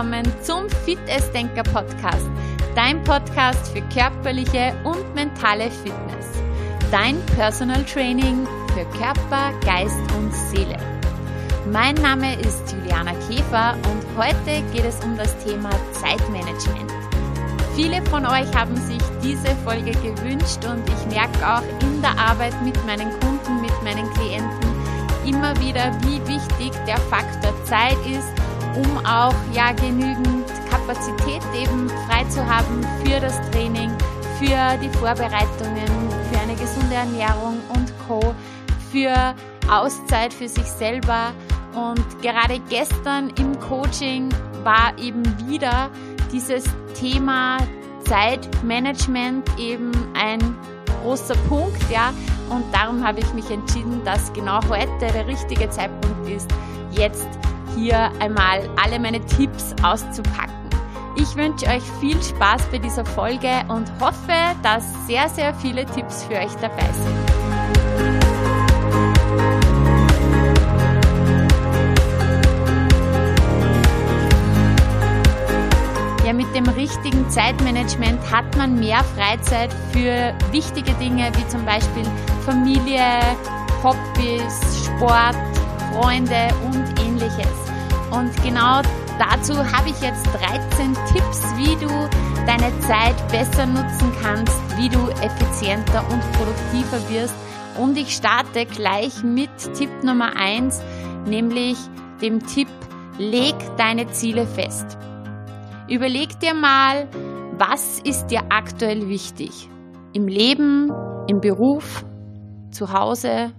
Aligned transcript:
Willkommen 0.00 0.32
zum 0.40 0.66
Fit 0.86 0.98
Denker 1.34 1.62
Podcast, 1.62 2.26
dein 2.74 3.04
Podcast 3.04 3.68
für 3.68 3.82
körperliche 3.92 4.74
und 4.82 5.14
mentale 5.14 5.70
Fitness. 5.70 6.26
Dein 6.90 7.20
Personal 7.36 7.84
Training 7.84 8.46
für 8.72 8.86
Körper, 8.98 9.52
Geist 9.62 10.00
und 10.16 10.32
Seele. 10.32 10.78
Mein 11.70 11.96
Name 11.96 12.34
ist 12.40 12.72
Juliana 12.72 13.12
Käfer 13.28 13.76
und 13.90 14.02
heute 14.16 14.62
geht 14.72 14.86
es 14.86 15.04
um 15.04 15.18
das 15.18 15.36
Thema 15.44 15.68
Zeitmanagement. 15.92 16.90
Viele 17.76 18.00
von 18.06 18.24
euch 18.24 18.50
haben 18.56 18.76
sich 18.76 19.02
diese 19.22 19.54
Folge 19.66 19.92
gewünscht 19.92 20.64
und 20.64 20.82
ich 20.88 21.14
merke 21.14 21.46
auch 21.46 21.82
in 21.82 22.00
der 22.00 22.18
Arbeit 22.18 22.54
mit 22.62 22.74
meinen 22.86 23.10
Kunden, 23.20 23.60
mit 23.60 23.82
meinen 23.84 24.10
Klienten, 24.14 24.70
immer 25.26 25.54
wieder, 25.60 25.92
wie 26.04 26.26
wichtig 26.26 26.72
der 26.86 26.96
Faktor 26.96 27.52
Zeit 27.66 27.98
ist, 28.06 28.32
um 28.76 29.04
auch 29.04 29.34
ja 29.52 29.72
genügend 29.72 30.46
Kapazität 30.70 31.42
eben 31.54 31.88
frei 32.08 32.24
zu 32.28 32.44
haben 32.44 32.82
für 33.04 33.20
das 33.20 33.40
Training, 33.50 33.90
für 34.38 34.78
die 34.82 34.90
Vorbereitungen, 34.98 35.86
für 36.30 36.40
eine 36.40 36.54
gesunde 36.54 36.94
Ernährung 36.94 37.58
und 37.74 37.92
Co, 38.06 38.34
für 38.90 39.34
Auszeit 39.70 40.32
für 40.32 40.48
sich 40.48 40.64
selber. 40.64 41.32
Und 41.74 42.04
gerade 42.22 42.60
gestern 42.68 43.30
im 43.38 43.58
Coaching 43.60 44.28
war 44.64 44.96
eben 44.98 45.22
wieder 45.46 45.90
dieses 46.32 46.64
Thema 46.94 47.58
Zeitmanagement 48.04 49.48
eben 49.58 49.92
ein 50.14 50.40
großer 51.02 51.36
Punkt, 51.48 51.78
ja. 51.90 52.12
Und 52.48 52.64
darum 52.72 53.06
habe 53.06 53.20
ich 53.20 53.32
mich 53.32 53.48
entschieden, 53.50 54.02
dass 54.04 54.32
genau 54.32 54.60
heute 54.68 55.12
der 55.12 55.26
richtige 55.26 55.70
Zeitpunkt 55.70 56.28
ist, 56.28 56.50
jetzt 56.90 57.28
hier 57.76 58.10
einmal 58.20 58.68
alle 58.82 58.98
meine 58.98 59.20
Tipps 59.26 59.74
auszupacken. 59.82 60.50
Ich 61.16 61.36
wünsche 61.36 61.66
euch 61.66 61.82
viel 62.00 62.20
Spaß 62.22 62.66
bei 62.70 62.78
dieser 62.78 63.04
Folge 63.04 63.50
und 63.68 63.90
hoffe, 64.00 64.56
dass 64.62 64.84
sehr, 65.06 65.28
sehr 65.28 65.52
viele 65.54 65.84
Tipps 65.84 66.24
für 66.24 66.34
euch 66.34 66.54
dabei 66.60 66.88
sind. 66.92 67.40
Ja, 76.24 76.32
mit 76.32 76.54
dem 76.54 76.68
richtigen 76.68 77.28
Zeitmanagement 77.28 78.20
hat 78.30 78.56
man 78.56 78.78
mehr 78.78 79.02
Freizeit 79.02 79.74
für 79.92 80.32
wichtige 80.52 80.92
Dinge 80.94 81.32
wie 81.36 81.48
zum 81.48 81.64
Beispiel 81.64 82.04
Familie, 82.46 83.20
Hobbys, 83.82 84.86
Sport, 84.86 85.36
Freunde 85.92 86.48
und 86.64 86.89
ähnliches. 87.20 87.70
Und 88.10 88.34
genau 88.42 88.82
dazu 89.18 89.56
habe 89.56 89.90
ich 89.90 90.00
jetzt 90.00 90.26
13 90.26 90.94
Tipps, 91.12 91.42
wie 91.56 91.76
du 91.76 91.88
deine 92.46 92.78
Zeit 92.80 93.16
besser 93.30 93.66
nutzen 93.66 94.12
kannst, 94.22 94.58
wie 94.76 94.88
du 94.88 94.98
effizienter 95.22 96.04
und 96.10 96.20
produktiver 96.32 97.08
wirst. 97.10 97.34
Und 97.78 97.96
ich 97.96 98.14
starte 98.14 98.66
gleich 98.66 99.22
mit 99.22 99.50
Tipp 99.74 99.90
Nummer 100.02 100.36
1, 100.36 100.82
nämlich 101.26 101.76
dem 102.20 102.44
Tipp, 102.44 102.68
leg 103.18 103.54
deine 103.76 104.08
Ziele 104.08 104.46
fest. 104.46 104.98
Überleg 105.88 106.38
dir 106.40 106.54
mal, 106.54 107.08
was 107.58 108.00
ist 108.00 108.28
dir 108.28 108.42
aktuell 108.50 109.08
wichtig? 109.08 109.68
Im 110.12 110.26
Leben, 110.26 110.90
im 111.28 111.40
Beruf, 111.40 112.04
zu 112.70 112.92
Hause? 112.92 113.52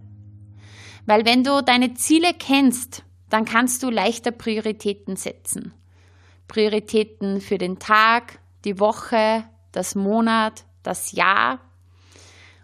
Weil 1.06 1.26
wenn 1.26 1.44
du 1.44 1.62
deine 1.62 1.94
Ziele 1.94 2.32
kennst, 2.38 3.04
dann 3.32 3.46
kannst 3.46 3.82
du 3.82 3.90
leichter 3.90 4.32
Prioritäten 4.32 5.16
setzen. 5.16 5.74
Prioritäten 6.48 7.40
für 7.40 7.58
den 7.58 7.80
Tag, 7.80 8.40
die 8.66 8.80
Woche, 8.80 9.46
das 9.72 9.96
Monat, 9.96 10.66
das 10.84 11.14
Jahr. 11.14 11.60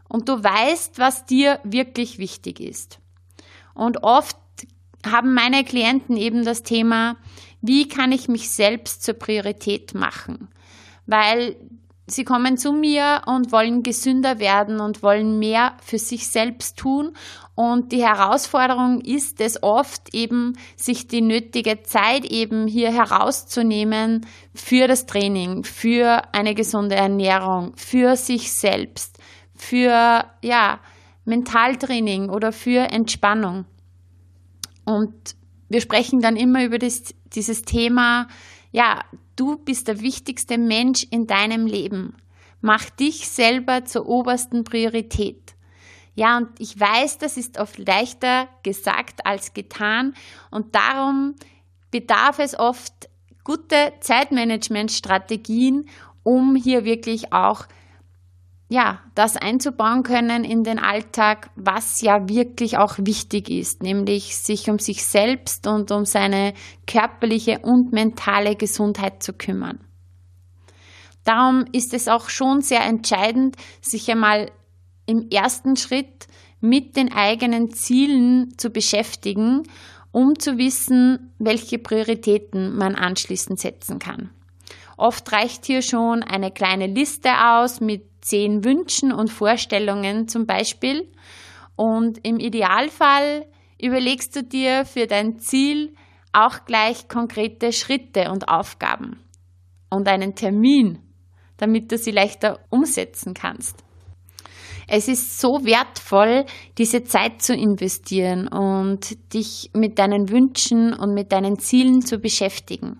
Und 0.10 0.28
du 0.30 0.44
weißt, 0.44 1.00
was 1.00 1.26
dir 1.26 1.60
wirklich 1.64 2.20
wichtig 2.20 2.60
ist. 2.60 3.00
Und 3.74 4.04
oft 4.04 4.38
haben 5.06 5.34
meine 5.34 5.64
Klienten 5.64 6.18
eben 6.18 6.44
das 6.44 6.64
Thema, 6.64 7.16
wie 7.62 7.88
kann 7.88 8.12
ich 8.12 8.28
mich 8.28 8.50
selbst 8.50 9.04
zur 9.04 9.14
Priorität 9.14 9.94
machen? 9.94 10.50
Weil 11.06 11.56
sie 12.08 12.26
kommen 12.26 12.58
zu 12.58 12.74
mir 12.74 13.22
und 13.26 13.54
wollen 13.54 13.84
gesünder 13.84 14.40
werden 14.40 14.82
und 14.82 15.02
wollen 15.02 15.40
mehr 15.40 15.78
für 15.82 16.00
sich 16.00 16.28
selbst 16.28 16.78
tun. 16.78 17.16
Und 17.58 17.92
die 17.92 18.06
Herausforderung 18.06 19.02
ist 19.02 19.42
es 19.42 19.64
oft 19.64 20.14
eben, 20.14 20.54
sich 20.76 21.08
die 21.08 21.22
nötige 21.22 21.82
Zeit 21.82 22.24
eben 22.24 22.68
hier 22.68 22.94
herauszunehmen 22.94 24.28
für 24.54 24.88
das 24.88 25.08
Training, 25.08 25.64
für 25.64 26.22
eine 26.36 26.54
gesunde 26.54 26.94
Ernährung, 26.94 27.74
für 27.76 28.16
sich 28.16 28.54
selbst, 28.54 29.18
für, 29.56 30.26
ja, 30.44 30.80
Mentaltraining 31.26 32.30
oder 32.30 32.52
für 32.52 32.92
Entspannung. 32.92 33.66
Und 34.86 35.36
wir 35.68 35.82
sprechen 35.82 36.22
dann 36.22 36.36
immer 36.36 36.64
über 36.64 36.78
das, 36.78 37.16
dieses 37.34 37.64
Thema, 37.64 38.28
ja, 38.72 39.02
du 39.36 39.58
bist 39.58 39.88
der 39.88 40.02
wichtigste 40.02 40.60
Mensch 40.60 41.08
in 41.10 41.26
deinem 41.26 41.66
Leben. 41.66 42.18
Mach 42.62 42.88
dich 42.92 43.28
selber 43.28 43.84
zur 43.84 44.08
obersten 44.08 44.64
Priorität. 44.64 45.57
Ja, 46.20 46.38
und 46.38 46.50
ich 46.58 46.80
weiß, 46.80 47.20
das 47.20 47.38
ist 47.38 47.60
oft 47.60 47.78
leichter 47.78 48.48
gesagt 48.64 49.24
als 49.28 49.54
getan 49.54 50.16
und 50.50 50.74
darum 50.74 51.36
bedarf 51.92 52.40
es 52.40 52.58
oft 52.58 52.92
gute 53.44 53.94
Zeitmanagementstrategien, 54.00 55.88
um 56.24 56.56
hier 56.56 56.86
wirklich 56.86 57.34
auch 57.34 57.68
ja, 58.68 59.00
das 59.14 59.38
einzubauen 59.38 60.02
können 60.02 60.44
in 60.44 60.64
den 60.64 60.80
Alltag, 60.80 61.52
was 61.56 62.02
ja 62.02 62.28
wirklich 62.28 62.80
auch 62.80 62.96
wichtig 62.98 63.52
ist, 63.52 63.84
nämlich 63.84 64.36
sich 64.36 64.72
um 64.72 64.80
sich 64.80 65.06
selbst 65.06 65.68
und 65.68 65.92
um 65.92 66.04
seine 66.04 66.56
körperliche 66.88 67.60
und 67.60 67.94
mentale 67.94 68.56
Gesundheit 68.56 69.22
zu 69.22 69.34
kümmern. 69.34 69.80
Darum 71.24 71.66
ist 71.74 71.94
es 71.94 72.08
auch 72.08 72.30
schon 72.30 72.62
sehr 72.62 72.84
entscheidend, 72.84 73.56
sich 73.82 74.10
einmal 74.10 74.50
im 75.08 75.30
ersten 75.32 75.76
Schritt 75.76 76.28
mit 76.62 76.96
den 76.96 77.12
eigenen 77.12 77.72
Zielen 77.72 78.54
zu 78.58 78.70
beschäftigen, 78.70 79.64
um 80.12 80.38
zu 80.38 80.58
wissen, 80.58 81.34
welche 81.40 81.80
Prioritäten 81.80 82.76
man 82.76 82.96
anschließend 82.96 83.60
setzen 83.60 84.00
kann. 84.00 84.30
Oft 84.98 85.32
reicht 85.32 85.66
hier 85.66 85.82
schon 85.82 86.24
eine 86.24 86.52
kleine 86.52 86.88
Liste 86.88 87.30
aus 87.30 87.82
mit 87.82 88.04
zehn 88.22 88.64
Wünschen 88.64 89.12
und 89.12 89.32
Vorstellungen 89.32 90.28
zum 90.28 90.46
Beispiel. 90.46 91.12
Und 91.76 92.20
im 92.26 92.40
Idealfall 92.40 93.46
überlegst 93.80 94.36
du 94.36 94.44
dir 94.44 94.86
für 94.86 95.06
dein 95.06 95.38
Ziel 95.40 95.94
auch 96.34 96.66
gleich 96.66 97.08
konkrete 97.08 97.72
Schritte 97.72 98.32
und 98.32 98.50
Aufgaben 98.50 99.20
und 99.90 100.08
einen 100.08 100.36
Termin, 100.36 101.00
damit 101.58 101.92
du 101.92 101.98
sie 101.98 102.12
leichter 102.12 102.60
umsetzen 102.70 103.34
kannst. 103.34 103.87
Es 104.88 105.08
ist 105.08 105.40
so 105.40 105.66
wertvoll, 105.66 106.46
diese 106.78 107.04
Zeit 107.04 107.42
zu 107.42 107.54
investieren 107.54 108.48
und 108.48 109.34
dich 109.34 109.70
mit 109.74 110.00
deinen 110.00 110.30
Wünschen 110.30 110.94
und 110.94 111.14
mit 111.14 111.32
deinen 111.32 111.60
Zielen 111.60 112.02
zu 112.02 112.20
beschäftigen 112.20 113.00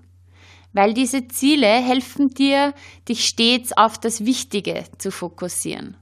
weil 0.78 0.94
diese 0.94 1.28
Ziele 1.28 1.68
helfen 1.68 2.30
dir, 2.30 2.74
dich 3.10 3.26
stets 3.26 3.76
auf 3.76 3.98
das 3.98 4.26
Wichtige 4.26 4.84
zu 5.00 5.10
fokussieren. 5.10 5.98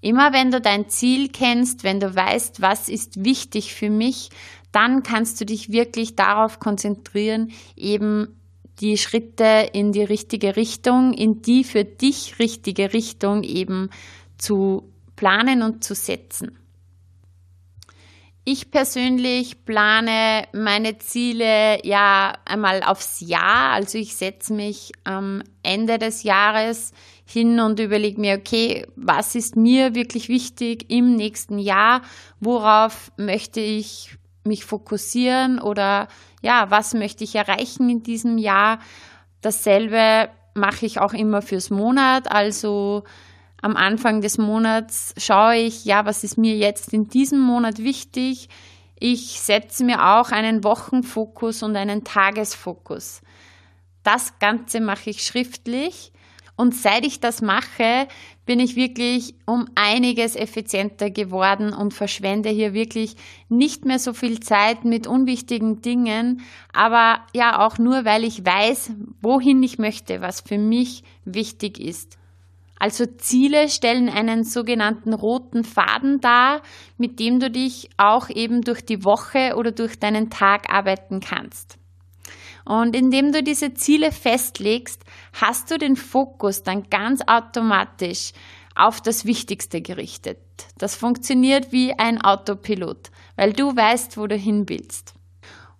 Immer 0.00 0.32
wenn 0.32 0.50
du 0.50 0.60
dein 0.60 0.88
Ziel 0.88 1.28
kennst, 1.28 1.84
wenn 1.84 2.00
du 2.00 2.14
weißt, 2.14 2.60
was 2.60 2.88
ist 2.88 3.24
wichtig 3.24 3.72
für 3.72 3.88
mich, 3.88 4.30
dann 4.72 5.04
kannst 5.04 5.40
du 5.40 5.44
dich 5.44 5.70
wirklich 5.70 6.16
darauf 6.16 6.58
konzentrieren, 6.58 7.52
eben 7.76 8.36
die 8.80 8.96
Schritte 8.96 9.68
in 9.72 9.92
die 9.92 10.02
richtige 10.02 10.56
Richtung, 10.56 11.12
in 11.12 11.42
die 11.42 11.62
für 11.62 11.84
dich 11.84 12.40
richtige 12.40 12.92
Richtung 12.92 13.44
eben 13.44 13.90
zu 14.38 14.89
planen 15.20 15.62
und 15.62 15.84
zu 15.84 15.94
setzen. 15.94 16.58
Ich 18.44 18.70
persönlich 18.70 19.66
plane 19.66 20.48
meine 20.54 20.96
Ziele 20.96 21.86
ja 21.86 22.32
einmal 22.46 22.82
aufs 22.82 23.20
Jahr. 23.20 23.72
Also 23.72 23.98
ich 23.98 24.16
setze 24.16 24.54
mich 24.54 24.92
am 25.04 25.42
Ende 25.62 25.98
des 25.98 26.22
Jahres 26.22 26.92
hin 27.26 27.60
und 27.60 27.78
überlege 27.80 28.18
mir, 28.18 28.38
okay, 28.38 28.86
was 28.96 29.34
ist 29.34 29.56
mir 29.56 29.94
wirklich 29.94 30.30
wichtig 30.30 30.90
im 30.90 31.16
nächsten 31.16 31.58
Jahr? 31.58 32.00
Worauf 32.40 33.12
möchte 33.18 33.60
ich 33.60 34.16
mich 34.44 34.64
fokussieren 34.64 35.58
oder 35.58 36.08
ja, 36.40 36.70
was 36.70 36.94
möchte 36.94 37.24
ich 37.24 37.34
erreichen 37.34 37.90
in 37.90 38.02
diesem 38.02 38.38
Jahr? 38.38 38.78
Dasselbe 39.42 40.30
mache 40.54 40.86
ich 40.86 40.98
auch 40.98 41.12
immer 41.12 41.42
fürs 41.42 41.68
Monat. 41.68 42.32
Also 42.32 43.04
am 43.62 43.76
Anfang 43.76 44.20
des 44.20 44.38
Monats 44.38 45.14
schaue 45.16 45.56
ich, 45.56 45.84
ja, 45.84 46.06
was 46.06 46.24
ist 46.24 46.38
mir 46.38 46.56
jetzt 46.56 46.92
in 46.92 47.08
diesem 47.08 47.40
Monat 47.40 47.78
wichtig? 47.78 48.48
Ich 48.98 49.40
setze 49.40 49.84
mir 49.84 50.16
auch 50.16 50.30
einen 50.30 50.64
Wochenfokus 50.64 51.62
und 51.62 51.76
einen 51.76 52.04
Tagesfokus. 52.04 53.22
Das 54.02 54.38
Ganze 54.38 54.80
mache 54.80 55.10
ich 55.10 55.24
schriftlich 55.24 56.12
und 56.60 56.74
seit 56.74 57.06
ich 57.06 57.20
das 57.20 57.40
mache, 57.40 58.06
bin 58.44 58.60
ich 58.60 58.76
wirklich 58.76 59.34
um 59.46 59.66
einiges 59.76 60.36
effizienter 60.36 61.08
geworden 61.10 61.72
und 61.72 61.94
verschwende 61.94 62.50
hier 62.50 62.74
wirklich 62.74 63.16
nicht 63.48 63.86
mehr 63.86 63.98
so 63.98 64.12
viel 64.12 64.40
Zeit 64.40 64.84
mit 64.84 65.06
unwichtigen 65.06 65.80
Dingen, 65.80 66.42
aber 66.74 67.20
ja 67.32 67.66
auch 67.66 67.78
nur, 67.78 68.04
weil 68.04 68.24
ich 68.24 68.44
weiß, 68.44 68.92
wohin 69.22 69.62
ich 69.62 69.78
möchte, 69.78 70.20
was 70.20 70.42
für 70.42 70.58
mich 70.58 71.02
wichtig 71.24 71.80
ist. 71.80 72.18
Also 72.80 73.04
Ziele 73.04 73.68
stellen 73.68 74.08
einen 74.08 74.42
sogenannten 74.42 75.12
roten 75.12 75.64
Faden 75.64 76.20
dar, 76.20 76.62
mit 76.96 77.20
dem 77.20 77.38
du 77.38 77.50
dich 77.50 77.90
auch 77.98 78.30
eben 78.30 78.62
durch 78.62 78.82
die 78.82 79.04
Woche 79.04 79.54
oder 79.56 79.70
durch 79.70 79.98
deinen 79.98 80.30
Tag 80.30 80.72
arbeiten 80.72 81.20
kannst. 81.20 81.78
Und 82.64 82.96
indem 82.96 83.32
du 83.32 83.42
diese 83.42 83.74
Ziele 83.74 84.12
festlegst, 84.12 85.04
hast 85.34 85.70
du 85.70 85.76
den 85.76 85.94
Fokus 85.94 86.62
dann 86.62 86.84
ganz 86.88 87.20
automatisch 87.26 88.32
auf 88.74 89.02
das 89.02 89.26
Wichtigste 89.26 89.82
gerichtet. 89.82 90.38
Das 90.78 90.96
funktioniert 90.96 91.72
wie 91.72 91.92
ein 91.92 92.22
Autopilot, 92.22 93.10
weil 93.36 93.52
du 93.52 93.76
weißt, 93.76 94.16
wo 94.16 94.26
du 94.26 94.36
hin 94.36 94.68
willst. 94.68 95.12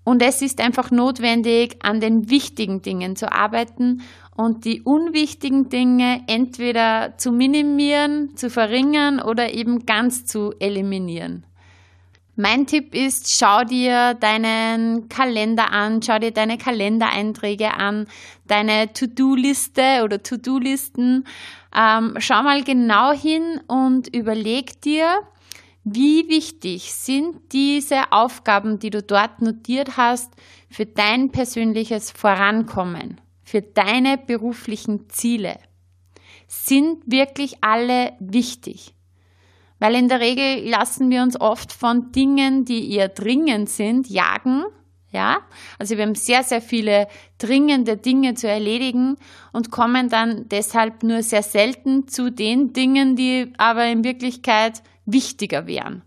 Und 0.04 0.22
es 0.22 0.42
ist 0.42 0.60
einfach 0.60 0.90
notwendig, 0.90 1.76
an 1.82 2.00
den 2.00 2.28
wichtigen 2.28 2.82
Dingen 2.82 3.16
zu 3.16 3.32
arbeiten 3.32 4.02
und 4.40 4.64
die 4.64 4.80
unwichtigen 4.80 5.68
Dinge 5.68 6.22
entweder 6.26 7.18
zu 7.18 7.30
minimieren, 7.30 8.34
zu 8.36 8.48
verringern 8.48 9.20
oder 9.20 9.52
eben 9.52 9.84
ganz 9.84 10.24
zu 10.24 10.54
eliminieren. 10.58 11.44
Mein 12.36 12.66
Tipp 12.66 12.94
ist, 12.94 13.36
schau 13.38 13.64
dir 13.64 14.14
deinen 14.14 15.10
Kalender 15.10 15.70
an, 15.72 16.00
schau 16.00 16.18
dir 16.18 16.30
deine 16.30 16.56
Kalendereinträge 16.56 17.74
an, 17.74 18.06
deine 18.46 18.90
To-Do-Liste 18.94 20.00
oder 20.04 20.22
To-Do-Listen. 20.22 21.26
Ähm, 21.76 22.14
schau 22.18 22.42
mal 22.42 22.64
genau 22.64 23.12
hin 23.12 23.60
und 23.66 24.08
überleg 24.08 24.80
dir, 24.80 25.18
wie 25.84 26.30
wichtig 26.30 26.94
sind 26.94 27.52
diese 27.52 28.10
Aufgaben, 28.10 28.78
die 28.78 28.88
du 28.88 29.02
dort 29.02 29.42
notiert 29.42 29.98
hast, 29.98 30.32
für 30.70 30.86
dein 30.86 31.30
persönliches 31.30 32.10
Vorankommen, 32.10 33.20
für 33.50 33.62
deine 33.62 34.16
beruflichen 34.16 35.10
Ziele? 35.10 35.58
Sind 36.46 37.02
wirklich 37.06 37.56
alle 37.62 38.12
wichtig? 38.20 38.94
Weil 39.80 39.96
in 39.96 40.08
der 40.08 40.20
Regel 40.20 40.68
lassen 40.68 41.10
wir 41.10 41.22
uns 41.22 41.40
oft 41.40 41.72
von 41.72 42.12
Dingen, 42.12 42.64
die 42.64 42.92
eher 42.92 43.08
dringend 43.08 43.68
sind, 43.68 44.08
jagen. 44.08 44.64
Ja, 45.10 45.38
also 45.80 45.96
wir 45.96 46.04
haben 46.04 46.14
sehr, 46.14 46.44
sehr 46.44 46.62
viele 46.62 47.08
dringende 47.38 47.96
Dinge 47.96 48.34
zu 48.34 48.46
erledigen 48.46 49.16
und 49.52 49.72
kommen 49.72 50.08
dann 50.08 50.48
deshalb 50.48 51.02
nur 51.02 51.24
sehr 51.24 51.42
selten 51.42 52.06
zu 52.06 52.30
den 52.30 52.72
Dingen, 52.72 53.16
die 53.16 53.52
aber 53.58 53.86
in 53.86 54.04
Wirklichkeit 54.04 54.84
wichtiger 55.06 55.66
wären. 55.66 56.04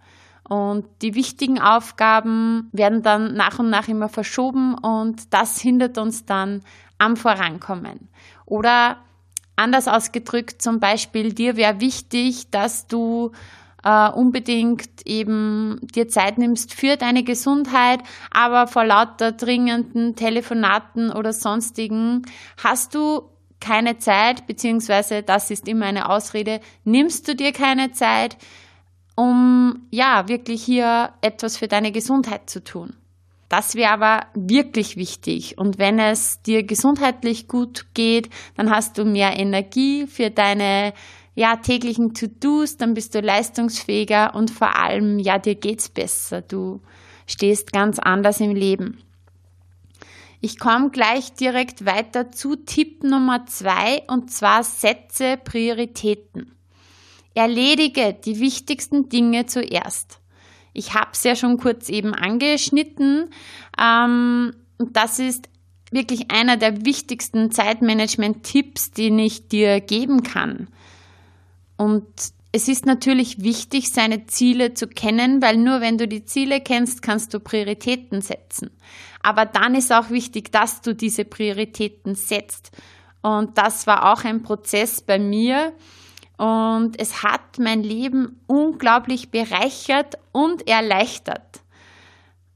Und 0.47 0.85
die 1.01 1.15
wichtigen 1.15 1.59
Aufgaben 1.59 2.69
werden 2.71 3.01
dann 3.01 3.33
nach 3.33 3.59
und 3.59 3.69
nach 3.69 3.87
immer 3.87 4.07
verschoben 4.07 4.75
und 4.75 5.33
das 5.33 5.59
hindert 5.59 5.97
uns 5.97 6.25
dann 6.25 6.61
am 6.97 7.17
Vorankommen. 7.17 8.09
Oder 8.45 8.97
anders 9.55 9.87
ausgedrückt, 9.87 10.61
zum 10.61 10.79
Beispiel, 10.79 11.33
dir 11.33 11.55
wäre 11.55 11.79
wichtig, 11.79 12.49
dass 12.51 12.87
du 12.87 13.31
äh, 13.83 14.09
unbedingt 14.09 15.05
eben 15.05 15.79
dir 15.81 16.07
Zeit 16.07 16.37
nimmst 16.37 16.73
für 16.73 16.97
deine 16.97 17.23
Gesundheit, 17.23 17.99
aber 18.31 18.67
vor 18.67 18.85
lauter 18.85 19.31
dringenden 19.31 20.15
Telefonaten 20.15 21.11
oder 21.11 21.33
sonstigen 21.33 22.23
hast 22.63 22.95
du 22.95 23.29
keine 23.59 23.97
Zeit, 23.97 24.45
beziehungsweise 24.47 25.23
das 25.23 25.49
ist 25.49 25.67
immer 25.67 25.85
eine 25.85 26.09
Ausrede, 26.09 26.59
nimmst 26.83 27.27
du 27.27 27.35
dir 27.35 27.53
keine 27.53 27.91
Zeit, 27.93 28.37
um 29.15 29.87
ja 29.89 30.27
wirklich 30.27 30.63
hier 30.63 31.13
etwas 31.21 31.57
für 31.57 31.67
deine 31.67 31.91
Gesundheit 31.91 32.49
zu 32.49 32.63
tun. 32.63 32.95
Das 33.49 33.75
wäre 33.75 33.91
aber 33.91 34.25
wirklich 34.33 34.97
wichtig. 34.97 35.57
Und 35.57 35.77
wenn 35.77 35.99
es 35.99 36.41
dir 36.41 36.63
gesundheitlich 36.63 37.47
gut 37.47 37.85
geht, 37.93 38.29
dann 38.55 38.69
hast 38.69 38.97
du 38.97 39.05
mehr 39.05 39.37
Energie 39.37 40.07
für 40.07 40.31
deine 40.31 40.93
ja, 41.35 41.55
täglichen 41.57 42.13
To-Dos, 42.13 42.77
dann 42.77 42.93
bist 42.93 43.15
du 43.15 43.19
leistungsfähiger 43.19 44.35
und 44.35 44.51
vor 44.51 44.75
allem, 44.75 45.19
ja, 45.19 45.39
dir 45.39 45.55
geht's 45.55 45.89
besser. 45.89 46.41
Du 46.41 46.81
stehst 47.25 47.71
ganz 47.71 47.99
anders 47.99 48.39
im 48.39 48.55
Leben. 48.55 48.99
Ich 50.41 50.59
komme 50.59 50.89
gleich 50.89 51.33
direkt 51.33 51.85
weiter 51.85 52.31
zu 52.31 52.57
Tipp 52.57 53.03
Nummer 53.03 53.45
zwei 53.45 54.03
und 54.07 54.29
zwar 54.29 54.63
setze 54.63 55.37
Prioritäten. 55.37 56.53
Erledige 57.33 58.13
die 58.13 58.39
wichtigsten 58.39 59.09
Dinge 59.09 59.45
zuerst. 59.45 60.19
Ich 60.73 60.93
habe 60.93 61.11
es 61.13 61.23
ja 61.23 61.35
schon 61.35 61.57
kurz 61.57 61.89
eben 61.89 62.13
angeschnitten. 62.13 63.29
Ähm, 63.79 64.53
das 64.79 65.19
ist 65.19 65.49
wirklich 65.91 66.31
einer 66.31 66.57
der 66.57 66.85
wichtigsten 66.85 67.51
Zeitmanagement-Tipps, 67.51 68.91
den 68.91 69.19
ich 69.19 69.47
dir 69.47 69.79
geben 69.79 70.23
kann. 70.23 70.67
Und 71.77 72.05
es 72.51 72.67
ist 72.67 72.85
natürlich 72.85 73.41
wichtig, 73.41 73.91
seine 73.91 74.27
Ziele 74.27 74.73
zu 74.73 74.87
kennen, 74.87 75.41
weil 75.41 75.57
nur 75.57 75.81
wenn 75.81 75.97
du 75.97 76.07
die 76.07 76.25
Ziele 76.25 76.61
kennst, 76.61 77.01
kannst 77.01 77.33
du 77.33 77.39
Prioritäten 77.39 78.21
setzen. 78.21 78.69
Aber 79.23 79.45
dann 79.45 79.73
ist 79.73 79.91
auch 79.91 80.09
wichtig, 80.09 80.51
dass 80.51 80.81
du 80.81 80.93
diese 80.93 81.25
Prioritäten 81.25 82.13
setzt. 82.13 82.71
Und 83.21 83.57
das 83.57 83.87
war 83.87 84.11
auch 84.11 84.23
ein 84.23 84.43
Prozess 84.43 85.01
bei 85.01 85.17
mir. 85.17 85.73
Und 86.37 86.99
es 86.99 87.23
hat 87.23 87.59
mein 87.59 87.83
Leben 87.83 88.41
unglaublich 88.47 89.29
bereichert 89.29 90.17
und 90.31 90.67
erleichtert. 90.67 91.63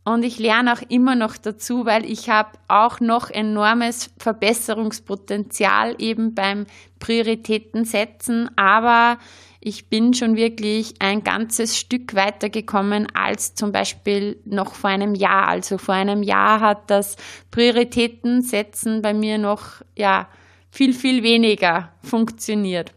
Und 0.03 0.23
ich 0.23 0.39
lerne 0.39 0.71
auch 0.71 0.81
immer 0.87 1.15
noch 1.15 1.35
dazu, 1.35 1.85
weil 1.85 2.05
ich 2.05 2.29
habe 2.29 2.51
auch 2.69 3.01
noch 3.01 3.29
enormes 3.29 4.09
Verbesserungspotenzial 4.19 5.95
eben 5.99 6.33
beim 6.33 6.65
Prioritäten 6.99 7.83
setzen. 7.83 8.49
Aber 8.55 9.17
ich 9.59 9.89
bin 9.89 10.13
schon 10.13 10.37
wirklich 10.37 10.93
ein 10.99 11.25
ganzes 11.25 11.77
Stück 11.77 12.15
weiter 12.15 12.47
gekommen 12.49 13.07
als 13.13 13.53
zum 13.53 13.73
Beispiel 13.73 14.39
noch 14.45 14.75
vor 14.75 14.91
einem 14.91 15.13
Jahr. 15.13 15.49
Also 15.49 15.77
vor 15.77 15.95
einem 15.95 16.23
Jahr 16.23 16.61
hat 16.61 16.89
das 16.89 17.17
Prioritäten 17.51 18.41
setzen 18.41 19.01
bei 19.01 19.13
mir 19.13 19.37
noch, 19.37 19.81
ja, 19.97 20.29
viel, 20.71 20.93
viel 20.93 21.21
weniger 21.21 21.91
funktioniert. 22.01 22.93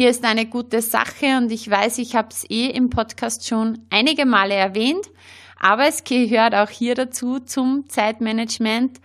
Hier 0.00 0.08
ist 0.08 0.24
eine 0.24 0.46
gute 0.46 0.80
Sache 0.80 1.36
und 1.36 1.52
ich 1.52 1.70
weiß, 1.70 1.98
ich 1.98 2.16
habe 2.16 2.28
es 2.30 2.48
eh 2.48 2.68
im 2.68 2.88
Podcast 2.88 3.46
schon 3.46 3.84
einige 3.90 4.24
Male 4.24 4.54
erwähnt. 4.54 5.10
Aber 5.58 5.86
es 5.88 6.04
gehört 6.04 6.54
auch 6.54 6.70
hier 6.70 6.94
dazu 6.94 7.38
zum 7.38 7.86
Zeitmanagement 7.86 8.98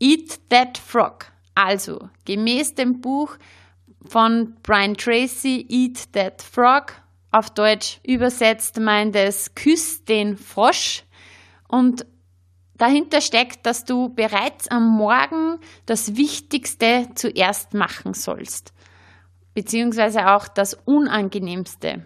Eat 0.00 0.40
That 0.48 0.76
Frog. 0.76 1.26
Also 1.54 2.08
gemäß 2.24 2.74
dem 2.74 3.00
Buch 3.00 3.36
von 4.08 4.56
Brian 4.64 4.96
Tracy 4.96 5.64
Eat 5.68 6.12
That 6.14 6.42
Frog, 6.42 6.94
auf 7.30 7.50
Deutsch 7.50 8.00
übersetzt 8.04 8.80
meint 8.80 9.14
es 9.14 9.54
Küss 9.54 10.04
den 10.04 10.36
Frosch 10.36 11.04
und 11.68 12.04
dahinter 12.76 13.20
steckt, 13.20 13.64
dass 13.66 13.84
du 13.84 14.08
bereits 14.08 14.66
am 14.66 14.84
Morgen 14.84 15.60
das 15.86 16.16
Wichtigste 16.16 17.08
zuerst 17.14 17.72
machen 17.72 18.14
sollst, 18.14 18.72
beziehungsweise 19.58 20.28
auch 20.28 20.46
das 20.46 20.74
Unangenehmste. 20.84 22.04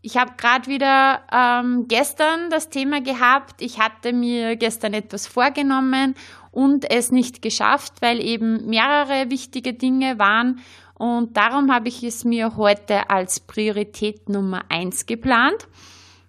Ich 0.00 0.16
habe 0.16 0.34
gerade 0.36 0.68
wieder 0.68 1.22
ähm, 1.32 1.88
gestern 1.88 2.50
das 2.50 2.68
Thema 2.68 3.00
gehabt. 3.00 3.60
Ich 3.60 3.80
hatte 3.80 4.12
mir 4.12 4.54
gestern 4.54 4.94
etwas 4.94 5.26
vorgenommen 5.26 6.14
und 6.52 6.88
es 6.88 7.10
nicht 7.10 7.42
geschafft, 7.42 7.94
weil 8.00 8.20
eben 8.20 8.66
mehrere 8.66 9.28
wichtige 9.28 9.72
Dinge 9.72 10.20
waren. 10.20 10.60
Und 10.94 11.36
darum 11.36 11.74
habe 11.74 11.88
ich 11.88 12.04
es 12.04 12.24
mir 12.24 12.56
heute 12.56 13.10
als 13.10 13.40
Priorität 13.40 14.28
Nummer 14.28 14.66
eins 14.68 15.04
geplant. 15.04 15.66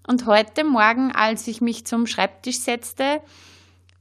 Und 0.08 0.26
heute 0.26 0.64
Morgen, 0.64 1.12
als 1.12 1.48
ich 1.48 1.62
mich 1.62 1.86
zum 1.86 2.08
Schreibtisch 2.08 2.58
setzte, 2.58 3.22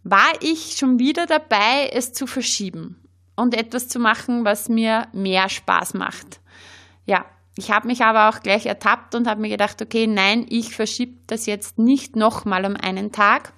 war 0.02 0.32
ich 0.40 0.78
schon 0.78 0.98
wieder 0.98 1.26
dabei, 1.26 1.90
es 1.92 2.14
zu 2.14 2.26
verschieben 2.26 2.96
und 3.36 3.54
etwas 3.54 3.88
zu 3.88 3.98
machen, 3.98 4.44
was 4.44 4.68
mir 4.68 5.08
mehr 5.12 5.48
Spaß 5.48 5.94
macht. 5.94 6.40
Ja, 7.04 7.24
ich 7.56 7.70
habe 7.70 7.86
mich 7.86 8.02
aber 8.02 8.28
auch 8.28 8.42
gleich 8.42 8.66
ertappt 8.66 9.14
und 9.14 9.28
habe 9.28 9.40
mir 9.40 9.48
gedacht, 9.48 9.80
okay, 9.80 10.06
nein, 10.06 10.46
ich 10.48 10.74
verschiebe 10.74 11.18
das 11.26 11.46
jetzt 11.46 11.78
nicht 11.78 12.16
nochmal 12.16 12.66
um 12.66 12.76
einen 12.76 13.12
Tag. 13.12 13.52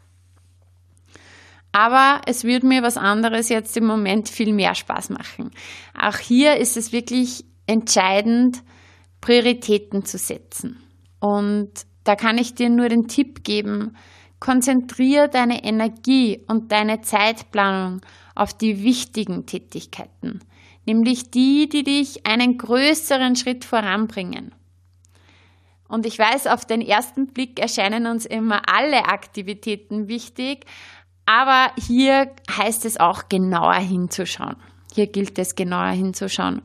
Aber 1.73 2.23
es 2.27 2.45
würde 2.45 2.67
mir 2.67 2.83
was 2.83 2.97
anderes 2.97 3.49
jetzt 3.49 3.77
im 3.77 3.87
Moment 3.87 4.29
viel 4.29 4.53
mehr 4.53 4.75
Spaß 4.75 5.11
machen. 5.11 5.51
Auch 6.01 6.17
hier 6.17 6.57
ist 6.57 6.77
es 6.77 6.93
wirklich 6.93 7.45
entscheidend, 7.67 8.63
Prioritäten 9.21 10.05
zu 10.05 10.17
setzen. 10.17 10.81
Und 11.21 11.71
da 12.05 12.17
kann 12.17 12.39
ich 12.39 12.55
dir 12.55 12.71
nur 12.71 12.89
den 12.89 13.07
Tipp 13.07 13.45
geben, 13.45 13.97
konzentriere 14.41 15.29
deine 15.29 15.65
Energie 15.65 16.45
und 16.47 16.73
deine 16.73 17.01
Zeitplanung 17.01 18.01
auf 18.35 18.55
die 18.55 18.83
wichtigen 18.83 19.47
Tätigkeiten, 19.47 20.41
nämlich 20.87 21.31
die, 21.31 21.69
die 21.69 21.83
dich 21.83 22.27
einen 22.27 22.59
größeren 22.59 23.37
Schritt 23.37 23.65
voranbringen. 23.65 24.55
Und 25.89 26.07
ich 26.07 26.19
weiß, 26.19 26.47
auf 26.49 26.67
den 26.67 26.83
ersten 26.83 27.29
Blick 27.29 27.59
erscheinen 27.59 28.07
uns 28.07 28.27
immer 28.27 28.63
alle 28.69 29.07
Aktivitäten 29.07 30.07
wichtig, 30.07 30.67
aber 31.25 31.73
hier 31.79 32.31
heißt 32.51 32.85
es 32.85 32.99
auch 32.99 33.29
genauer 33.29 33.75
hinzuschauen. 33.75 34.57
Hier 34.95 35.07
gilt 35.07 35.39
es 35.39 35.55
genauer 35.55 35.91
hinzuschauen. 35.91 36.63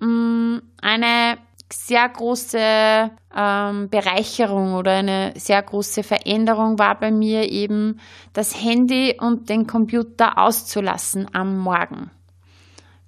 Mm, 0.00 0.58
eine 0.80 1.38
sehr 1.72 2.08
große 2.08 3.10
ähm, 3.36 3.88
Bereicherung 3.90 4.74
oder 4.74 4.92
eine 4.92 5.32
sehr 5.36 5.62
große 5.62 6.02
Veränderung 6.02 6.78
war 6.78 6.98
bei 6.98 7.10
mir 7.10 7.50
eben, 7.50 8.00
das 8.32 8.62
Handy 8.62 9.16
und 9.20 9.48
den 9.48 9.66
Computer 9.66 10.38
auszulassen 10.38 11.26
am 11.32 11.58
Morgen. 11.58 12.10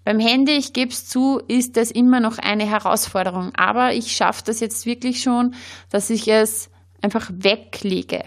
Beim 0.05 0.19
Handy, 0.19 0.53
ich 0.53 0.73
gebe 0.73 0.91
es 0.91 1.07
zu, 1.07 1.41
ist 1.47 1.77
es 1.77 1.91
immer 1.91 2.21
noch 2.21 2.39
eine 2.39 2.65
Herausforderung, 2.65 3.53
aber 3.55 3.95
ich 3.95 4.17
schaffe 4.17 4.43
das 4.47 4.61
jetzt 4.61 4.87
wirklich 4.87 5.23
schon, 5.23 5.55
dass 5.91 6.11
ich 6.11 6.27
es 6.29 6.71
einfach 7.03 7.31
weglege. 7.33 8.25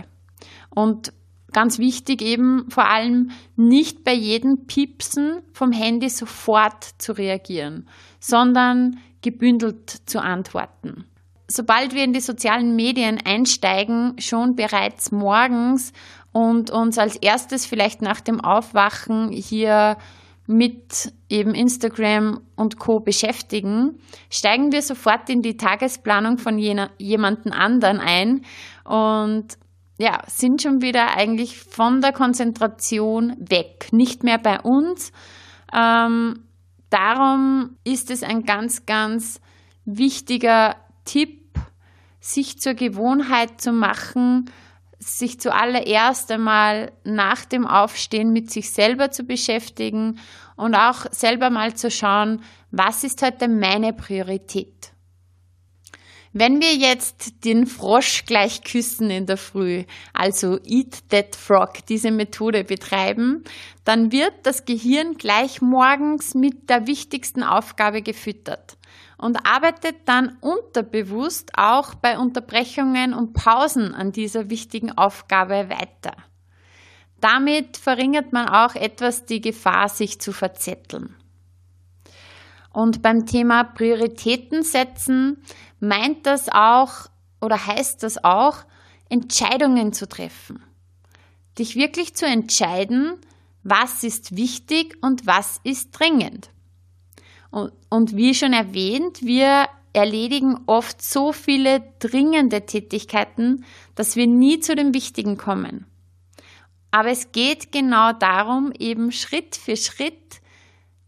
Und 0.69 1.13
ganz 1.51 1.79
wichtig 1.79 2.21
eben 2.21 2.69
vor 2.69 2.87
allem 2.87 3.31
nicht 3.55 4.03
bei 4.03 4.13
jedem 4.13 4.65
Piepsen 4.65 5.41
vom 5.53 5.71
Handy 5.71 6.09
sofort 6.09 6.83
zu 6.97 7.13
reagieren, 7.13 7.87
sondern 8.19 8.97
gebündelt 9.23 9.89
zu 10.05 10.21
antworten. 10.21 11.05
Sobald 11.47 11.93
wir 11.93 12.03
in 12.03 12.13
die 12.13 12.19
sozialen 12.19 12.75
Medien 12.75 13.19
einsteigen, 13.25 14.15
schon 14.19 14.55
bereits 14.55 15.11
morgens 15.11 15.91
und 16.31 16.71
uns 16.71 16.97
als 16.97 17.15
erstes 17.15 17.65
vielleicht 17.65 18.01
nach 18.01 18.21
dem 18.21 18.39
Aufwachen 18.39 19.29
hier 19.31 19.97
mit 20.45 21.13
eben 21.29 21.53
Instagram 21.55 22.41
und 22.55 22.77
Co 22.77 22.99
beschäftigen, 22.99 23.99
steigen 24.29 24.71
wir 24.71 24.81
sofort 24.81 25.29
in 25.29 25.41
die 25.41 25.57
Tagesplanung 25.57 26.37
von 26.37 26.57
jener, 26.57 26.91
jemanden 26.97 27.51
anderen 27.51 27.99
ein 27.99 28.41
und 28.83 29.57
ja, 29.97 30.21
sind 30.27 30.61
schon 30.61 30.81
wieder 30.81 31.15
eigentlich 31.15 31.59
von 31.59 32.01
der 32.01 32.11
Konzentration 32.11 33.35
weg, 33.39 33.89
nicht 33.91 34.23
mehr 34.23 34.39
bei 34.39 34.59
uns. 34.59 35.11
Ähm, 35.73 36.43
darum 36.93 37.77
ist 37.83 38.11
es 38.11 38.23
ein 38.23 38.43
ganz, 38.43 38.85
ganz 38.85 39.41
wichtiger 39.85 40.75
Tipp, 41.05 41.41
sich 42.19 42.59
zur 42.59 42.75
Gewohnheit 42.75 43.59
zu 43.59 43.73
machen, 43.73 44.49
sich 44.99 45.39
zuallererst 45.39 46.31
einmal 46.31 46.93
nach 47.03 47.43
dem 47.43 47.67
Aufstehen 47.67 48.31
mit 48.31 48.49
sich 48.49 48.71
selber 48.71 49.11
zu 49.11 49.23
beschäftigen 49.23 50.19
und 50.55 50.75
auch 50.75 51.05
selber 51.11 51.49
mal 51.49 51.73
zu 51.73 51.91
schauen, 51.91 52.41
was 52.71 53.03
ist 53.03 53.21
heute 53.21 53.49
meine 53.49 53.91
Priorität. 53.91 54.92
Wenn 56.35 56.59
wir 56.61 56.73
jetzt 56.73 57.45
den 57.45 57.67
Frosch 57.67 58.25
gleich 58.25 58.63
küssen 58.63 59.11
in 59.11 59.27
der 59.27 59.37
Früh, 59.37 59.83
also 60.13 60.57
Eat 60.65 61.07
That 61.09 61.35
Frog, 61.35 61.85
diese 61.87 62.09
Methode 62.09 62.63
betreiben, 62.63 63.43
dann 63.85 64.11
wird 64.11 64.33
das 64.41 64.65
Gehirn 64.65 65.13
gleich 65.13 65.61
morgens 65.61 66.33
mit 66.33 66.71
der 66.71 66.87
wichtigsten 66.87 67.43
Aufgabe 67.43 68.01
gefüttert 68.01 68.77
und 69.19 69.45
arbeitet 69.45 69.97
dann 70.05 70.35
unterbewusst 70.41 71.51
auch 71.55 71.93
bei 71.93 72.17
Unterbrechungen 72.17 73.13
und 73.13 73.33
Pausen 73.33 73.93
an 73.93 74.11
dieser 74.11 74.49
wichtigen 74.49 74.91
Aufgabe 74.91 75.69
weiter. 75.69 76.15
Damit 77.21 77.77
verringert 77.77 78.33
man 78.33 78.49
auch 78.49 78.73
etwas 78.73 79.25
die 79.25 79.39
Gefahr, 79.39 79.87
sich 79.87 80.19
zu 80.19 80.31
verzetteln. 80.31 81.15
Und 82.73 83.03
beim 83.03 83.27
Thema 83.27 83.63
Prioritäten 83.63 84.63
setzen 84.63 85.37
meint 85.83 86.25
das 86.25 86.47
auch 86.49 87.09
oder 87.41 87.67
heißt 87.67 88.03
das 88.03 88.23
auch, 88.23 88.57
Entscheidungen 89.09 89.91
zu 89.91 90.07
treffen. 90.07 90.63
Dich 91.59 91.75
wirklich 91.75 92.15
zu 92.15 92.25
entscheiden, 92.25 93.17
was 93.63 94.03
ist 94.03 94.35
wichtig 94.35 94.97
und 95.01 95.27
was 95.27 95.59
ist 95.63 95.91
dringend. 95.91 96.49
Und, 97.51 97.73
und 97.89 98.15
wie 98.15 98.33
schon 98.33 98.53
erwähnt, 98.53 99.21
wir 99.21 99.67
erledigen 99.91 100.57
oft 100.65 101.01
so 101.01 101.33
viele 101.33 101.83
dringende 101.99 102.65
Tätigkeiten, 102.65 103.65
dass 103.93 104.15
wir 104.15 104.25
nie 104.25 104.59
zu 104.59 104.75
den 104.75 104.93
wichtigen 104.93 105.37
kommen. 105.37 105.85
Aber 106.91 107.09
es 107.09 107.31
geht 107.31 107.71
genau 107.71 108.13
darum, 108.13 108.71
eben 108.79 109.11
Schritt 109.11 109.55
für 109.55 109.75
Schritt 109.75 110.41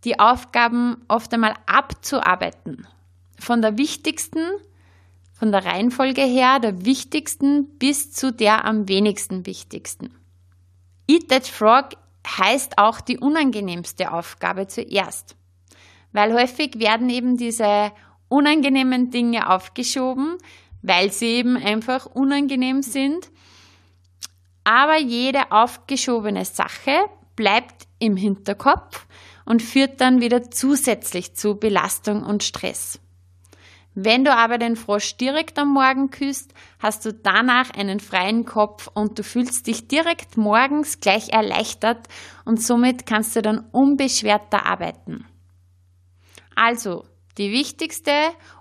die 0.04 0.20
Aufgaben 0.20 0.98
oft 1.08 1.34
einmal 1.34 1.56
abzuarbeiten. 1.66 2.88
Von 3.40 3.62
der 3.62 3.78
wichtigsten, 3.78 4.44
von 5.34 5.52
der 5.52 5.66
Reihenfolge 5.66 6.24
her, 6.24 6.60
der 6.60 6.86
wichtigsten 6.86 7.78
bis 7.78 8.12
zu 8.12 8.32
der 8.32 8.66
am 8.66 8.88
wenigsten 8.88 9.46
wichtigsten. 9.46 10.14
Eat 11.08 11.30
that 11.30 11.48
frog 11.48 11.90
heißt 12.26 12.78
auch 12.78 13.02
die 13.02 13.20
unangenehmste 13.20 14.12
Aufgabe 14.12 14.68
zuerst 14.68 15.36
weil 16.16 16.34
häufig 16.34 16.80
werden 16.80 17.10
eben 17.10 17.36
diese 17.36 17.92
unangenehmen 18.30 19.12
Dinge 19.12 19.50
aufgeschoben, 19.50 20.38
weil 20.82 21.12
sie 21.12 21.28
eben 21.28 21.58
einfach 21.58 22.06
unangenehm 22.06 22.82
sind. 22.82 23.30
Aber 24.64 24.98
jede 24.98 25.52
aufgeschobene 25.52 26.46
Sache 26.46 27.06
bleibt 27.36 27.88
im 28.00 28.16
Hinterkopf 28.16 29.06
und 29.44 29.62
führt 29.62 30.00
dann 30.00 30.22
wieder 30.22 30.50
zusätzlich 30.50 31.36
zu 31.36 31.56
Belastung 31.56 32.24
und 32.24 32.44
Stress. 32.44 33.00
Wenn 33.98 34.26
du 34.26 34.36
aber 34.36 34.58
den 34.58 34.76
Frosch 34.76 35.16
direkt 35.16 35.58
am 35.58 35.74
Morgen 35.74 36.12
küsst, 36.12 36.54
hast 36.80 37.06
du 37.06 37.14
danach 37.14 37.72
einen 37.72 38.02
freien 38.02 38.44
Kopf 38.46 38.90
und 38.94 39.18
du 39.18 39.24
fühlst 39.24 39.68
dich 39.68 39.88
direkt 39.88 40.36
morgens 40.36 41.00
gleich 41.00 41.30
erleichtert 41.30 42.08
und 42.44 42.62
somit 42.62 43.06
kannst 43.06 43.38
du 43.38 43.42
dann 43.42 43.64
unbeschwerter 43.72 44.66
arbeiten. 44.66 45.26
Also 46.56 47.06
die 47.38 47.52
wichtigste 47.52 48.12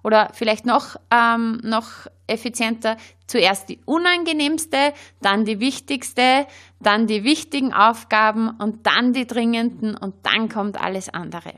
oder 0.05 0.31
vielleicht 0.35 0.67
noch, 0.67 0.97
ähm, 1.11 1.61
noch 1.65 2.07
effizienter, 2.29 2.97
zuerst 3.27 3.69
die 3.69 3.81
unangenehmste, 3.85 4.95
dann 5.21 5.45
die 5.45 5.59
wichtigste, 5.59 6.47
dann 6.81 7.09
die 7.09 7.25
wichtigen 7.25 7.73
Aufgaben 7.73 8.51
und 8.51 8.87
dann 8.87 9.13
die 9.13 9.27
dringenden 9.27 9.97
und 9.97 10.15
dann 10.25 10.49
kommt 10.49 10.81
alles 10.81 11.09
andere. 11.09 11.55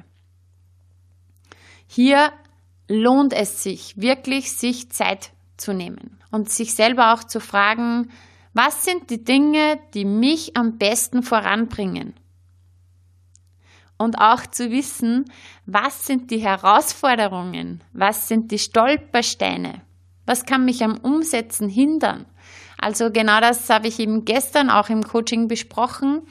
Hier 1.86 2.32
lohnt 2.88 3.32
es 3.32 3.62
sich 3.62 3.96
wirklich, 3.96 4.52
sich 4.52 4.90
Zeit 4.90 5.32
zu 5.56 5.72
nehmen 5.72 6.18
und 6.30 6.50
sich 6.50 6.74
selber 6.74 7.12
auch 7.14 7.24
zu 7.24 7.40
fragen, 7.40 8.10
was 8.52 8.84
sind 8.84 9.10
die 9.10 9.22
Dinge, 9.24 9.78
die 9.94 10.04
mich 10.04 10.56
am 10.56 10.78
besten 10.78 11.22
voranbringen? 11.22 12.14
und 13.98 14.18
auch 14.18 14.46
zu 14.46 14.70
wissen, 14.70 15.30
was 15.64 16.06
sind 16.06 16.30
die 16.30 16.38
Herausforderungen, 16.38 17.82
was 17.92 18.28
sind 18.28 18.50
die 18.50 18.58
Stolpersteine, 18.58 19.82
was 20.26 20.44
kann 20.44 20.64
mich 20.64 20.84
am 20.84 20.98
Umsetzen 20.98 21.68
hindern. 21.68 22.26
Also 22.78 23.10
genau 23.10 23.40
das 23.40 23.70
habe 23.70 23.88
ich 23.88 23.98
eben 23.98 24.24
gestern 24.24 24.70
auch 24.70 24.90
im 24.90 25.02
Coaching 25.02 25.48
besprochen. 25.48 26.22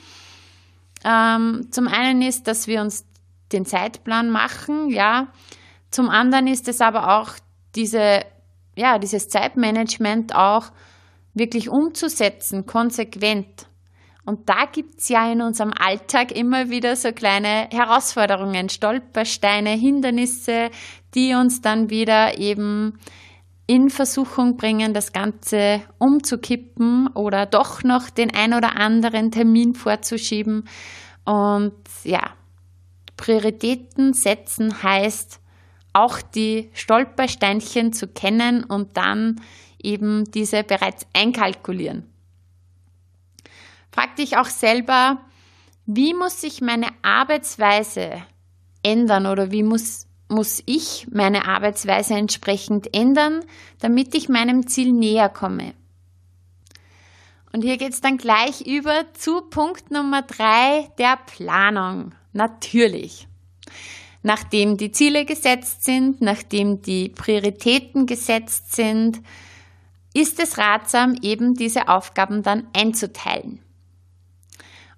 Ähm, 1.03 1.67
zum 1.71 1.87
einen 1.87 2.21
ist, 2.21 2.47
dass 2.47 2.67
wir 2.67 2.81
uns 2.81 3.05
den 3.51 3.65
Zeitplan 3.65 4.29
machen, 4.29 4.89
ja. 4.89 5.27
Zum 5.95 6.09
anderen 6.09 6.47
ist 6.47 6.67
es 6.67 6.81
aber 6.81 7.17
auch 7.17 7.29
diese, 7.73 8.25
ja, 8.75 8.99
dieses 8.99 9.29
Zeitmanagement 9.29 10.35
auch 10.35 10.73
wirklich 11.33 11.69
umzusetzen, 11.69 12.65
konsequent. 12.65 13.67
Und 14.25 14.49
da 14.49 14.65
gibt's 14.69 15.07
ja 15.07 15.31
in 15.31 15.41
unserem 15.41 15.71
Alltag 15.71 16.33
immer 16.33 16.69
wieder 16.69 16.97
so 16.97 17.13
kleine 17.13 17.69
Herausforderungen, 17.71 18.67
Stolpersteine, 18.67 19.69
Hindernisse, 19.69 20.69
die 21.13 21.33
uns 21.33 21.61
dann 21.61 21.89
wieder 21.89 22.37
eben 22.37 22.99
in 23.65 23.89
Versuchung 23.89 24.57
bringen, 24.57 24.93
das 24.93 25.13
Ganze 25.13 25.81
umzukippen 25.97 27.07
oder 27.13 27.45
doch 27.45 27.83
noch 27.83 28.09
den 28.09 28.35
ein 28.35 28.53
oder 28.53 28.75
anderen 28.75 29.31
Termin 29.31 29.73
vorzuschieben. 29.73 30.67
Und 31.23 31.77
ja, 32.03 32.33
Prioritäten 33.15 34.11
setzen 34.11 34.83
heißt 34.83 35.39
auch 35.95 36.21
die 36.21 36.69
Stolpersteinchen 36.73 37.93
zu 37.93 38.07
kennen 38.07 38.63
und 38.63 38.97
dann 38.97 39.41
eben 39.81 40.25
diese 40.25 40.63
bereits 40.63 41.07
einkalkulieren. 41.13 42.11
Frag 43.91 44.15
dich 44.17 44.37
auch 44.37 44.47
selber, 44.47 45.21
wie 45.85 46.13
muss 46.13 46.41
sich 46.41 46.61
meine 46.61 46.89
Arbeitsweise 47.01 48.23
ändern 48.83 49.25
oder 49.25 49.51
wie 49.51 49.63
muss 49.63 50.07
muss 50.27 50.63
ich 50.65 51.07
meine 51.11 51.47
Arbeitsweise 51.47 52.15
entsprechend 52.15 52.95
ändern, 52.95 53.45
damit 53.79 54.15
ich 54.15 54.27
meinem 54.27 54.65
Ziel 54.67 54.91
näher 54.91 55.29
komme. 55.29 55.75
Und 57.53 57.61
hier 57.61 57.77
geht 57.77 57.93
es 57.93 58.01
dann 58.01 58.17
gleich 58.17 58.61
über 58.61 59.05
zu 59.13 59.41
Punkt 59.41 59.91
Nummer 59.91 60.23
drei 60.23 60.89
der 60.97 61.17
Planung. 61.27 62.13
Natürlich. 62.33 63.27
Nachdem 64.25 64.75
die 64.77 64.91
Ziele 64.91 65.23
gesetzt 65.23 65.83
sind, 65.83 66.19
nachdem 66.19 66.81
die 66.81 67.09
Prioritäten 67.09 68.07
gesetzt 68.07 68.73
sind, 68.73 69.21
ist 70.15 70.39
es 70.39 70.57
ratsam, 70.57 71.15
eben 71.21 71.53
diese 71.53 71.89
Aufgaben 71.89 72.41
dann 72.41 72.65
einzuteilen. 72.73 73.59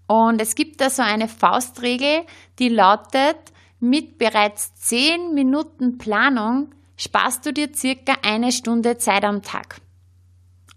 Und 0.07 0.41
es 0.41 0.55
gibt 0.55 0.79
da 0.79 0.89
so 0.89 1.01
eine 1.01 1.27
Faustregel, 1.27 2.21
die 2.57 2.69
lautet, 2.69 3.35
mit 3.81 4.17
bereits 4.17 4.73
zehn 4.75 5.33
Minuten 5.33 5.97
Planung 5.97 6.69
sparst 6.95 7.45
du 7.45 7.51
dir 7.51 7.75
circa 7.75 8.13
eine 8.23 8.53
Stunde 8.53 8.97
Zeit 8.97 9.25
am 9.25 9.41
Tag. 9.41 9.81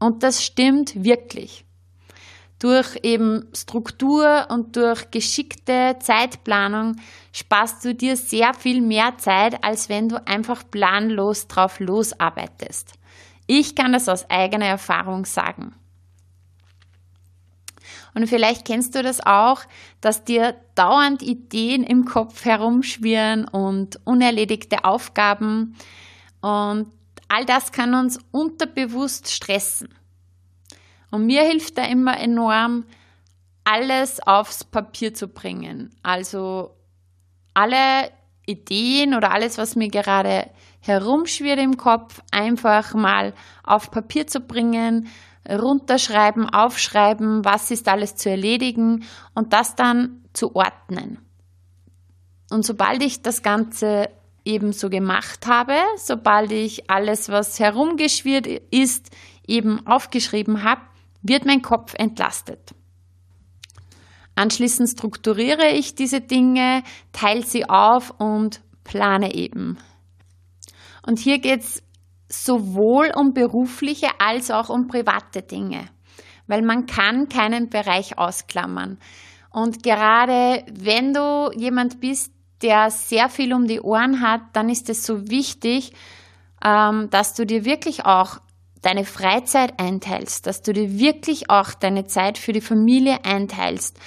Und 0.01 0.25
das 0.25 0.43
stimmt 0.43 1.05
wirklich. 1.05 1.65
Durch 2.61 2.99
eben 3.03 3.49
Struktur 3.55 4.47
und 4.51 4.77
durch 4.77 5.11
geschickte 5.11 5.97
Zeitplanung 5.99 6.97
sparst 7.33 7.83
du 7.85 7.95
dir 7.95 8.17
sehr 8.17 8.53
viel 8.53 8.83
mehr 8.83 9.17
Zeit, 9.17 9.65
als 9.65 9.89
wenn 9.89 10.11
du 10.11 10.25
einfach 10.27 10.63
planlos 10.71 11.49
drauf 11.49 11.81
losarbeitest. 11.81 12.93
Ich 13.47 13.75
kann 13.75 13.95
das 13.95 14.11
aus 14.11 14.29
eigener 14.29 14.67
Erfahrung 14.67 15.25
sagen. 15.25 15.75
Und 18.15 18.27
vielleicht 18.29 18.67
kennst 18.67 18.95
du 18.95 19.03
das 19.03 19.25
auch, 19.25 19.63
dass 20.03 20.25
dir 20.25 20.55
dauernd 20.75 21.23
Ideen 21.23 21.83
im 21.83 22.05
Kopf 22.05 22.45
herumschwirren 22.45 23.49
und 23.49 24.01
unerledigte 24.05 24.85
Aufgaben. 24.85 25.77
Und 26.43 26.93
all 27.29 27.47
das 27.47 27.73
kann 27.73 27.95
uns 27.95 28.19
unterbewusst 28.33 29.31
stressen. 29.31 29.89
Und 31.11 31.27
mir 31.27 31.43
hilft 31.43 31.79
da 31.79 31.85
immer 31.85 32.19
enorm, 32.19 32.85
alles 33.65 34.21
aufs 34.27 34.65
Papier 34.65 35.15
zu 35.15 35.29
bringen. 35.29 35.91
Also 36.03 36.75
alle 37.55 38.11
Ideen 38.47 39.15
oder 39.15 39.33
alles, 39.33 39.59
was 39.59 39.77
mir 39.77 39.89
gerade 39.89 40.51
herumschwirrt 40.81 41.59
im 41.59 41.77
Kopf, 41.77 42.21
einfach 42.31 42.95
mal 42.95 43.35
auf 43.63 43.91
Papier 43.91 44.27
zu 44.27 44.41
bringen, 44.41 45.09
runterschreiben, 45.49 46.49
aufschreiben, 46.49 47.45
was 47.45 47.71
ist 47.71 47.89
alles 47.89 48.17
zu 48.17 48.31
erledigen 48.31 49.05
und 49.35 49.53
das 49.53 49.75
dann 49.75 50.25
zu 50.33 50.55
ordnen. 50.55 51.19
Und 52.51 52.65
sobald 52.65 53.03
ich 53.03 53.23
das 53.23 53.43
Ganze 53.43 54.11
eben 54.45 54.73
so 54.73 54.91
gemacht 54.91 55.47
habe, 55.47 55.77
sobald 55.97 56.51
ich 56.51 56.91
alles, 56.91 57.29
was 57.29 57.61
herumgeschwirrt 57.61 58.47
ist, 58.47 59.11
eben 59.47 59.87
aufgeschrieben 59.87 60.65
habe, 60.65 60.81
wird 61.23 61.45
mein 61.45 61.63
Kopf 61.63 61.95
entlastet. 61.95 62.75
Anschließend 64.37 64.89
strukturiere 64.89 65.69
ich 65.69 65.95
diese 65.95 66.21
Dinge, 66.21 66.83
teile 67.13 67.43
sie 67.43 67.69
auf 67.69 68.15
und 68.19 68.63
plane 68.85 69.35
eben. 69.35 69.79
Und 71.07 71.19
hier 71.19 71.39
geht 71.39 71.61
es 71.61 71.83
sowohl 72.29 73.13
um 73.15 73.35
berufliche 73.35 74.09
als 74.19 74.51
auch 74.51 74.71
um 74.71 74.87
private 74.87 75.43
Dinge, 75.43 75.89
weil 76.47 76.63
man 76.63 76.87
kann 76.87 77.29
keinen 77.29 77.69
Bereich 77.69 78.17
ausklammern. 78.19 78.99
Und 79.51 79.83
gerade 79.83 80.65
wenn 80.73 81.13
du 81.13 81.51
jemand 81.57 82.01
bist, 82.01 82.33
der 82.63 82.91
sehr 82.91 83.29
viel 83.29 83.53
um 83.53 83.67
die 83.67 83.81
Ohren 83.81 84.21
hat, 84.21 84.43
dann 84.53 84.69
ist 84.69 84.89
es 84.89 85.05
so 85.05 85.29
wichtig, 85.29 85.93
ähm, 86.65 87.09
dass 87.11 87.35
du 87.35 87.45
dir 87.47 87.65
wirklich 87.65 88.05
auch 88.05 88.39
deine 88.83 89.05
Freizeit 89.05 89.79
einteilst, 89.79 90.47
dass 90.47 90.63
du 90.63 90.73
dir 90.73 90.99
wirklich 90.99 91.51
auch 91.51 91.75
deine 91.75 92.07
Zeit 92.07 92.39
für 92.39 92.53
die 92.53 92.61
Familie 92.61 93.25
einteilst, 93.25 93.99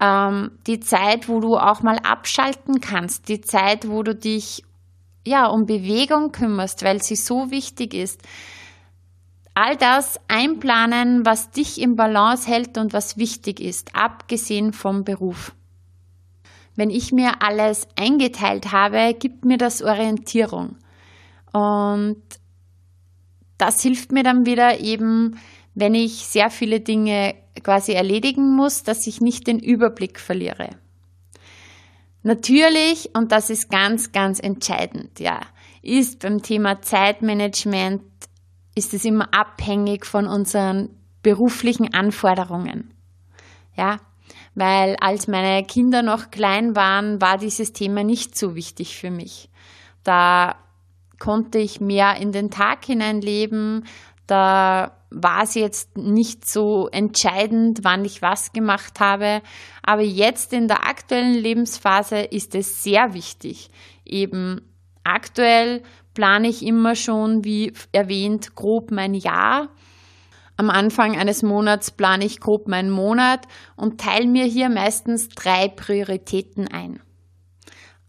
ähm, 0.00 0.52
die 0.66 0.80
Zeit, 0.80 1.28
wo 1.28 1.40
du 1.40 1.56
auch 1.56 1.82
mal 1.82 1.98
abschalten 1.98 2.80
kannst, 2.80 3.28
die 3.28 3.40
Zeit, 3.40 3.88
wo 3.88 4.02
du 4.02 4.14
dich 4.14 4.64
ja 5.26 5.46
um 5.46 5.66
Bewegung 5.66 6.32
kümmerst, 6.32 6.84
weil 6.84 7.02
sie 7.02 7.16
so 7.16 7.50
wichtig 7.50 7.94
ist. 7.94 8.22
All 9.54 9.76
das 9.76 10.18
einplanen, 10.28 11.26
was 11.26 11.50
dich 11.50 11.80
im 11.80 11.96
Balance 11.96 12.48
hält 12.48 12.78
und 12.78 12.92
was 12.92 13.18
wichtig 13.18 13.60
ist, 13.60 13.94
abgesehen 13.94 14.72
vom 14.72 15.04
Beruf. 15.04 15.54
Wenn 16.76 16.88
ich 16.88 17.12
mir 17.12 17.42
alles 17.42 17.86
eingeteilt 17.98 18.72
habe, 18.72 19.12
gibt 19.12 19.44
mir 19.44 19.58
das 19.58 19.82
Orientierung. 19.82 20.76
Und 21.52 22.22
das 23.60 23.82
hilft 23.82 24.12
mir 24.12 24.22
dann 24.22 24.46
wieder 24.46 24.80
eben, 24.80 25.38
wenn 25.74 25.94
ich 25.94 26.26
sehr 26.26 26.50
viele 26.50 26.80
Dinge 26.80 27.34
quasi 27.62 27.92
erledigen 27.92 28.54
muss, 28.54 28.82
dass 28.82 29.06
ich 29.06 29.20
nicht 29.20 29.46
den 29.46 29.58
Überblick 29.58 30.18
verliere. 30.18 30.70
Natürlich, 32.22 33.10
und 33.14 33.32
das 33.32 33.50
ist 33.50 33.70
ganz, 33.70 34.12
ganz 34.12 34.40
entscheidend, 34.40 35.20
ja, 35.20 35.40
ist 35.82 36.20
beim 36.20 36.42
Thema 36.42 36.82
Zeitmanagement, 36.82 38.02
ist 38.74 38.92
es 38.94 39.04
immer 39.04 39.32
abhängig 39.32 40.04
von 40.04 40.26
unseren 40.26 40.90
beruflichen 41.22 41.94
Anforderungen. 41.94 42.92
Ja, 43.76 43.98
weil 44.54 44.96
als 45.00 45.28
meine 45.28 45.64
Kinder 45.64 46.02
noch 46.02 46.30
klein 46.30 46.76
waren, 46.76 47.20
war 47.20 47.38
dieses 47.38 47.72
Thema 47.72 48.04
nicht 48.04 48.36
so 48.36 48.54
wichtig 48.54 48.98
für 48.98 49.10
mich. 49.10 49.48
Da 50.02 50.56
konnte 51.20 51.58
ich 51.58 51.80
mehr 51.80 52.16
in 52.16 52.32
den 52.32 52.50
Tag 52.50 52.84
hineinleben. 52.84 53.84
Da 54.26 54.96
war 55.10 55.42
es 55.42 55.54
jetzt 55.54 55.96
nicht 55.96 56.48
so 56.48 56.88
entscheidend, 56.88 57.80
wann 57.82 58.04
ich 58.04 58.22
was 58.22 58.52
gemacht 58.52 58.98
habe. 58.98 59.42
Aber 59.82 60.02
jetzt 60.02 60.52
in 60.52 60.66
der 60.66 60.88
aktuellen 60.88 61.34
Lebensphase 61.34 62.18
ist 62.18 62.54
es 62.56 62.82
sehr 62.82 63.14
wichtig. 63.14 63.70
Eben 64.04 64.62
aktuell 65.04 65.82
plane 66.14 66.48
ich 66.48 66.64
immer 66.64 66.94
schon, 66.94 67.44
wie 67.44 67.72
erwähnt, 67.92 68.54
grob 68.54 68.90
mein 68.90 69.14
Jahr. 69.14 69.68
Am 70.56 70.70
Anfang 70.70 71.16
eines 71.16 71.42
Monats 71.42 71.90
plane 71.90 72.24
ich 72.24 72.40
grob 72.40 72.68
meinen 72.68 72.90
Monat 72.90 73.46
und 73.76 74.00
teile 74.00 74.26
mir 74.26 74.44
hier 74.44 74.68
meistens 74.68 75.28
drei 75.28 75.68
Prioritäten 75.68 76.68
ein. 76.68 77.00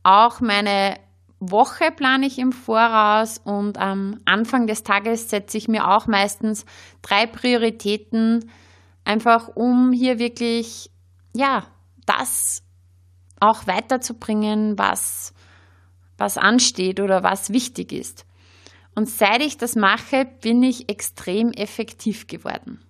Auch 0.04 0.42
meine 0.42 0.98
Woche 1.42 1.90
plane 1.92 2.28
ich 2.28 2.38
im 2.38 2.52
Voraus 2.52 3.40
und 3.44 3.80
am 3.80 4.20
Anfang 4.26 4.68
des 4.68 4.84
Tages 4.84 5.30
setze 5.30 5.58
ich 5.58 5.68
mir 5.68 5.88
auch 5.88 6.06
meistens 6.06 6.66
drei 7.02 7.26
Prioritäten, 7.26 8.52
einfach 9.06 9.50
um 9.56 9.92
hier 9.92 10.20
wirklich, 10.20 10.92
ja, 11.34 11.66
das 12.06 12.62
auch 13.40 13.66
weiterzubringen, 13.66 14.78
was, 14.78 15.34
was 16.16 16.38
ansteht 16.38 17.00
oder 17.00 17.24
was 17.24 17.52
wichtig 17.52 17.92
ist. 17.92 18.28
Und 18.94 19.10
seit 19.10 19.42
ich 19.42 19.58
das 19.58 19.76
mache, 19.76 20.26
bin 20.26 20.62
ich 20.62 20.90
extrem 20.90 21.52
effektiv 21.54 22.28
geworden. 22.28 22.86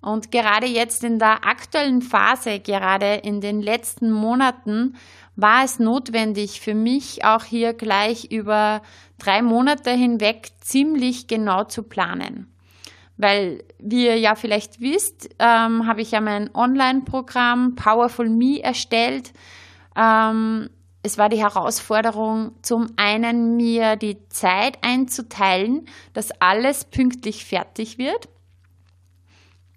Und 0.00 0.30
gerade 0.30 0.66
jetzt 0.66 1.04
in 1.04 1.18
der 1.18 1.44
aktuellen 1.44 2.02
Phase, 2.02 2.60
gerade 2.60 3.14
in 3.14 3.40
den 3.40 3.60
letzten 3.60 4.10
Monaten, 4.10 4.96
war 5.38 5.62
es 5.64 5.78
notwendig 5.78 6.60
für 6.60 6.74
mich 6.74 7.24
auch 7.24 7.44
hier 7.44 7.72
gleich 7.72 8.24
über 8.32 8.82
drei 9.18 9.40
Monate 9.40 9.92
hinweg 9.92 10.50
ziemlich 10.60 11.28
genau 11.28 11.62
zu 11.62 11.84
planen. 11.84 12.52
Weil, 13.16 13.62
wie 13.78 14.06
ihr 14.06 14.18
ja 14.18 14.34
vielleicht 14.34 14.80
wisst, 14.80 15.30
ähm, 15.38 15.86
habe 15.86 16.02
ich 16.02 16.10
ja 16.10 16.20
mein 16.20 16.52
Online-Programm 16.54 17.76
Powerful 17.76 18.28
Me 18.28 18.60
erstellt. 18.60 19.32
Ähm, 19.96 20.70
es 21.04 21.18
war 21.18 21.28
die 21.28 21.40
Herausforderung, 21.40 22.50
zum 22.62 22.88
einen 22.96 23.56
mir 23.56 23.94
die 23.94 24.28
Zeit 24.30 24.78
einzuteilen, 24.82 25.86
dass 26.14 26.32
alles 26.40 26.84
pünktlich 26.84 27.44
fertig 27.44 27.96
wird 27.96 28.28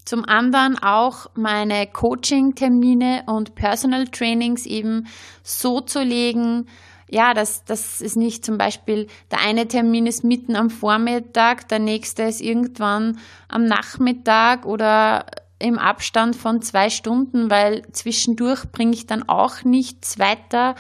zum 0.06 0.26
anderen 0.26 0.78
auch 0.78 1.28
meine 1.36 1.88
Coaching-Termine 1.88 3.24
und 3.28 3.56
Personal 3.56 4.08
Trainings 4.08 4.66
eben 4.66 5.08
so 5.44 5.82
zu 5.82 6.02
legen, 6.02 6.68
ja, 7.10 7.34
dass, 7.34 7.66
dass 7.66 8.02
es 8.02 8.16
nicht 8.16 8.46
zum 8.46 8.58
Beispiel 8.58 9.08
der 9.32 9.42
eine 9.42 9.68
Termin 9.68 10.08
ist 10.08 10.24
mitten 10.24 10.56
am 10.56 10.70
Vormittag, 10.70 11.68
der 11.68 11.80
nächste 11.80 12.24
ist 12.24 12.42
irgendwann 12.42 13.20
am 13.50 13.66
Nachmittag 13.66 14.66
oder 14.66 15.26
im 15.60 15.78
Abstand 15.78 16.36
von 16.36 16.62
zwei 16.62 16.90
Stunden, 16.90 17.50
weil 17.50 17.84
zwischendurch 17.92 18.72
bringe 18.72 18.94
ich 18.94 19.06
dann 19.06 19.28
auch 19.28 19.64
nichts 19.64 20.20
weiter. 20.20 20.76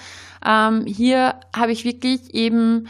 Ähm, 0.45 0.85
hier 0.85 1.35
habe 1.55 1.71
ich 1.71 1.85
wirklich 1.85 2.33
eben 2.33 2.87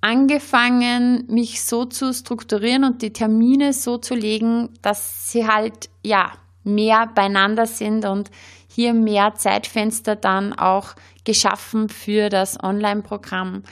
angefangen, 0.00 1.24
mich 1.28 1.64
so 1.64 1.84
zu 1.84 2.12
strukturieren 2.12 2.84
und 2.84 3.02
die 3.02 3.12
Termine 3.12 3.72
so 3.72 3.98
zu 3.98 4.14
legen, 4.14 4.70
dass 4.82 5.30
sie 5.30 5.46
halt, 5.46 5.90
ja, 6.04 6.32
mehr 6.64 7.06
beieinander 7.14 7.66
sind 7.66 8.04
und 8.04 8.30
hier 8.68 8.92
mehr 8.92 9.34
Zeitfenster 9.34 10.16
dann 10.16 10.52
auch 10.52 10.94
geschaffen 11.24 11.88
für 11.88 12.28
das 12.28 12.62
Online-Programm. 12.62 13.62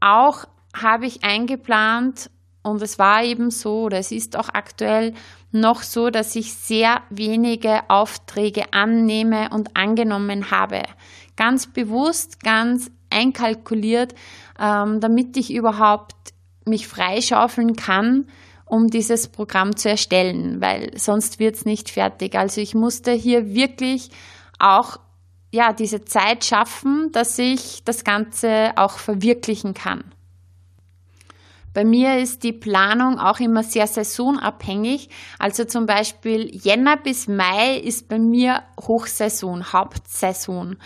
Auch 0.00 0.46
habe 0.74 1.06
ich 1.06 1.22
eingeplant, 1.22 2.30
und 2.62 2.82
es 2.82 2.98
war 2.98 3.22
eben 3.24 3.50
so, 3.50 3.82
oder 3.84 3.98
es 3.98 4.12
ist 4.12 4.36
auch 4.36 4.50
aktuell 4.50 5.14
noch 5.50 5.82
so, 5.82 6.10
dass 6.10 6.36
ich 6.36 6.52
sehr 6.52 7.00
wenige 7.08 7.88
Aufträge 7.88 8.72
annehme 8.72 9.48
und 9.50 9.76
angenommen 9.76 10.50
habe. 10.50 10.82
Ganz 11.36 11.66
bewusst, 11.66 12.42
ganz 12.42 12.90
einkalkuliert, 13.08 14.14
ähm, 14.60 15.00
damit 15.00 15.36
ich 15.36 15.52
überhaupt 15.52 16.14
mich 16.66 16.86
freischaufeln 16.86 17.74
kann, 17.74 18.26
um 18.66 18.86
dieses 18.88 19.28
Programm 19.28 19.76
zu 19.76 19.88
erstellen, 19.88 20.60
weil 20.60 20.96
sonst 20.96 21.40
wird 21.40 21.56
es 21.56 21.64
nicht 21.64 21.90
fertig. 21.90 22.36
Also 22.36 22.60
ich 22.60 22.74
musste 22.74 23.12
hier 23.12 23.52
wirklich 23.52 24.10
auch 24.58 24.98
ja, 25.50 25.72
diese 25.72 26.04
Zeit 26.04 26.44
schaffen, 26.44 27.10
dass 27.12 27.36
ich 27.38 27.82
das 27.84 28.04
Ganze 28.04 28.72
auch 28.76 28.98
verwirklichen 28.98 29.74
kann. 29.74 30.04
Bei 31.72 31.84
mir 31.84 32.18
ist 32.18 32.42
die 32.42 32.52
Planung 32.52 33.18
auch 33.20 33.38
immer 33.38 33.62
sehr 33.62 33.86
saisonabhängig. 33.86 35.08
Also 35.38 35.64
zum 35.64 35.86
Beispiel 35.86 36.50
Jänner 36.52 36.96
bis 36.96 37.28
Mai 37.28 37.76
ist 37.76 38.08
bei 38.08 38.18
mir 38.18 38.62
Hochsaison, 38.80 39.72
Hauptsaison. 39.72 40.76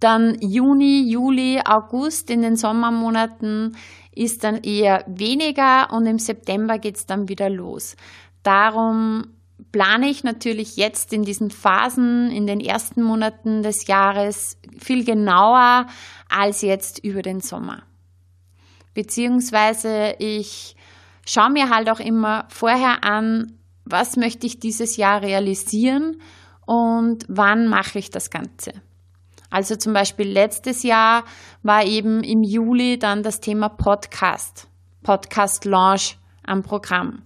Dann 0.00 0.38
Juni, 0.40 1.02
Juli, 1.08 1.60
August 1.64 2.30
in 2.30 2.42
den 2.42 2.56
Sommermonaten 2.56 3.76
ist 4.12 4.44
dann 4.44 4.62
eher 4.62 5.04
weniger 5.06 5.92
und 5.92 6.06
im 6.06 6.18
September 6.18 6.78
geht 6.78 6.96
es 6.96 7.06
dann 7.06 7.28
wieder 7.28 7.50
los. 7.50 7.96
Darum 8.42 9.24
plane 9.72 10.08
ich 10.08 10.24
natürlich 10.24 10.76
jetzt 10.76 11.12
in 11.12 11.22
diesen 11.22 11.50
Phasen, 11.50 12.30
in 12.30 12.46
den 12.46 12.60
ersten 12.60 13.02
Monaten 13.02 13.62
des 13.62 13.86
Jahres 13.86 14.58
viel 14.78 15.04
genauer 15.04 15.86
als 16.28 16.62
jetzt 16.62 16.98
über 17.04 17.22
den 17.22 17.40
Sommer. 17.40 17.82
Beziehungsweise 18.94 20.16
ich 20.18 20.76
schaue 21.26 21.50
mir 21.50 21.70
halt 21.70 21.90
auch 21.90 22.00
immer 22.00 22.46
vorher 22.48 23.04
an, 23.04 23.52
was 23.84 24.16
möchte 24.16 24.46
ich 24.46 24.58
dieses 24.58 24.96
Jahr 24.96 25.22
realisieren 25.22 26.20
und 26.66 27.24
wann 27.28 27.68
mache 27.68 27.98
ich 27.98 28.10
das 28.10 28.30
Ganze. 28.30 28.72
Also 29.50 29.76
zum 29.76 29.92
Beispiel 29.92 30.28
letztes 30.28 30.82
Jahr 30.82 31.24
war 31.62 31.84
eben 31.84 32.22
im 32.22 32.42
Juli 32.42 32.98
dann 32.98 33.22
das 33.22 33.40
Thema 33.40 33.68
Podcast, 33.68 34.68
Podcast 35.02 35.64
Launch 35.64 36.16
am 36.44 36.62
Programm. 36.62 37.22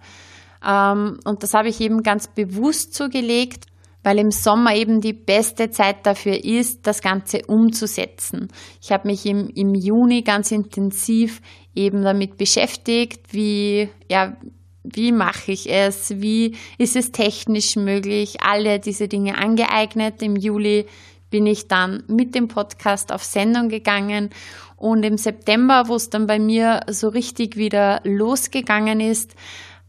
Ähm, 0.66 1.20
und 1.24 1.42
das 1.42 1.54
habe 1.54 1.68
ich 1.68 1.80
eben 1.80 2.02
ganz 2.02 2.26
bewusst 2.28 2.94
zugelegt, 2.94 3.66
weil 4.02 4.18
im 4.18 4.30
Sommer 4.30 4.74
eben 4.74 5.00
die 5.00 5.12
beste 5.12 5.70
Zeit 5.70 6.06
dafür 6.06 6.42
ist, 6.44 6.86
das 6.86 7.00
Ganze 7.00 7.40
umzusetzen. 7.46 8.48
Ich 8.82 8.92
habe 8.92 9.08
mich 9.08 9.24
im, 9.26 9.48
im 9.54 9.74
Juni 9.74 10.22
ganz 10.22 10.50
intensiv 10.50 11.40
eben 11.74 12.02
damit 12.02 12.36
beschäftigt, 12.36 13.32
wie, 13.32 13.88
ja, 14.10 14.36
wie 14.84 15.12
mache 15.12 15.52
ich 15.52 15.70
es, 15.72 16.20
wie 16.20 16.56
ist 16.76 16.94
es 16.96 17.12
technisch 17.12 17.76
möglich, 17.76 18.42
alle 18.42 18.78
diese 18.78 19.08
Dinge 19.08 19.38
angeeignet. 19.38 20.22
Im 20.22 20.36
Juli 20.36 20.84
bin 21.34 21.46
ich 21.46 21.66
dann 21.66 22.04
mit 22.06 22.36
dem 22.36 22.46
Podcast 22.46 23.10
auf 23.10 23.24
Sendung 23.24 23.68
gegangen 23.68 24.30
und 24.76 25.02
im 25.02 25.18
September, 25.18 25.88
wo 25.88 25.96
es 25.96 26.08
dann 26.08 26.28
bei 26.28 26.38
mir 26.38 26.82
so 26.88 27.08
richtig 27.08 27.56
wieder 27.56 28.00
losgegangen 28.04 29.00
ist, 29.00 29.34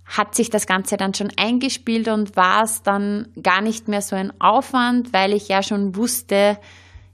hat 0.06 0.34
sich 0.34 0.50
das 0.50 0.66
Ganze 0.66 0.98
dann 0.98 1.14
schon 1.14 1.32
eingespielt 1.38 2.08
und 2.08 2.36
war 2.36 2.64
es 2.64 2.82
dann 2.82 3.28
gar 3.44 3.62
nicht 3.62 3.88
mehr 3.88 4.02
so 4.02 4.16
ein 4.16 4.34
Aufwand, 4.42 5.14
weil 5.14 5.34
ich 5.34 5.48
ja 5.48 5.62
schon 5.62 5.96
wusste, 5.96 6.58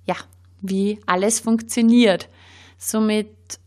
ja, 0.06 0.16
wie 0.62 1.02
alles 1.08 1.42
funktioniert. 1.42 2.30
Somit 2.78 3.60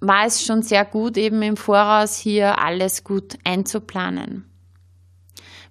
war 0.00 0.26
es 0.26 0.44
schon 0.44 0.60
sehr 0.60 0.84
gut, 0.84 1.16
eben 1.16 1.40
im 1.40 1.56
Voraus 1.56 2.18
hier 2.18 2.58
alles 2.58 3.02
gut 3.02 3.38
einzuplanen. 3.44 4.44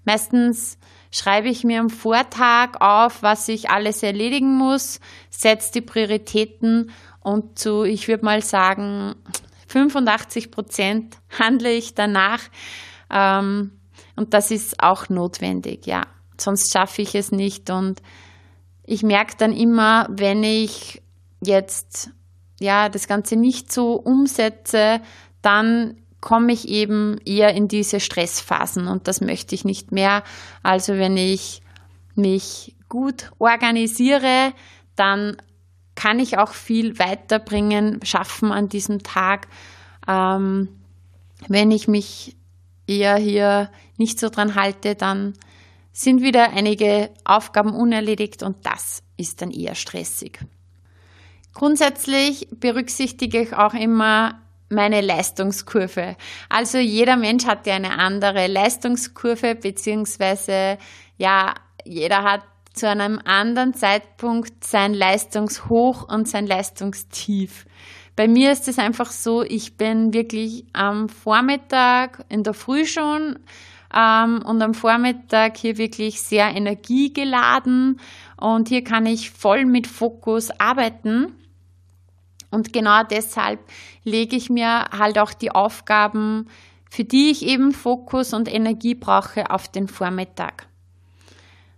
Meistens 0.03 0.79
schreibe 1.11 1.49
ich 1.49 1.63
mir 1.63 1.79
am 1.79 1.89
Vortag 1.89 2.79
auf, 2.81 3.23
was 3.23 3.47
ich 3.47 3.69
alles 3.69 4.03
erledigen 4.03 4.55
muss, 4.55 4.99
setze 5.29 5.73
die 5.73 5.81
Prioritäten 5.81 6.91
und 7.21 7.59
zu, 7.59 7.83
ich 7.83 8.07
würde 8.07 8.25
mal 8.25 8.41
sagen, 8.41 9.15
85 9.67 10.51
Prozent 10.51 11.17
handle 11.37 11.71
ich 11.71 11.95
danach. 11.95 12.41
Ähm, 13.09 13.71
und 14.15 14.33
das 14.33 14.51
ist 14.51 14.81
auch 14.83 15.09
notwendig, 15.09 15.85
ja. 15.85 16.05
Sonst 16.37 16.71
schaffe 16.71 17.01
ich 17.01 17.15
es 17.15 17.31
nicht. 17.31 17.69
Und 17.69 18.01
ich 18.85 19.03
merke 19.03 19.35
dann 19.37 19.53
immer, 19.53 20.07
wenn 20.09 20.43
ich 20.43 21.01
jetzt 21.41 22.11
ja 22.59 22.89
das 22.89 23.07
Ganze 23.07 23.35
nicht 23.35 23.71
so 23.71 23.93
umsetze, 23.93 25.01
dann 25.41 25.97
komme 26.21 26.51
ich 26.51 26.67
eben 26.67 27.17
eher 27.25 27.53
in 27.53 27.67
diese 27.67 27.99
Stressphasen 27.99 28.87
und 28.87 29.07
das 29.07 29.21
möchte 29.21 29.55
ich 29.55 29.65
nicht 29.65 29.91
mehr. 29.91 30.23
Also 30.63 30.93
wenn 30.93 31.17
ich 31.17 31.61
mich 32.15 32.75
gut 32.89 33.31
organisiere, 33.39 34.53
dann 34.95 35.37
kann 35.95 36.19
ich 36.19 36.37
auch 36.37 36.51
viel 36.51 36.99
weiterbringen, 36.99 37.99
schaffen 38.03 38.51
an 38.51 38.69
diesem 38.69 39.03
Tag. 39.03 39.47
Ähm, 40.07 40.69
wenn 41.47 41.71
ich 41.71 41.87
mich 41.87 42.35
eher 42.87 43.17
hier 43.17 43.69
nicht 43.97 44.19
so 44.19 44.29
dran 44.29 44.55
halte, 44.55 44.95
dann 44.95 45.33
sind 45.91 46.21
wieder 46.21 46.51
einige 46.51 47.09
Aufgaben 47.23 47.73
unerledigt 47.73 48.43
und 48.43 48.65
das 48.65 49.03
ist 49.17 49.41
dann 49.41 49.51
eher 49.51 49.75
stressig. 49.75 50.39
Grundsätzlich 51.53 52.47
berücksichtige 52.51 53.41
ich 53.41 53.53
auch 53.53 53.73
immer 53.73 54.39
meine 54.69 55.01
Leistungskurve. 55.01 56.15
Also 56.47 56.77
jeder 56.77 57.17
Mensch 57.17 57.45
hat 57.45 57.65
ja 57.67 57.75
eine 57.75 57.97
andere 57.97 58.47
Leistungskurve, 58.47 59.55
beziehungsweise 59.55 60.77
ja, 61.17 61.55
jeder 61.85 62.23
hat 62.23 62.41
zu 62.73 62.87
einem 62.87 63.19
anderen 63.25 63.73
Zeitpunkt 63.73 64.63
sein 64.63 64.93
Leistungshoch 64.93 66.07
und 66.07 66.27
sein 66.27 66.47
Leistungstief. 66.47 67.65
Bei 68.15 68.27
mir 68.27 68.51
ist 68.51 68.67
es 68.67 68.79
einfach 68.79 69.11
so, 69.11 69.43
ich 69.43 69.77
bin 69.77 70.13
wirklich 70.13 70.65
am 70.73 71.09
Vormittag, 71.09 72.25
in 72.29 72.43
der 72.43 72.53
Früh 72.53 72.85
schon 72.85 73.39
ähm, 73.95 74.41
und 74.43 74.61
am 74.61 74.73
Vormittag 74.73 75.57
hier 75.57 75.77
wirklich 75.77 76.21
sehr 76.21 76.49
energiegeladen 76.55 77.99
und 78.37 78.69
hier 78.69 78.83
kann 78.83 79.05
ich 79.05 79.31
voll 79.31 79.65
mit 79.65 79.87
Fokus 79.87 80.51
arbeiten. 80.59 81.33
Und 82.51 82.73
genau 82.73 83.03
deshalb 83.03 83.59
lege 84.09 84.35
ich 84.35 84.49
mir 84.49 84.85
halt 84.97 85.19
auch 85.19 85.33
die 85.33 85.51
Aufgaben, 85.51 86.47
für 86.89 87.03
die 87.03 87.29
ich 87.29 87.45
eben 87.45 87.71
Fokus 87.71 88.33
und 88.33 88.51
Energie 88.51 88.95
brauche, 88.95 89.51
auf 89.51 89.67
den 89.67 89.87
Vormittag. 89.87 90.67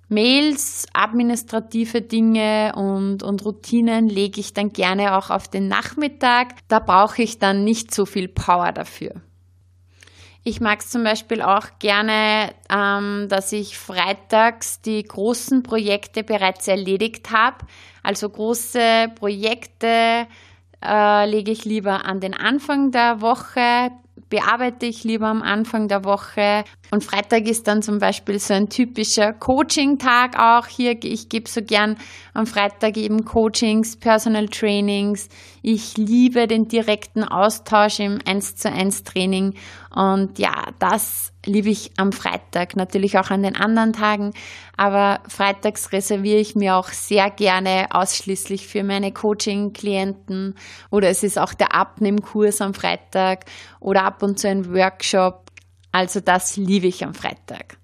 Mails, 0.07 0.87
administrative 0.93 2.01
Dinge 2.01 2.73
und, 2.75 3.23
und 3.23 3.45
Routinen 3.45 4.09
lege 4.09 4.41
ich 4.41 4.53
dann 4.53 4.73
gerne 4.73 5.15
auch 5.15 5.29
auf 5.29 5.47
den 5.47 5.69
Nachmittag. 5.69 6.55
Da 6.67 6.79
brauche 6.79 7.21
ich 7.21 7.39
dann 7.39 7.63
nicht 7.63 7.93
so 7.93 8.05
viel 8.05 8.27
Power 8.27 8.73
dafür. 8.73 9.21
Ich 10.43 10.59
mag 10.59 10.79
es 10.79 10.89
zum 10.89 11.03
Beispiel 11.03 11.41
auch 11.41 11.67
gerne, 11.79 12.53
ähm, 12.69 13.27
dass 13.29 13.53
ich 13.53 13.77
freitags 13.77 14.81
die 14.81 15.03
großen 15.03 15.63
Projekte 15.63 16.23
bereits 16.23 16.67
erledigt 16.67 17.31
habe. 17.31 17.65
Also 18.03 18.27
große 18.27 19.13
Projekte, 19.15 20.27
äh, 20.83 21.29
lege 21.29 21.51
ich 21.51 21.65
lieber 21.65 22.05
an 22.05 22.19
den 22.19 22.33
Anfang 22.33 22.91
der 22.91 23.21
Woche, 23.21 23.91
bearbeite 24.29 24.85
ich 24.85 25.03
lieber 25.03 25.27
am 25.27 25.41
Anfang 25.41 25.87
der 25.87 26.03
Woche. 26.03 26.63
Und 26.91 27.03
Freitag 27.03 27.47
ist 27.47 27.67
dann 27.67 27.81
zum 27.81 27.99
Beispiel 27.99 28.39
so 28.39 28.53
ein 28.53 28.69
typischer 28.69 29.33
Coaching-Tag 29.33 30.39
auch 30.39 30.67
hier. 30.67 30.97
Ich 31.03 31.29
gebe 31.29 31.47
so 31.47 31.61
gern 31.61 31.97
am 32.33 32.45
Freitag 32.45 32.97
eben 32.97 33.25
Coachings, 33.25 33.97
Personal 33.97 34.47
Trainings. 34.47 35.29
Ich 35.61 35.97
liebe 35.97 36.47
den 36.47 36.67
direkten 36.67 37.23
Austausch 37.23 37.99
im 37.99 38.19
1 38.25 38.55
zu 38.55 38.71
1 38.71 39.03
Training. 39.03 39.53
Und 39.93 40.39
ja, 40.39 40.69
das 40.79 41.30
liebe 41.45 41.69
ich 41.69 41.91
am 41.97 42.11
Freitag, 42.11 42.75
natürlich 42.75 43.17
auch 43.17 43.29
an 43.29 43.43
den 43.43 43.55
anderen 43.55 43.93
Tagen. 43.93 44.33
Aber 44.77 45.21
freitags 45.27 45.91
reserviere 45.91 46.39
ich 46.39 46.55
mir 46.55 46.75
auch 46.75 46.89
sehr 46.89 47.29
gerne 47.29 47.87
ausschließlich 47.91 48.67
für 48.67 48.83
meine 48.83 49.11
Coaching-Klienten. 49.11 50.55
Oder 50.89 51.09
es 51.09 51.23
ist 51.23 51.39
auch 51.39 51.53
der 51.53 51.73
Abnehmkurs 51.73 52.61
am 52.61 52.73
Freitag 52.73 53.45
oder 53.79 54.03
ab 54.03 54.23
und 54.23 54.39
zu 54.39 54.47
ein 54.47 54.73
Workshop. 54.73 55.51
Also 55.91 56.19
das 56.19 56.57
liebe 56.57 56.87
ich 56.87 57.03
am 57.03 57.13
Freitag. 57.13 57.77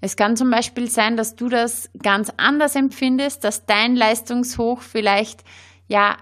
Es 0.00 0.16
kann 0.16 0.36
zum 0.36 0.50
Beispiel 0.50 0.88
sein, 0.88 1.16
dass 1.16 1.34
du 1.34 1.48
das 1.48 1.90
ganz 2.00 2.32
anders 2.36 2.76
empfindest, 2.76 3.42
dass 3.42 3.66
dein 3.66 3.96
Leistungshoch 3.96 4.80
vielleicht 4.80 5.42
ja 5.88 6.16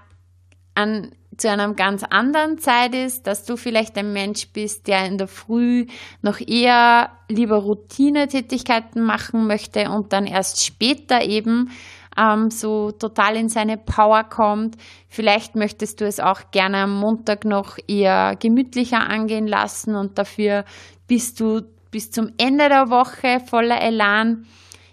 an 0.77 1.11
zu 1.37 1.51
einer 1.51 1.73
ganz 1.75 2.03
anderen 2.03 2.59
Zeit 2.59 2.95
ist, 2.95 3.27
dass 3.27 3.45
du 3.45 3.57
vielleicht 3.57 3.97
ein 3.99 4.13
Mensch 4.13 4.49
bist, 4.53 4.87
der 4.87 5.05
in 5.07 5.19
der 5.19 5.29
Früh 5.29 5.87
noch 6.23 6.41
eher 6.41 7.11
lieber 7.29 7.57
Routinetätigkeiten 7.57 9.03
machen 9.03 9.47
möchte 9.47 9.91
und 9.91 10.13
dann 10.13 10.27
erst 10.27 10.65
später 10.65 11.23
eben 11.23 11.71
ähm, 12.17 12.51
so 12.51 12.91
total 12.91 13.37
in 13.37 13.49
seine 13.49 13.77
Power 13.77 14.25
kommt. 14.25 14.77
Vielleicht 15.09 15.57
möchtest 15.57 16.01
du 16.01 16.07
es 16.07 16.21
auch 16.21 16.51
gerne 16.51 16.79
am 16.79 16.99
Montag 16.99 17.45
noch 17.45 17.77
eher 17.87 18.37
gemütlicher 18.37 19.07
angehen 19.09 19.47
lassen 19.47 19.95
und 19.95 20.19
dafür 20.19 20.65
bist 21.07 21.41
du 21.41 21.63
bis 21.91 22.11
zum 22.11 22.33
Ende 22.39 22.69
der 22.69 22.91
Woche 22.91 23.41
voller 23.41 23.81
Elan. 23.81 24.47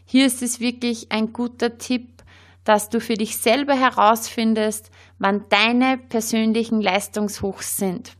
Hier 0.06 0.26
ist 0.26 0.42
es 0.42 0.60
wirklich 0.60 1.12
ein 1.12 1.34
guter 1.34 1.78
Tipp, 1.78 2.08
dass 2.64 2.90
du 2.90 3.00
für 3.00 3.16
dich 3.16 3.38
selber 3.38 3.74
herausfindest, 3.74 4.92
wann 5.20 5.46
deine 5.50 5.98
persönlichen 5.98 6.82
Leistungshochs 6.82 7.78
sind. 7.78 8.14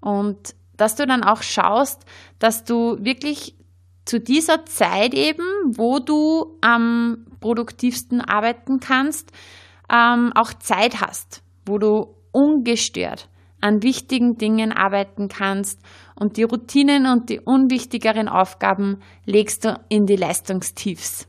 Und 0.00 0.54
dass 0.76 0.96
du 0.96 1.06
dann 1.06 1.22
auch 1.22 1.42
schaust, 1.42 2.04
dass 2.38 2.64
du 2.64 2.96
wirklich 3.00 3.54
zu 4.04 4.18
dieser 4.18 4.64
Zeit 4.66 5.14
eben, 5.14 5.44
wo 5.66 5.98
du 5.98 6.58
am 6.60 7.26
produktivsten 7.40 8.20
arbeiten 8.20 8.80
kannst, 8.80 9.30
ähm, 9.92 10.32
auch 10.34 10.52
Zeit 10.54 11.00
hast, 11.00 11.42
wo 11.66 11.78
du 11.78 12.14
ungestört 12.32 13.28
an 13.60 13.82
wichtigen 13.82 14.38
Dingen 14.38 14.72
arbeiten 14.72 15.28
kannst 15.28 15.80
und 16.18 16.36
die 16.36 16.42
Routinen 16.42 17.06
und 17.06 17.30
die 17.30 17.40
unwichtigeren 17.40 18.28
Aufgaben 18.28 18.98
legst 19.24 19.64
du 19.64 19.78
in 19.88 20.06
die 20.06 20.16
Leistungstiefs. 20.16 21.28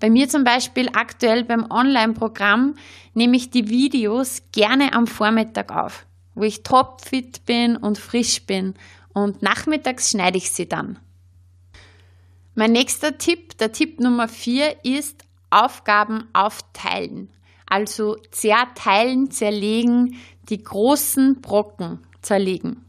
Bei 0.00 0.08
mir 0.08 0.30
zum 0.30 0.44
Beispiel 0.44 0.88
aktuell 0.94 1.44
beim 1.44 1.70
Online-Programm 1.70 2.74
nehme 3.12 3.36
ich 3.36 3.50
die 3.50 3.68
Videos 3.68 4.42
gerne 4.50 4.94
am 4.94 5.06
Vormittag 5.06 5.70
auf, 5.76 6.06
wo 6.34 6.42
ich 6.42 6.62
topfit 6.62 7.44
bin 7.44 7.76
und 7.76 7.98
frisch 7.98 8.46
bin 8.46 8.74
und 9.12 9.42
nachmittags 9.42 10.10
schneide 10.10 10.38
ich 10.38 10.50
sie 10.52 10.66
dann. 10.66 10.98
Mein 12.54 12.72
nächster 12.72 13.18
Tipp, 13.18 13.58
der 13.58 13.72
Tipp 13.72 14.00
Nummer 14.00 14.26
vier, 14.26 14.84
ist 14.84 15.22
Aufgaben 15.50 16.28
aufteilen. 16.32 17.28
Also 17.66 18.16
zerteilen, 18.30 19.30
zerlegen, 19.30 20.16
die 20.48 20.62
großen 20.62 21.42
Brocken 21.42 22.00
zerlegen. 22.22 22.84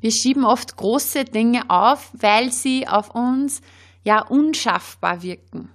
Wir 0.00 0.10
schieben 0.10 0.44
oft 0.44 0.76
große 0.76 1.24
Dinge 1.24 1.70
auf, 1.70 2.10
weil 2.12 2.52
sie 2.52 2.86
auf 2.86 3.14
uns 3.14 3.62
ja 4.04 4.20
unschaffbar 4.20 5.22
wirken 5.22 5.70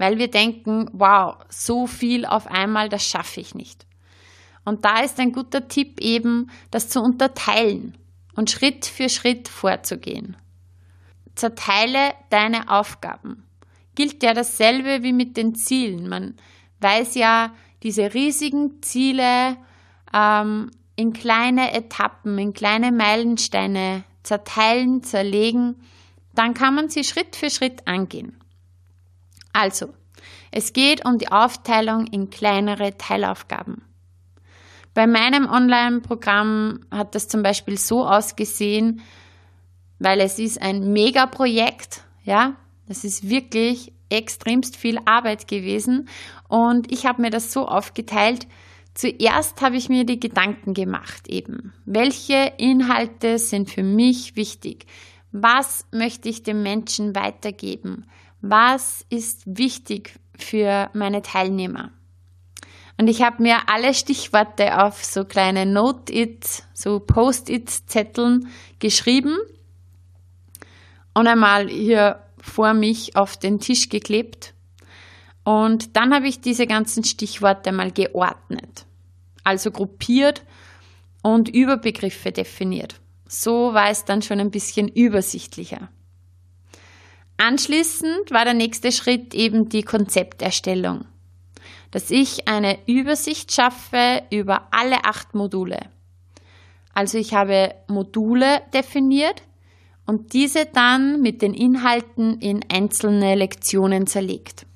weil 0.00 0.16
wir 0.16 0.30
denken, 0.30 0.88
wow, 0.94 1.36
so 1.50 1.86
viel 1.86 2.24
auf 2.24 2.46
einmal, 2.46 2.88
das 2.88 3.04
schaffe 3.04 3.38
ich 3.38 3.54
nicht. 3.54 3.84
Und 4.64 4.86
da 4.86 5.00
ist 5.00 5.20
ein 5.20 5.30
guter 5.30 5.68
Tipp 5.68 6.00
eben, 6.00 6.50
das 6.70 6.88
zu 6.88 7.02
unterteilen 7.02 7.98
und 8.34 8.50
Schritt 8.50 8.86
für 8.86 9.10
Schritt 9.10 9.46
vorzugehen. 9.46 10.38
Zerteile 11.34 12.14
deine 12.30 12.70
Aufgaben. 12.70 13.44
Gilt 13.94 14.22
ja 14.22 14.32
dasselbe 14.32 15.02
wie 15.02 15.12
mit 15.12 15.36
den 15.36 15.54
Zielen. 15.54 16.08
Man 16.08 16.36
weiß 16.80 17.14
ja, 17.16 17.52
diese 17.82 18.14
riesigen 18.14 18.80
Ziele 18.80 19.58
ähm, 20.14 20.70
in 20.96 21.12
kleine 21.12 21.74
Etappen, 21.74 22.38
in 22.38 22.54
kleine 22.54 22.90
Meilensteine 22.90 24.04
zerteilen, 24.22 25.02
zerlegen, 25.02 25.76
dann 26.34 26.54
kann 26.54 26.74
man 26.74 26.88
sie 26.88 27.04
Schritt 27.04 27.36
für 27.36 27.50
Schritt 27.50 27.86
angehen. 27.86 28.39
Also, 29.52 29.94
es 30.50 30.72
geht 30.72 31.04
um 31.04 31.18
die 31.18 31.30
Aufteilung 31.30 32.06
in 32.06 32.30
kleinere 32.30 32.96
Teilaufgaben. 32.96 33.82
Bei 34.94 35.06
meinem 35.06 35.48
Online-Programm 35.48 36.80
hat 36.90 37.14
das 37.14 37.28
zum 37.28 37.42
Beispiel 37.42 37.78
so 37.78 38.04
ausgesehen, 38.06 39.02
weil 39.98 40.20
es 40.20 40.38
ist 40.38 40.60
ein 40.60 40.92
Megaprojekt, 40.92 42.02
ja, 42.24 42.56
das 42.88 43.04
ist 43.04 43.28
wirklich 43.28 43.92
extremst 44.08 44.76
viel 44.76 44.98
Arbeit 45.04 45.46
gewesen 45.46 46.08
und 46.48 46.90
ich 46.90 47.06
habe 47.06 47.22
mir 47.22 47.30
das 47.30 47.52
so 47.52 47.68
aufgeteilt. 47.68 48.48
Zuerst 48.94 49.62
habe 49.62 49.76
ich 49.76 49.88
mir 49.88 50.04
die 50.04 50.18
Gedanken 50.18 50.74
gemacht 50.74 51.28
eben, 51.28 51.72
welche 51.84 52.52
Inhalte 52.58 53.38
sind 53.38 53.70
für 53.70 53.84
mich 53.84 54.34
wichtig? 54.34 54.86
Was 55.30 55.86
möchte 55.92 56.28
ich 56.28 56.42
dem 56.42 56.64
Menschen 56.64 57.14
weitergeben? 57.14 58.06
Was 58.40 59.04
ist 59.10 59.42
wichtig 59.46 60.18
für 60.36 60.90
meine 60.94 61.22
Teilnehmer. 61.22 61.90
Und 62.98 63.08
ich 63.08 63.22
habe 63.22 63.42
mir 63.42 63.56
alle 63.66 63.94
Stichworte 63.94 64.82
auf 64.84 65.02
so 65.04 65.24
kleine 65.24 65.64
Note-it, 65.64 66.64
so 66.74 67.00
Post-it-Zetteln 67.00 68.48
geschrieben 68.78 69.38
und 71.14 71.26
einmal 71.26 71.68
hier 71.68 72.22
vor 72.38 72.74
mich 72.74 73.16
auf 73.16 73.38
den 73.38 73.58
Tisch 73.58 73.88
geklebt. 73.88 74.52
Und 75.44 75.96
dann 75.96 76.14
habe 76.14 76.28
ich 76.28 76.40
diese 76.40 76.66
ganzen 76.66 77.02
Stichworte 77.04 77.72
mal 77.72 77.90
geordnet, 77.90 78.84
also 79.44 79.70
gruppiert 79.70 80.44
und 81.22 81.48
Überbegriffe 81.48 82.32
definiert. 82.32 83.00
So 83.26 83.72
war 83.72 83.88
es 83.88 84.04
dann 84.04 84.22
schon 84.22 84.40
ein 84.40 84.50
bisschen 84.50 84.88
übersichtlicher. 84.88 85.88
Anschließend 87.42 88.32
war 88.32 88.44
der 88.44 88.52
nächste 88.52 88.92
Schritt 88.92 89.32
eben 89.34 89.70
die 89.70 89.82
Konzepterstellung, 89.82 91.06
dass 91.90 92.10
ich 92.10 92.46
eine 92.46 92.86
Übersicht 92.86 93.50
schaffe 93.50 94.24
über 94.30 94.68
alle 94.72 95.06
acht 95.06 95.34
Module. 95.34 95.78
Also 96.92 97.16
ich 97.16 97.32
habe 97.32 97.74
Module 97.88 98.60
definiert 98.74 99.40
und 100.04 100.34
diese 100.34 100.66
dann 100.66 101.22
mit 101.22 101.40
den 101.40 101.54
Inhalten 101.54 102.38
in 102.40 102.60
einzelne 102.70 103.34
Lektionen 103.36 104.06
zerlegt. 104.06 104.66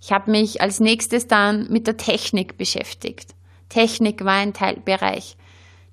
Ich 0.00 0.10
habe 0.10 0.28
mich 0.28 0.60
als 0.60 0.80
nächstes 0.80 1.28
dann 1.28 1.68
mit 1.70 1.86
der 1.86 1.98
Technik 1.98 2.58
beschäftigt. 2.58 3.36
Technik 3.68 4.24
war 4.24 4.38
ein 4.38 4.54
Teilbereich. 4.54 5.36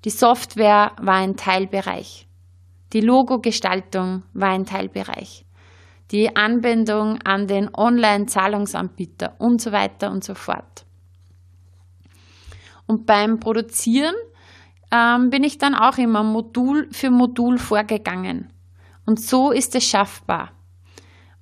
Die 0.04 0.10
Software 0.10 0.90
war 1.00 1.18
ein 1.18 1.36
Teilbereich. 1.36 2.26
Die 2.92 3.00
Logogestaltung 3.00 4.24
war 4.32 4.50
ein 4.50 4.66
Teilbereich. 4.66 5.44
Die 6.10 6.34
Anbindung 6.34 7.18
an 7.22 7.46
den 7.46 7.70
Online-Zahlungsanbieter 7.72 9.36
und 9.38 9.60
so 9.60 9.70
weiter 9.70 10.10
und 10.10 10.24
so 10.24 10.34
fort. 10.34 10.84
Und 12.86 13.06
beim 13.06 13.38
Produzieren 13.38 14.14
ähm, 14.90 15.30
bin 15.30 15.44
ich 15.44 15.58
dann 15.58 15.76
auch 15.76 15.98
immer 15.98 16.24
Modul 16.24 16.88
für 16.90 17.10
Modul 17.10 17.58
vorgegangen. 17.58 18.52
Und 19.06 19.20
so 19.20 19.52
ist 19.52 19.76
es 19.76 19.84
schaffbar. 19.84 20.50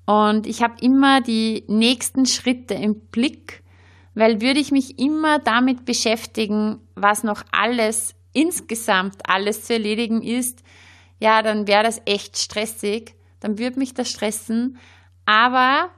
Und 0.04 0.46
ich 0.46 0.62
habe 0.62 0.74
immer 0.80 1.22
die 1.22 1.64
nächsten 1.68 2.26
Schritte 2.26 2.74
im 2.74 3.00
Blick, 3.10 3.62
weil 4.14 4.42
würde 4.42 4.60
ich 4.60 4.70
mich 4.70 4.98
immer 4.98 5.38
damit 5.38 5.86
beschäftigen, 5.86 6.80
was 6.94 7.24
noch 7.24 7.42
alles 7.52 8.14
insgesamt 8.32 9.16
alles 9.28 9.64
zu 9.64 9.74
erledigen 9.74 10.22
ist, 10.22 10.62
ja, 11.20 11.42
dann 11.42 11.66
wäre 11.66 11.82
das 11.82 12.00
echt 12.04 12.38
stressig, 12.38 13.14
dann 13.40 13.58
würde 13.58 13.78
mich 13.78 13.94
das 13.94 14.10
stressen, 14.10 14.78
aber 15.24 15.90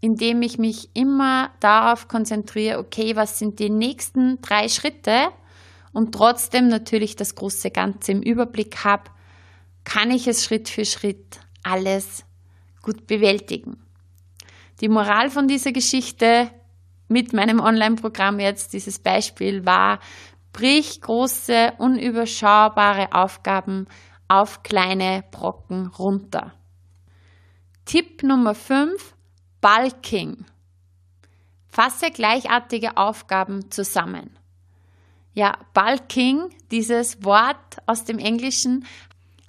indem 0.00 0.42
ich 0.42 0.58
mich 0.58 0.90
immer 0.94 1.50
darauf 1.60 2.08
konzentriere, 2.08 2.78
okay, 2.78 3.16
was 3.16 3.38
sind 3.38 3.58
die 3.58 3.70
nächsten 3.70 4.40
drei 4.40 4.68
Schritte? 4.68 5.28
Und 5.92 6.12
trotzdem 6.12 6.68
natürlich 6.68 7.16
das 7.16 7.34
große 7.34 7.70
Ganze 7.70 8.12
im 8.12 8.22
Überblick 8.22 8.84
habe, 8.84 9.04
kann 9.84 10.10
ich 10.10 10.28
es 10.28 10.44
Schritt 10.44 10.68
für 10.68 10.84
Schritt 10.84 11.40
alles 11.62 12.24
gut 12.82 13.06
bewältigen. 13.06 13.78
Die 14.80 14.88
Moral 14.88 15.30
von 15.30 15.48
dieser 15.48 15.72
Geschichte 15.72 16.50
mit 17.08 17.32
meinem 17.32 17.60
Online-Programm 17.60 18.40
jetzt, 18.40 18.74
dieses 18.74 18.98
Beispiel 18.98 19.64
war, 19.64 20.00
brich 20.52 21.00
große, 21.00 21.74
unüberschaubare 21.78 23.12
Aufgaben 23.12 23.86
auf 24.28 24.62
kleine 24.62 25.24
Brocken 25.30 25.88
runter. 25.88 26.52
Tipp 27.84 28.22
Nummer 28.22 28.54
5. 28.54 29.14
Bulking. 29.60 30.44
Fasse 31.68 32.10
gleichartige 32.10 32.96
Aufgaben 32.96 33.70
zusammen. 33.70 34.30
Ja, 35.34 35.58
Bulking, 35.74 36.48
dieses 36.70 37.24
Wort 37.24 37.76
aus 37.86 38.04
dem 38.04 38.18
Englischen, 38.18 38.86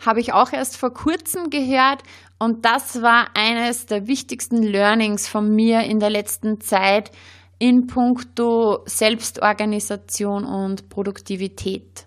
habe 0.05 0.19
ich 0.19 0.33
auch 0.33 0.51
erst 0.51 0.77
vor 0.77 0.93
kurzem 0.93 1.49
gehört 1.49 2.03
und 2.39 2.65
das 2.65 3.01
war 3.01 3.29
eines 3.35 3.85
der 3.85 4.07
wichtigsten 4.07 4.61
Learnings 4.61 5.27
von 5.27 5.49
mir 5.55 5.81
in 5.81 5.99
der 5.99 6.09
letzten 6.09 6.61
Zeit 6.61 7.11
in 7.59 7.87
puncto 7.87 8.83
Selbstorganisation 8.85 10.45
und 10.45 10.89
Produktivität. 10.89 12.06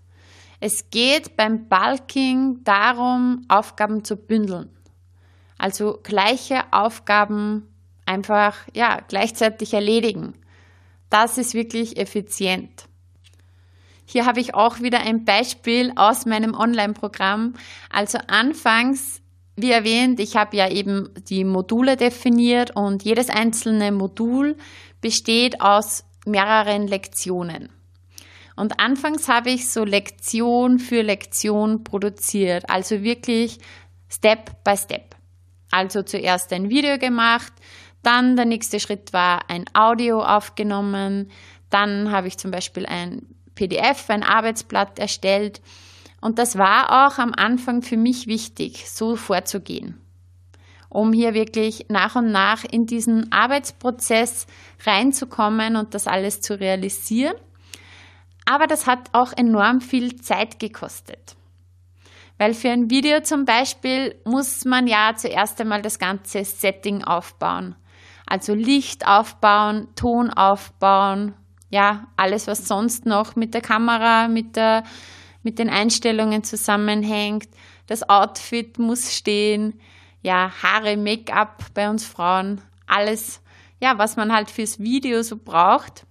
Es 0.60 0.90
geht 0.90 1.36
beim 1.36 1.68
Bulking 1.68 2.62
darum, 2.64 3.46
Aufgaben 3.48 4.04
zu 4.04 4.16
bündeln. 4.16 4.68
Also 5.56 5.98
gleiche 6.02 6.62
Aufgaben 6.70 7.66
einfach 8.04 8.56
ja, 8.74 9.00
gleichzeitig 9.08 9.72
erledigen. 9.72 10.34
Das 11.08 11.38
ist 11.38 11.54
wirklich 11.54 11.96
effizient. 11.96 12.86
Hier 14.04 14.26
habe 14.26 14.40
ich 14.40 14.54
auch 14.54 14.80
wieder 14.80 15.00
ein 15.00 15.24
Beispiel 15.24 15.92
aus 15.96 16.26
meinem 16.26 16.54
Online-Programm. 16.54 17.54
Also 17.90 18.18
anfangs, 18.26 19.22
wie 19.56 19.70
erwähnt, 19.70 20.18
ich 20.20 20.36
habe 20.36 20.56
ja 20.56 20.68
eben 20.68 21.10
die 21.28 21.44
Module 21.44 21.96
definiert 21.96 22.74
und 22.74 23.04
jedes 23.04 23.30
einzelne 23.30 23.92
Modul 23.92 24.56
besteht 25.00 25.60
aus 25.60 26.04
mehreren 26.26 26.86
Lektionen. 26.86 27.70
Und 28.56 28.80
anfangs 28.80 29.28
habe 29.28 29.50
ich 29.50 29.70
so 29.70 29.84
Lektion 29.84 30.78
für 30.78 31.02
Lektion 31.02 31.84
produziert, 31.84 32.68
also 32.68 33.02
wirklich 33.02 33.58
Step 34.08 34.64
by 34.64 34.76
Step. 34.76 35.16
Also 35.70 36.02
zuerst 36.02 36.52
ein 36.52 36.68
Video 36.68 36.98
gemacht, 36.98 37.52
dann 38.02 38.36
der 38.36 38.44
nächste 38.44 38.80
Schritt 38.80 39.12
war 39.12 39.48
ein 39.48 39.64
Audio 39.74 40.22
aufgenommen, 40.22 41.30
dann 41.70 42.10
habe 42.10 42.28
ich 42.28 42.38
zum 42.38 42.50
Beispiel 42.50 42.86
ein 42.86 43.22
PDF, 43.54 44.10
ein 44.10 44.22
Arbeitsblatt 44.22 44.98
erstellt. 44.98 45.60
Und 46.20 46.38
das 46.38 46.58
war 46.58 47.06
auch 47.06 47.18
am 47.18 47.32
Anfang 47.34 47.82
für 47.82 47.96
mich 47.96 48.26
wichtig, 48.26 48.90
so 48.90 49.16
vorzugehen, 49.16 50.00
um 50.88 51.12
hier 51.12 51.34
wirklich 51.34 51.86
nach 51.88 52.16
und 52.16 52.30
nach 52.30 52.64
in 52.64 52.84
diesen 52.84 53.32
Arbeitsprozess 53.32 54.46
reinzukommen 54.84 55.76
und 55.76 55.94
das 55.94 56.06
alles 56.06 56.40
zu 56.40 56.58
realisieren. 56.58 57.36
Aber 58.50 58.66
das 58.66 58.88
hat 58.88 59.10
auch 59.12 59.32
enorm 59.32 59.80
viel 59.80 60.16
Zeit 60.16 60.58
gekostet. 60.58 61.36
Weil 62.36 62.52
für 62.52 62.70
ein 62.70 62.90
Video 62.90 63.20
zum 63.20 63.44
Beispiel 63.44 64.20
muss 64.24 64.64
man 64.64 64.88
ja 64.88 65.12
zuerst 65.14 65.60
einmal 65.60 65.82
das 65.82 66.00
ganze 66.00 66.44
Setting 66.44 67.04
aufbauen. 67.04 67.76
Also 68.26 68.52
Licht 68.52 69.06
aufbauen, 69.06 69.86
Ton 69.94 70.30
aufbauen, 70.30 71.34
ja, 71.70 72.08
alles, 72.16 72.48
was 72.48 72.66
sonst 72.66 73.06
noch 73.06 73.36
mit 73.36 73.54
der 73.54 73.60
Kamera, 73.60 74.26
mit, 74.26 74.56
der, 74.56 74.82
mit 75.44 75.60
den 75.60 75.70
Einstellungen 75.70 76.42
zusammenhängt. 76.42 77.46
Das 77.86 78.08
Outfit 78.08 78.80
muss 78.80 79.14
stehen, 79.14 79.78
ja, 80.22 80.50
Haare, 80.60 80.96
Make-up 80.96 81.66
bei 81.72 81.88
uns 81.88 82.04
Frauen, 82.04 82.60
alles, 82.88 83.44
ja, 83.78 83.96
was 83.98 84.16
man 84.16 84.32
halt 84.32 84.50
fürs 84.50 84.80
Video 84.80 85.22
so 85.22 85.36
braucht. 85.36 86.04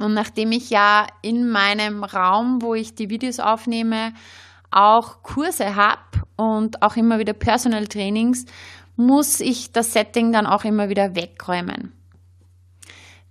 Und 0.00 0.14
nachdem 0.14 0.52
ich 0.52 0.70
ja 0.70 1.06
in 1.22 1.48
meinem 1.50 2.04
Raum, 2.04 2.62
wo 2.62 2.74
ich 2.74 2.94
die 2.94 3.10
Videos 3.10 3.38
aufnehme, 3.38 4.12
auch 4.70 5.22
Kurse 5.22 5.76
habe 5.76 6.00
und 6.36 6.82
auch 6.82 6.96
immer 6.96 7.18
wieder 7.18 7.32
Personal 7.32 7.86
Trainings, 7.86 8.46
muss 8.96 9.40
ich 9.40 9.72
das 9.72 9.92
Setting 9.92 10.32
dann 10.32 10.46
auch 10.46 10.64
immer 10.64 10.88
wieder 10.88 11.14
wegräumen. 11.14 11.92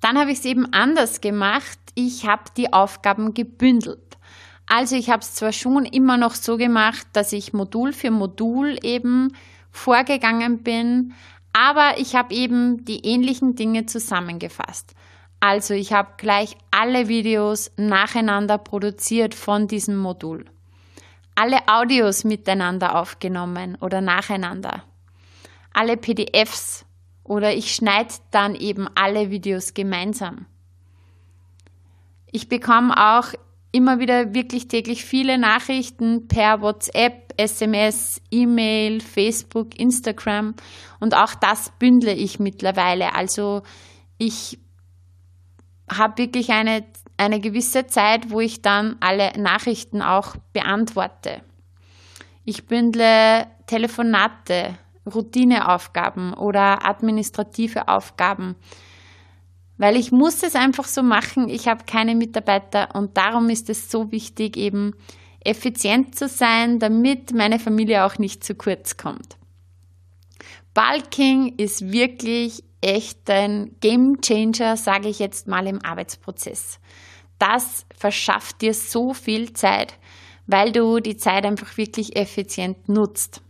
Dann 0.01 0.17
habe 0.17 0.32
ich 0.32 0.39
es 0.39 0.45
eben 0.45 0.71
anders 0.73 1.21
gemacht. 1.21 1.79
Ich 1.95 2.25
habe 2.25 2.43
die 2.55 2.71
Aufgaben 2.71 3.34
gebündelt. 3.34 4.17
Also 4.65 4.95
ich 4.95 5.10
habe 5.10 5.21
es 5.21 5.34
zwar 5.34 5.51
schon 5.51 5.86
immer 5.86 6.17
noch 6.17 6.36
so 6.36 6.55
gemacht, 6.58 7.08
dass 7.13 7.34
ich 7.34 7.53
Modul 7.53 7.91
für 7.91 8.12
Modul 8.12 8.77
eben 8.84 9.34
vorgegangen 9.71 10.63
bin, 10.63 11.13
aber 11.53 11.97
ich 11.97 12.15
habe 12.15 12.34
eben 12.34 12.86
die 12.86 13.05
ähnlichen 13.05 13.55
Dinge 13.55 13.88
zusammengefasst. 13.88 14.93
Also 15.39 15.73
ich 15.73 15.93
habe 15.93 16.12
gleich 16.17 16.58
alle 16.71 17.08
Videos 17.08 17.71
nacheinander 17.78 18.58
produziert 18.58 19.34
von 19.34 19.67
diesem 19.67 19.97
Modul. 19.97 20.45
Alle 21.36 21.67
Audios 21.67 22.25
miteinander 22.25 22.99
aufgenommen 22.99 23.78
oder 23.80 24.02
nacheinander. 24.02 24.84
Alle 25.73 25.95
PDFs 25.95 26.86
oder 27.23 27.54
ich 27.54 27.73
schneide 27.73 28.13
dann 28.32 28.56
eben 28.56 28.89
alle 28.95 29.30
Videos 29.30 29.73
gemeinsam. 29.73 30.45
Ich 32.32 32.49
bekomme 32.49 32.93
auch 32.97 33.34
immer 33.71 33.99
wieder 33.99 34.34
wirklich 34.34 34.67
täglich 34.67 35.06
viele 35.06 35.38
Nachrichten 35.38 36.28
per 36.28 36.62
WhatsApp, 36.62 37.34
SMS, 37.38 38.21
E-Mail, 38.32 38.99
Facebook, 38.99 39.80
Instagram 39.80 40.56
und 40.99 41.15
auch 41.15 41.36
das 41.36 41.71
bündle 41.80 42.13
ich 42.13 42.39
mittlerweile. 42.39 43.15
Also 43.15 43.62
ich 44.17 44.60
habe 45.91 46.17
wirklich 46.17 46.52
eine, 46.52 46.86
eine 47.17 47.39
gewisse 47.39 47.88
Zeit, 47.88 48.32
wo 48.32 48.39
ich 48.39 48.62
dann 48.62 48.97
alle 48.99 49.34
Nachrichten 49.38 50.02
auch 50.02 50.36
beantworte. 50.54 51.41
Ich 52.45 52.65
bündle 52.65 53.47
Telefonate, 53.67 54.78
Routineaufgaben 55.06 56.34
oder 56.34 56.86
administrative 56.86 57.88
Aufgaben. 57.88 58.56
Weil 59.78 59.95
ich 59.95 60.12
muss 60.12 60.43
es 60.43 60.56
einfach 60.56 60.86
so 60.86 61.04
machen, 61.04 61.47
ich 61.47 61.67
habe 61.67 61.86
keine 61.86 62.15
Mitarbeiter 62.15 62.89
und 62.95 63.15
darum 63.17 63.49
ist 63.49 63.69
es 63.69 63.89
so 63.89 64.12
wichtig, 64.12 64.58
eben 64.58 64.93
effizient 65.43 66.15
zu 66.15 66.28
sein, 66.28 66.80
damit 66.80 67.34
meine 67.34 67.60
Familie 67.60 68.06
auch 68.06 68.17
nicht 68.17 68.43
zu 68.43 68.56
kurz 68.56 68.97
kommt. 68.97 69.38
Bulking 70.73 71.56
ist 71.58 71.91
wirklich 71.91 72.63
echt 72.81 73.29
ein 73.29 73.75
Game 73.79 74.21
Changer, 74.21 74.77
sage 74.77 75.09
ich 75.09 75.19
jetzt 75.19 75.47
mal 75.47 75.67
im 75.67 75.83
Arbeitsprozess. 75.83 76.79
Das 77.37 77.85
verschafft 77.97 78.61
dir 78.61 78.73
so 78.73 79.13
viel 79.13 79.53
Zeit, 79.53 79.97
weil 80.47 80.71
du 80.71 80.99
die 80.99 81.17
Zeit 81.17 81.45
einfach 81.45 81.77
wirklich 81.77 82.15
effizient 82.15 82.89
nutzt. 82.89 83.41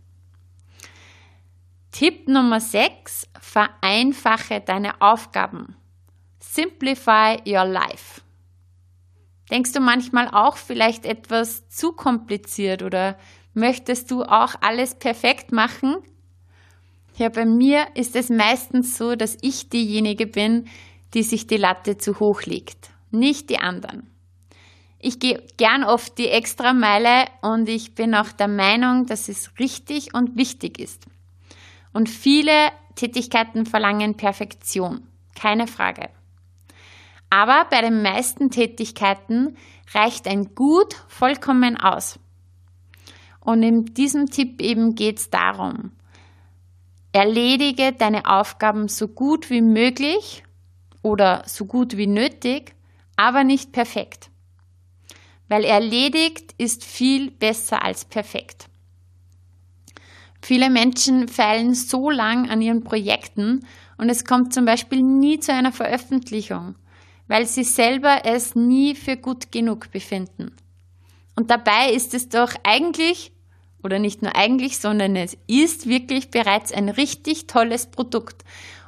Tipp 1.92 2.28
Nummer 2.28 2.60
6. 2.60 3.28
Vereinfache 3.40 4.60
deine 4.60 5.00
Aufgaben. 5.00 5.76
Simplify 6.38 7.38
your 7.46 7.64
life. 7.64 8.22
Denkst 9.50 9.72
du 9.72 9.80
manchmal 9.80 10.28
auch 10.28 10.56
vielleicht 10.56 11.04
etwas 11.04 11.68
zu 11.68 11.92
kompliziert 11.92 12.82
oder 12.82 13.18
möchtest 13.54 14.10
du 14.12 14.22
auch 14.22 14.54
alles 14.60 14.94
perfekt 14.94 15.50
machen? 15.50 15.96
Ja, 17.20 17.28
bei 17.28 17.44
mir 17.44 17.86
ist 17.96 18.16
es 18.16 18.30
meistens 18.30 18.96
so, 18.96 19.14
dass 19.14 19.36
ich 19.42 19.68
diejenige 19.68 20.26
bin, 20.26 20.70
die 21.12 21.22
sich 21.22 21.46
die 21.46 21.58
Latte 21.58 21.98
zu 21.98 22.18
hoch 22.18 22.44
legt, 22.44 22.92
nicht 23.10 23.50
die 23.50 23.58
anderen. 23.58 24.08
Ich 24.98 25.18
gehe 25.18 25.46
gern 25.58 25.84
oft 25.84 26.16
die 26.16 26.28
extra 26.28 26.72
Meile 26.72 27.26
und 27.42 27.68
ich 27.68 27.94
bin 27.94 28.14
auch 28.14 28.32
der 28.32 28.48
Meinung, 28.48 29.04
dass 29.04 29.28
es 29.28 29.58
richtig 29.58 30.14
und 30.14 30.38
wichtig 30.38 30.78
ist. 30.78 31.08
Und 31.92 32.08
viele 32.08 32.70
Tätigkeiten 32.94 33.66
verlangen 33.66 34.16
Perfektion, 34.16 35.06
keine 35.38 35.66
Frage. 35.66 36.08
Aber 37.28 37.66
bei 37.68 37.82
den 37.82 38.00
meisten 38.00 38.48
Tätigkeiten 38.48 39.58
reicht 39.92 40.26
ein 40.26 40.54
Gut 40.54 40.94
vollkommen 41.08 41.76
aus. 41.76 42.18
Und 43.40 43.62
in 43.62 43.84
diesem 43.84 44.30
Tipp 44.30 44.62
eben 44.62 44.94
geht 44.94 45.18
es 45.18 45.28
darum, 45.28 45.92
erledige 47.12 47.92
deine 47.92 48.26
Aufgaben 48.26 48.88
so 48.88 49.08
gut 49.08 49.50
wie 49.50 49.62
möglich 49.62 50.44
oder 51.02 51.42
so 51.46 51.64
gut 51.64 51.96
wie 51.96 52.06
nötig, 52.06 52.74
aber 53.16 53.44
nicht 53.44 53.72
perfekt. 53.72 54.30
Weil 55.48 55.64
erledigt 55.64 56.54
ist 56.58 56.84
viel 56.84 57.30
besser 57.30 57.82
als 57.82 58.04
perfekt. 58.04 58.66
Viele 60.42 60.70
Menschen 60.70 61.28
feilen 61.28 61.74
so 61.74 62.08
lang 62.10 62.48
an 62.48 62.62
ihren 62.62 62.82
Projekten 62.82 63.66
und 63.98 64.08
es 64.08 64.24
kommt 64.24 64.54
zum 64.54 64.64
Beispiel 64.64 65.02
nie 65.02 65.38
zu 65.38 65.52
einer 65.52 65.72
Veröffentlichung, 65.72 66.76
weil 67.28 67.46
sie 67.46 67.64
selber 67.64 68.24
es 68.24 68.54
nie 68.54 68.94
für 68.94 69.16
gut 69.16 69.52
genug 69.52 69.90
befinden. 69.90 70.56
Und 71.36 71.50
dabei 71.50 71.92
ist 71.92 72.14
es 72.14 72.28
doch 72.28 72.54
eigentlich, 72.64 73.32
oder 73.82 73.98
nicht 73.98 74.22
nur 74.22 74.36
eigentlich, 74.36 74.78
sondern 74.78 75.16
es 75.16 75.36
ist 75.46 75.88
wirklich 75.88 76.30
bereits 76.30 76.72
ein 76.72 76.88
richtig 76.88 77.46
tolles 77.46 77.86
Produkt. 77.86 78.44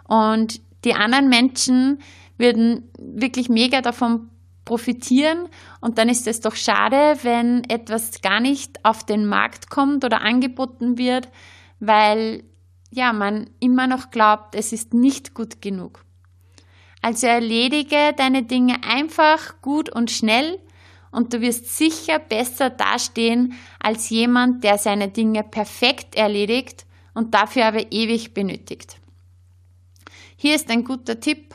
Und 0.06 0.60
die 0.84 0.94
anderen 0.94 1.28
Menschen 1.28 2.00
würden 2.38 2.90
wirklich 2.98 3.48
mega 3.48 3.80
davon 3.80 4.28
profitieren. 4.64 5.48
Und 5.80 5.98
dann 5.98 6.08
ist 6.08 6.26
es 6.26 6.40
doch 6.40 6.54
schade, 6.54 7.18
wenn 7.22 7.64
etwas 7.68 8.20
gar 8.20 8.40
nicht 8.40 8.84
auf 8.84 9.04
den 9.04 9.26
Markt 9.26 9.70
kommt 9.70 10.04
oder 10.04 10.22
angeboten 10.22 10.98
wird, 10.98 11.28
weil 11.80 12.44
ja, 12.90 13.12
man 13.12 13.48
immer 13.58 13.86
noch 13.86 14.10
glaubt, 14.10 14.54
es 14.54 14.72
ist 14.72 14.92
nicht 14.92 15.34
gut 15.34 15.62
genug. 15.62 16.04
Also 17.00 17.26
erledige 17.26 18.12
deine 18.16 18.44
Dinge 18.44 18.84
einfach 18.84 19.60
gut 19.62 19.88
und 19.90 20.10
schnell 20.10 20.60
und 21.12 21.32
du 21.32 21.40
wirst 21.40 21.76
sicher 21.76 22.18
besser 22.18 22.70
dastehen 22.70 23.54
als 23.78 24.10
jemand, 24.10 24.64
der 24.64 24.78
seine 24.78 25.08
Dinge 25.08 25.44
perfekt 25.44 26.16
erledigt 26.16 26.86
und 27.14 27.34
dafür 27.34 27.66
aber 27.66 27.92
ewig 27.92 28.34
benötigt. 28.34 28.96
Hier 30.36 30.56
ist 30.56 30.70
ein 30.70 30.84
guter 30.84 31.20
Tipp 31.20 31.54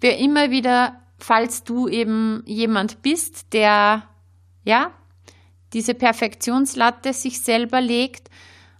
für 0.00 0.08
immer 0.08 0.50
wieder 0.50 1.00
falls 1.24 1.64
du 1.64 1.88
eben 1.88 2.42
jemand 2.46 3.02
bist, 3.02 3.52
der 3.52 4.06
ja 4.64 4.92
diese 5.72 5.94
Perfektionslatte 5.94 7.12
sich 7.12 7.40
selber 7.40 7.80
legt, 7.80 8.28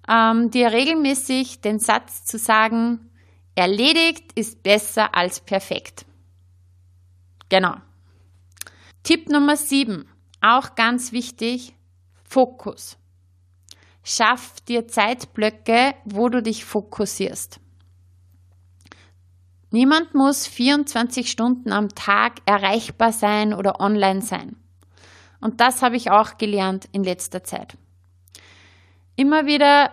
ähm, 0.09 0.51
dir 0.51 0.71
regelmäßig 0.71 1.63
den 1.63 1.79
Satz 1.79 2.25
zu 2.25 2.39
sagen, 2.39 3.11
erledigt 3.55 4.33
ist 4.35 4.63
besser 4.63 5.15
als 5.15 5.41
perfekt. 5.41 6.05
Genau. 7.49 7.77
Tipp 9.03 9.29
Nummer 9.29 9.57
7, 9.57 10.07
auch 10.45 10.75
ganz 10.75 11.13
wichtig, 11.13 11.75
Fokus. 12.23 12.99
Schaff 14.03 14.61
dir 14.69 14.87
Zeitblöcke, 14.87 15.95
wo 16.05 16.29
du 16.29 16.43
dich 16.43 16.65
fokussierst. 16.65 17.59
Niemand 19.71 20.15
muss 20.15 20.47
24 20.47 21.31
Stunden 21.31 21.73
am 21.73 21.89
Tag 21.89 22.35
erreichbar 22.45 23.13
sein 23.13 23.55
oder 23.55 23.81
online 23.81 24.23
sein. 24.23 24.57
Und 25.41 25.61
das 25.61 25.83
habe 25.83 25.97
ich 25.97 26.11
auch 26.11 26.37
gelernt 26.37 26.89
in 26.93 27.03
letzter 27.03 27.43
Zeit. 27.43 27.77
Immer 29.17 29.47
wieder 29.47 29.91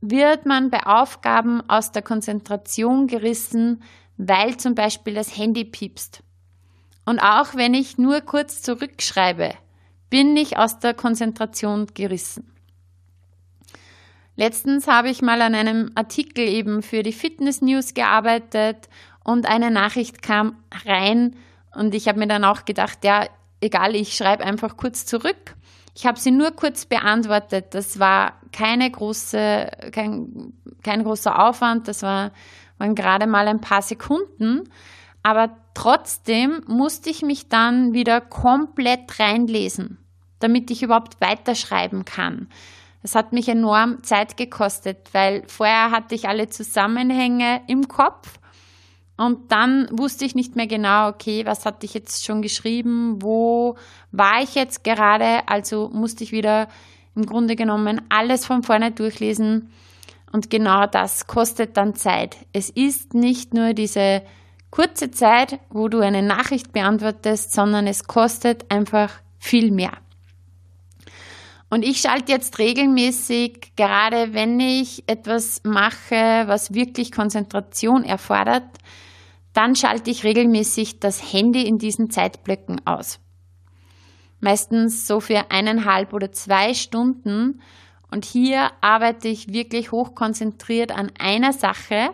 wird 0.00 0.46
man 0.46 0.70
bei 0.70 0.84
Aufgaben 0.86 1.62
aus 1.68 1.92
der 1.92 2.02
Konzentration 2.02 3.06
gerissen, 3.06 3.82
weil 4.16 4.56
zum 4.56 4.74
Beispiel 4.74 5.14
das 5.14 5.36
Handy 5.36 5.64
piepst. 5.64 6.22
Und 7.04 7.18
auch 7.20 7.54
wenn 7.54 7.74
ich 7.74 7.98
nur 7.98 8.20
kurz 8.22 8.62
zurückschreibe, 8.62 9.54
bin 10.12 10.36
ich 10.36 10.58
aus 10.58 10.78
der 10.78 10.92
Konzentration 10.92 11.86
gerissen. 11.94 12.52
Letztens 14.36 14.86
habe 14.86 15.08
ich 15.08 15.22
mal 15.22 15.40
an 15.40 15.54
einem 15.54 15.90
Artikel 15.94 16.46
eben 16.46 16.82
für 16.82 17.02
die 17.02 17.14
Fitness 17.14 17.62
News 17.62 17.94
gearbeitet 17.94 18.90
und 19.24 19.46
eine 19.46 19.70
Nachricht 19.70 20.20
kam 20.20 20.58
rein 20.84 21.36
und 21.74 21.94
ich 21.94 22.08
habe 22.08 22.18
mir 22.18 22.26
dann 22.26 22.44
auch 22.44 22.66
gedacht, 22.66 22.98
ja, 23.04 23.26
egal, 23.62 23.96
ich 23.96 24.14
schreibe 24.14 24.44
einfach 24.44 24.76
kurz 24.76 25.06
zurück. 25.06 25.56
Ich 25.96 26.04
habe 26.04 26.20
sie 26.20 26.30
nur 26.30 26.50
kurz 26.50 26.84
beantwortet. 26.84 27.68
Das 27.70 27.98
war 27.98 28.34
keine 28.52 28.90
große, 28.90 29.70
kein, 29.92 30.52
kein 30.82 31.04
großer 31.04 31.42
Aufwand. 31.42 31.88
Das 31.88 32.02
war, 32.02 32.32
waren 32.76 32.94
gerade 32.94 33.26
mal 33.26 33.48
ein 33.48 33.62
paar 33.62 33.80
Sekunden. 33.80 34.68
Aber 35.22 35.56
trotzdem 35.72 36.62
musste 36.66 37.08
ich 37.08 37.22
mich 37.22 37.48
dann 37.48 37.94
wieder 37.94 38.20
komplett 38.20 39.18
reinlesen, 39.18 39.98
damit 40.42 40.70
ich 40.70 40.82
überhaupt 40.82 41.20
weiterschreiben 41.20 42.04
kann. 42.04 42.48
Das 43.02 43.14
hat 43.14 43.32
mich 43.32 43.48
enorm 43.48 44.02
Zeit 44.04 44.36
gekostet, 44.36 45.08
weil 45.12 45.42
vorher 45.48 45.90
hatte 45.90 46.14
ich 46.14 46.28
alle 46.28 46.48
Zusammenhänge 46.48 47.62
im 47.66 47.88
Kopf 47.88 48.38
und 49.16 49.52
dann 49.52 49.88
wusste 49.92 50.24
ich 50.24 50.34
nicht 50.34 50.56
mehr 50.56 50.66
genau, 50.66 51.08
okay, 51.08 51.44
was 51.44 51.66
hatte 51.66 51.84
ich 51.84 51.94
jetzt 51.94 52.24
schon 52.24 52.42
geschrieben, 52.42 53.22
wo 53.22 53.76
war 54.10 54.42
ich 54.42 54.54
jetzt 54.54 54.84
gerade, 54.84 55.46
also 55.46 55.90
musste 55.92 56.24
ich 56.24 56.32
wieder 56.32 56.68
im 57.14 57.26
Grunde 57.26 57.56
genommen 57.56 58.00
alles 58.08 58.46
von 58.46 58.62
vorne 58.62 58.90
durchlesen 58.90 59.70
und 60.32 60.48
genau 60.48 60.86
das 60.86 61.26
kostet 61.26 61.76
dann 61.76 61.94
Zeit. 61.94 62.36
Es 62.52 62.70
ist 62.70 63.14
nicht 63.14 63.52
nur 63.52 63.74
diese 63.74 64.22
kurze 64.70 65.10
Zeit, 65.10 65.60
wo 65.68 65.88
du 65.88 66.00
eine 66.00 66.22
Nachricht 66.22 66.72
beantwortest, 66.72 67.52
sondern 67.52 67.86
es 67.86 68.04
kostet 68.04 68.70
einfach 68.72 69.10
viel 69.38 69.70
mehr. 69.70 69.92
Und 71.72 71.86
ich 71.86 72.02
schalte 72.02 72.30
jetzt 72.30 72.58
regelmäßig, 72.58 73.76
gerade 73.76 74.34
wenn 74.34 74.60
ich 74.60 75.04
etwas 75.06 75.62
mache, 75.64 76.44
was 76.44 76.74
wirklich 76.74 77.10
Konzentration 77.12 78.04
erfordert, 78.04 78.66
dann 79.54 79.74
schalte 79.74 80.10
ich 80.10 80.22
regelmäßig 80.22 81.00
das 81.00 81.32
Handy 81.32 81.62
in 81.66 81.78
diesen 81.78 82.10
Zeitblöcken 82.10 82.86
aus. 82.86 83.20
Meistens 84.38 85.06
so 85.06 85.18
für 85.20 85.50
eineinhalb 85.50 86.12
oder 86.12 86.30
zwei 86.30 86.74
Stunden. 86.74 87.62
Und 88.10 88.26
hier 88.26 88.70
arbeite 88.82 89.28
ich 89.28 89.50
wirklich 89.50 89.92
hochkonzentriert 89.92 90.92
an 90.92 91.10
einer 91.18 91.54
Sache. 91.54 92.10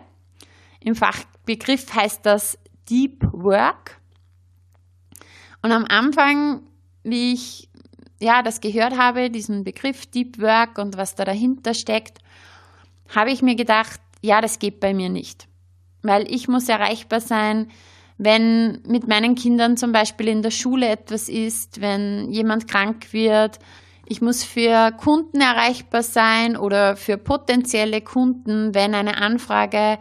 Im 0.79 0.95
Fachbegriff 0.95 1.93
heißt 1.93 2.25
das 2.25 2.57
Deep 2.89 3.25
Work. 3.33 3.99
Und 5.61 5.73
am 5.73 5.83
Anfang, 5.83 6.61
wie 7.03 7.33
ich 7.33 7.68
ja, 8.19 8.41
das 8.41 8.61
gehört 8.61 8.97
habe, 8.97 9.29
diesen 9.29 9.63
Begriff 9.63 10.05
Deep 10.07 10.39
Work 10.39 10.77
und 10.77 10.97
was 10.97 11.15
da 11.15 11.25
dahinter 11.25 11.73
steckt, 11.73 12.19
habe 13.15 13.31
ich 13.31 13.41
mir 13.41 13.55
gedacht, 13.55 13.99
ja, 14.21 14.41
das 14.41 14.59
geht 14.59 14.79
bei 14.79 14.93
mir 14.93 15.09
nicht 15.09 15.49
weil 16.01 16.31
ich 16.31 16.47
muss 16.47 16.69
erreichbar 16.69 17.19
sein, 17.19 17.69
wenn 18.17 18.81
mit 18.85 19.07
meinen 19.07 19.35
Kindern 19.35 19.77
zum 19.77 19.91
Beispiel 19.91 20.27
in 20.27 20.41
der 20.41 20.51
Schule 20.51 20.87
etwas 20.87 21.29
ist, 21.29 21.81
wenn 21.81 22.29
jemand 22.29 22.67
krank 22.67 23.13
wird. 23.13 23.59
Ich 24.05 24.21
muss 24.21 24.43
für 24.43 24.91
Kunden 24.91 25.39
erreichbar 25.39 26.03
sein 26.03 26.57
oder 26.57 26.95
für 26.95 27.17
potenzielle 27.17 28.01
Kunden, 28.01 28.73
wenn 28.73 28.93
eine 28.93 29.17
Anfrage 29.17 29.99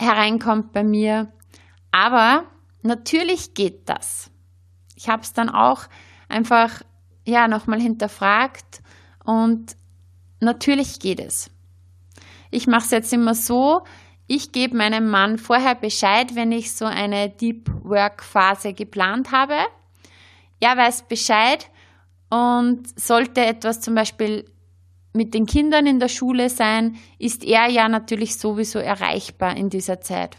hereinkommt 0.00 0.72
bei 0.72 0.84
mir. 0.84 1.32
Aber 1.90 2.44
natürlich 2.82 3.54
geht 3.54 3.88
das. 3.88 4.30
Ich 4.96 5.08
habe 5.08 5.22
es 5.22 5.32
dann 5.32 5.50
auch 5.50 5.82
einfach 6.28 6.82
ja 7.24 7.48
nochmal 7.48 7.80
hinterfragt 7.80 8.82
und 9.24 9.76
natürlich 10.40 10.98
geht 10.98 11.20
es. 11.20 11.50
Ich 12.50 12.66
mache 12.66 12.84
es 12.84 12.90
jetzt 12.90 13.12
immer 13.12 13.34
so, 13.34 13.82
ich 14.26 14.52
gebe 14.52 14.76
meinem 14.76 15.08
Mann 15.08 15.38
vorher 15.38 15.74
Bescheid, 15.74 16.34
wenn 16.34 16.52
ich 16.52 16.72
so 16.74 16.84
eine 16.84 17.30
Deep 17.30 17.70
Work 17.82 18.22
Phase 18.22 18.72
geplant 18.72 19.32
habe. 19.32 19.56
Er 20.60 20.76
weiß 20.76 21.08
Bescheid 21.08 21.68
und 22.28 22.82
sollte 22.98 23.44
etwas 23.44 23.80
zum 23.80 23.94
Beispiel 23.94 24.44
mit 25.12 25.34
den 25.34 25.46
Kindern 25.46 25.86
in 25.86 25.98
der 25.98 26.08
Schule 26.08 26.48
sein, 26.48 26.96
ist 27.18 27.44
er 27.44 27.68
ja 27.68 27.88
natürlich 27.88 28.38
sowieso 28.38 28.78
erreichbar 28.78 29.56
in 29.56 29.68
dieser 29.68 30.00
Zeit. 30.00 30.36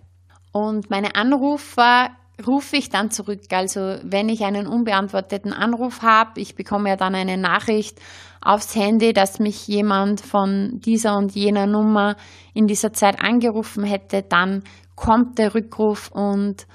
Und 0.53 0.89
meine 0.89 1.15
Anrufer 1.15 2.11
rufe 2.45 2.77
ich 2.77 2.89
dann 2.89 3.11
zurück. 3.11 3.41
Also 3.51 3.97
wenn 4.03 4.29
ich 4.29 4.43
einen 4.43 4.67
unbeantworteten 4.67 5.53
Anruf 5.53 6.01
habe, 6.01 6.39
ich 6.39 6.55
bekomme 6.55 6.89
ja 6.89 6.95
dann 6.95 7.15
eine 7.15 7.37
Nachricht 7.37 7.99
aufs 8.41 8.75
Handy, 8.75 9.13
dass 9.13 9.39
mich 9.39 9.67
jemand 9.67 10.21
von 10.21 10.79
dieser 10.79 11.17
und 11.17 11.35
jener 11.35 11.67
Nummer 11.67 12.15
in 12.53 12.67
dieser 12.67 12.93
Zeit 12.93 13.21
angerufen 13.23 13.83
hätte, 13.83 14.23
dann 14.23 14.63
kommt 14.95 15.37
der 15.37 15.53
Rückruf 15.55 16.11
und 16.11 16.67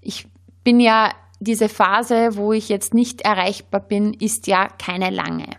ich 0.00 0.26
bin 0.62 0.80
ja 0.80 1.12
diese 1.40 1.68
Phase, 1.68 2.36
wo 2.36 2.52
ich 2.52 2.68
jetzt 2.68 2.94
nicht 2.94 3.22
erreichbar 3.22 3.80
bin, 3.80 4.14
ist 4.14 4.46
ja 4.46 4.68
keine 4.68 5.10
lange. 5.10 5.56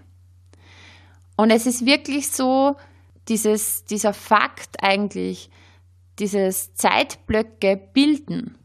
Und 1.36 1.52
es 1.52 1.68
ist 1.68 1.86
wirklich 1.86 2.32
so, 2.32 2.76
dieses, 3.28 3.86
dieser 3.86 4.14
Fakt 4.14 4.82
eigentlich, 4.82 5.50
dieses 6.20 6.74
Zeitblöcke 6.74 7.78
bilden, 7.94 8.58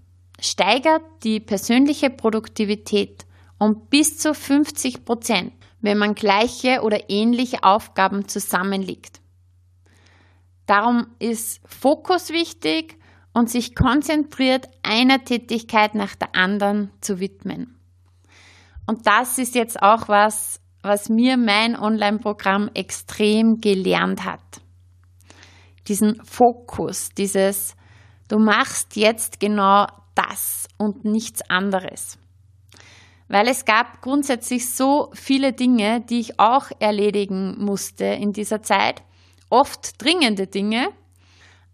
steigert 0.42 1.02
die 1.24 1.40
persönliche 1.40 2.10
Produktivität 2.10 3.24
um 3.62 3.86
bis 3.88 4.18
zu 4.18 4.34
50 4.34 5.04
Prozent, 5.04 5.52
wenn 5.80 5.96
man 5.96 6.16
gleiche 6.16 6.82
oder 6.82 7.08
ähnliche 7.08 7.62
Aufgaben 7.62 8.26
zusammenlegt. 8.26 9.20
Darum 10.66 11.06
ist 11.20 11.60
Fokus 11.64 12.30
wichtig 12.30 12.98
und 13.32 13.48
sich 13.48 13.76
konzentriert 13.76 14.68
einer 14.82 15.22
Tätigkeit 15.22 15.94
nach 15.94 16.16
der 16.16 16.34
anderen 16.34 16.90
zu 17.00 17.20
widmen. 17.20 17.78
Und 18.86 19.06
das 19.06 19.38
ist 19.38 19.54
jetzt 19.54 19.80
auch 19.80 20.08
was, 20.08 20.60
was 20.82 21.08
mir 21.08 21.36
mein 21.36 21.78
Online-Programm 21.78 22.68
extrem 22.74 23.60
gelernt 23.60 24.24
hat. 24.24 24.40
Diesen 25.86 26.16
Fokus, 26.24 27.10
dieses, 27.10 27.76
du 28.28 28.40
machst 28.40 28.96
jetzt 28.96 29.38
genau 29.38 29.86
das 30.14 30.68
und 30.78 31.04
nichts 31.04 31.42
anderes. 31.48 32.18
Weil 33.28 33.48
es 33.48 33.64
gab 33.64 34.02
grundsätzlich 34.02 34.68
so 34.68 35.10
viele 35.14 35.52
Dinge, 35.52 36.02
die 36.02 36.20
ich 36.20 36.38
auch 36.38 36.70
erledigen 36.80 37.56
musste 37.64 38.04
in 38.04 38.32
dieser 38.32 38.62
Zeit, 38.62 39.02
oft 39.48 40.02
dringende 40.02 40.46
Dinge, 40.46 40.88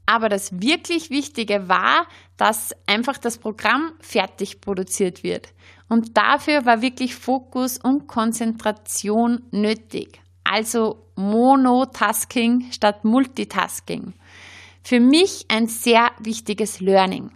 aber 0.06 0.28
das 0.28 0.60
wirklich 0.60 1.10
Wichtige 1.10 1.68
war, 1.68 2.06
dass 2.36 2.74
einfach 2.86 3.18
das 3.18 3.38
Programm 3.38 3.92
fertig 4.00 4.60
produziert 4.60 5.22
wird. 5.22 5.52
Und 5.88 6.16
dafür 6.16 6.64
war 6.64 6.80
wirklich 6.80 7.14
Fokus 7.14 7.78
und 7.78 8.06
Konzentration 8.06 9.42
nötig. 9.50 10.20
Also 10.44 11.04
Monotasking 11.16 12.70
statt 12.72 13.04
Multitasking. 13.04 14.14
Für 14.82 15.00
mich 15.00 15.44
ein 15.48 15.66
sehr 15.66 16.10
wichtiges 16.20 16.80
Learning. 16.80 17.32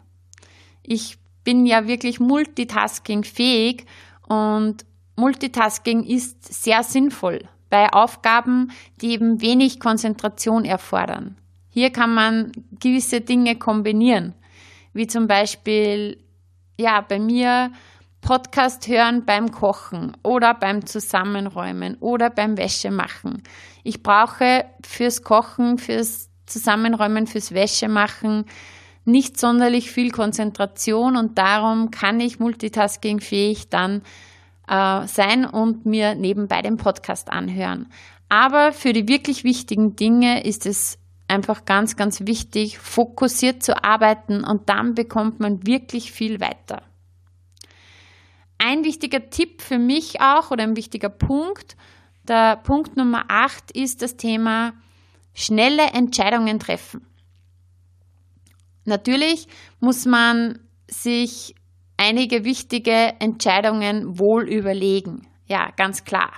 Ich 0.82 1.18
bin 1.44 1.66
ja 1.66 1.86
wirklich 1.86 2.20
multitasking-fähig 2.20 3.86
und 4.28 4.84
Multitasking 5.16 6.04
ist 6.04 6.52
sehr 6.52 6.82
sinnvoll 6.82 7.48
bei 7.68 7.92
Aufgaben, 7.92 8.70
die 9.00 9.12
eben 9.12 9.40
wenig 9.40 9.80
Konzentration 9.80 10.64
erfordern. 10.64 11.36
Hier 11.68 11.90
kann 11.90 12.14
man 12.14 12.52
gewisse 12.80 13.20
Dinge 13.20 13.56
kombinieren, 13.56 14.34
wie 14.92 15.06
zum 15.06 15.26
Beispiel, 15.26 16.18
ja, 16.78 17.00
bei 17.00 17.18
mir 17.18 17.72
Podcast 18.20 18.86
hören 18.88 19.24
beim 19.24 19.50
Kochen 19.50 20.16
oder 20.22 20.54
beim 20.54 20.86
Zusammenräumen 20.86 21.96
oder 21.96 22.30
beim 22.30 22.56
Wäschemachen. 22.56 23.42
Ich 23.82 24.02
brauche 24.02 24.64
fürs 24.84 25.22
Kochen, 25.22 25.78
fürs 25.78 26.30
Zusammenräumen, 26.46 27.26
fürs 27.26 27.52
Wäschemachen 27.52 28.44
nicht 29.04 29.38
sonderlich 29.38 29.90
viel 29.90 30.10
Konzentration 30.10 31.16
und 31.16 31.38
darum 31.38 31.90
kann 31.90 32.20
ich 32.20 32.38
multitaskingfähig 32.38 33.68
dann 33.68 34.02
äh, 34.68 35.06
sein 35.06 35.44
und 35.44 35.86
mir 35.86 36.14
nebenbei 36.14 36.62
den 36.62 36.76
Podcast 36.76 37.30
anhören. 37.30 37.88
Aber 38.28 38.72
für 38.72 38.92
die 38.92 39.08
wirklich 39.08 39.44
wichtigen 39.44 39.96
Dinge 39.96 40.44
ist 40.44 40.66
es 40.66 40.98
einfach 41.28 41.64
ganz, 41.64 41.96
ganz 41.96 42.26
wichtig, 42.26 42.78
fokussiert 42.78 43.62
zu 43.62 43.82
arbeiten 43.82 44.44
und 44.44 44.68
dann 44.68 44.94
bekommt 44.94 45.40
man 45.40 45.66
wirklich 45.66 46.12
viel 46.12 46.40
weiter. 46.40 46.82
Ein 48.58 48.84
wichtiger 48.84 49.30
Tipp 49.30 49.60
für 49.60 49.78
mich 49.78 50.20
auch 50.20 50.50
oder 50.50 50.62
ein 50.62 50.76
wichtiger 50.76 51.08
Punkt, 51.08 51.76
der 52.28 52.56
Punkt 52.56 52.96
Nummer 52.96 53.24
8 53.28 53.72
ist 53.72 54.02
das 54.02 54.16
Thema 54.16 54.74
schnelle 55.34 55.82
Entscheidungen 55.92 56.60
treffen. 56.60 57.04
Natürlich 58.84 59.46
muss 59.80 60.06
man 60.06 60.58
sich 60.88 61.54
einige 61.96 62.44
wichtige 62.44 63.14
Entscheidungen 63.20 64.18
wohl 64.18 64.48
überlegen. 64.48 65.26
Ja, 65.46 65.70
ganz 65.76 66.04
klar. 66.04 66.32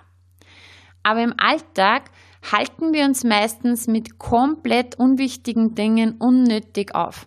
Aber 1.02 1.22
im 1.22 1.34
Alltag 1.38 2.10
halten 2.50 2.92
wir 2.92 3.04
uns 3.04 3.24
meistens 3.24 3.86
mit 3.86 4.18
komplett 4.18 4.98
unwichtigen 4.98 5.74
Dingen 5.74 6.16
unnötig 6.18 6.94
auf. 6.94 7.26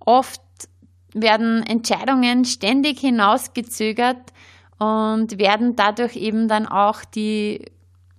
Oft 0.00 0.42
werden 1.14 1.62
Entscheidungen 1.62 2.44
ständig 2.44 3.00
hinausgezögert 3.00 4.32
und 4.78 5.38
werden 5.38 5.74
dadurch 5.74 6.16
eben 6.16 6.48
dann 6.48 6.66
auch 6.66 7.04
die, 7.04 7.64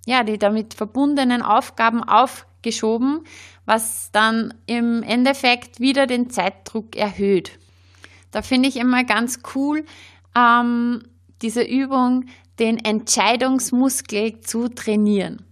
ja, 0.06 0.22
die 0.22 0.38
damit 0.38 0.74
verbundenen 0.74 1.42
Aufgaben 1.42 2.02
aufgeschoben, 2.60 3.24
was 3.64 4.10
dann 4.12 4.54
im 4.66 5.02
Endeffekt 5.02 5.80
wieder 5.80 6.06
den 6.06 6.30
Zeitdruck 6.30 6.96
erhöht. 6.96 7.58
Da 8.30 8.42
finde 8.42 8.68
ich 8.68 8.76
immer 8.76 9.04
ganz 9.04 9.40
cool, 9.54 9.84
ähm, 10.36 11.02
diese 11.42 11.62
Übung, 11.62 12.26
den 12.58 12.78
Entscheidungsmuskel 12.78 14.40
zu 14.40 14.68
trainieren. 14.68 15.44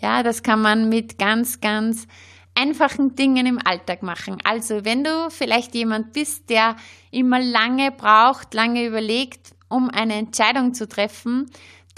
Ja, 0.00 0.22
das 0.22 0.42
kann 0.42 0.62
man 0.62 0.88
mit 0.88 1.18
ganz, 1.18 1.60
ganz 1.60 2.06
einfachen 2.54 3.14
Dingen 3.14 3.46
im 3.46 3.58
Alltag 3.62 4.02
machen. 4.02 4.38
Also, 4.44 4.84
wenn 4.84 5.04
du 5.04 5.28
vielleicht 5.30 5.74
jemand 5.74 6.14
bist, 6.14 6.48
der 6.48 6.76
immer 7.10 7.38
lange 7.38 7.92
braucht, 7.92 8.54
lange 8.54 8.86
überlegt, 8.86 9.50
um 9.68 9.90
eine 9.90 10.14
Entscheidung 10.14 10.72
zu 10.72 10.88
treffen, 10.88 11.50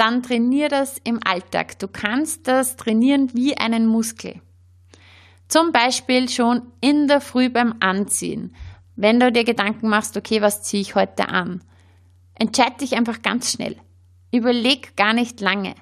dann 0.02 0.20
trainier 0.24 0.68
das 0.68 0.98
im 1.04 1.20
Alltag. 1.24 1.78
Du 1.78 1.86
kannst 1.86 2.48
das 2.48 2.74
trainieren 2.76 3.32
wie 3.34 3.56
einen 3.56 3.86
Muskel. 3.86 4.42
Zum 5.46 5.70
Beispiel 5.70 6.28
schon 6.28 6.62
in 6.80 7.06
der 7.06 7.20
Früh 7.20 7.48
beim 7.48 7.76
Anziehen. 7.78 8.56
Wenn 8.96 9.20
du 9.20 9.30
dir 9.30 9.44
Gedanken 9.44 9.88
machst, 9.88 10.16
okay, 10.16 10.42
was 10.42 10.64
ziehe 10.64 10.82
ich 10.82 10.96
heute 10.96 11.28
an? 11.28 11.62
Entscheid 12.34 12.80
dich 12.80 12.96
einfach 12.96 13.22
ganz 13.22 13.52
schnell. 13.52 13.76
Überleg 14.32 14.96
gar 14.96 15.12
nicht 15.12 15.40
lange. 15.40 15.76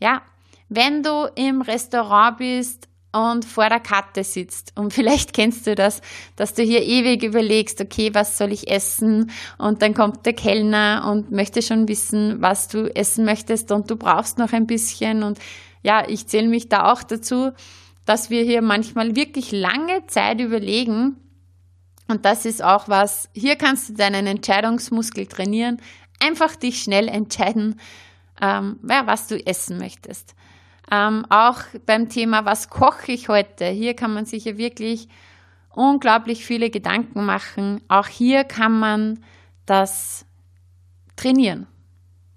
Ja, 0.00 0.22
wenn 0.70 1.02
du 1.02 1.28
im 1.34 1.60
Restaurant 1.60 2.38
bist 2.38 2.88
und 3.12 3.44
vor 3.44 3.68
der 3.68 3.80
Karte 3.80 4.24
sitzt 4.24 4.72
und 4.76 4.92
vielleicht 4.92 5.32
kennst 5.34 5.66
du 5.66 5.74
das, 5.74 6.00
dass 6.36 6.54
du 6.54 6.62
hier 6.62 6.82
ewig 6.82 7.22
überlegst, 7.22 7.80
okay, 7.80 8.10
was 8.14 8.38
soll 8.38 8.52
ich 8.52 8.70
essen? 8.70 9.30
Und 9.58 9.82
dann 9.82 9.94
kommt 9.94 10.24
der 10.26 10.32
Kellner 10.32 11.08
und 11.10 11.30
möchte 11.30 11.62
schon 11.62 11.88
wissen, 11.88 12.40
was 12.40 12.68
du 12.68 12.86
essen 12.94 13.24
möchtest 13.24 13.70
und 13.70 13.90
du 13.90 13.96
brauchst 13.96 14.38
noch 14.38 14.52
ein 14.52 14.66
bisschen 14.66 15.22
und 15.22 15.38
ja, 15.82 16.08
ich 16.08 16.26
zähle 16.26 16.48
mich 16.48 16.68
da 16.68 16.92
auch 16.92 17.02
dazu, 17.02 17.50
dass 18.04 18.30
wir 18.30 18.42
hier 18.42 18.62
manchmal 18.62 19.16
wirklich 19.16 19.52
lange 19.52 20.06
Zeit 20.06 20.40
überlegen, 20.40 21.16
und 22.08 22.24
das 22.24 22.44
ist 22.44 22.62
auch 22.62 22.88
was, 22.88 23.28
hier 23.32 23.56
kannst 23.56 23.88
du 23.88 23.94
deinen 23.94 24.26
Entscheidungsmuskel 24.26 25.26
trainieren, 25.26 25.80
einfach 26.20 26.56
dich 26.56 26.82
schnell 26.82 27.08
entscheiden, 27.08 27.80
ähm, 28.40 28.80
ja, 28.88 29.06
was 29.06 29.28
du 29.28 29.44
essen 29.46 29.78
möchtest. 29.78 30.34
Ähm, 30.90 31.24
auch 31.30 31.60
beim 31.86 32.08
Thema, 32.08 32.44
was 32.44 32.68
koche 32.68 33.12
ich 33.12 33.28
heute? 33.28 33.66
Hier 33.66 33.94
kann 33.94 34.12
man 34.12 34.26
sich 34.26 34.44
ja 34.44 34.56
wirklich 34.56 35.08
unglaublich 35.74 36.44
viele 36.44 36.70
Gedanken 36.70 37.24
machen. 37.24 37.80
Auch 37.88 38.08
hier 38.08 38.44
kann 38.44 38.78
man 38.78 39.24
das 39.66 40.26
trainieren, 41.16 41.66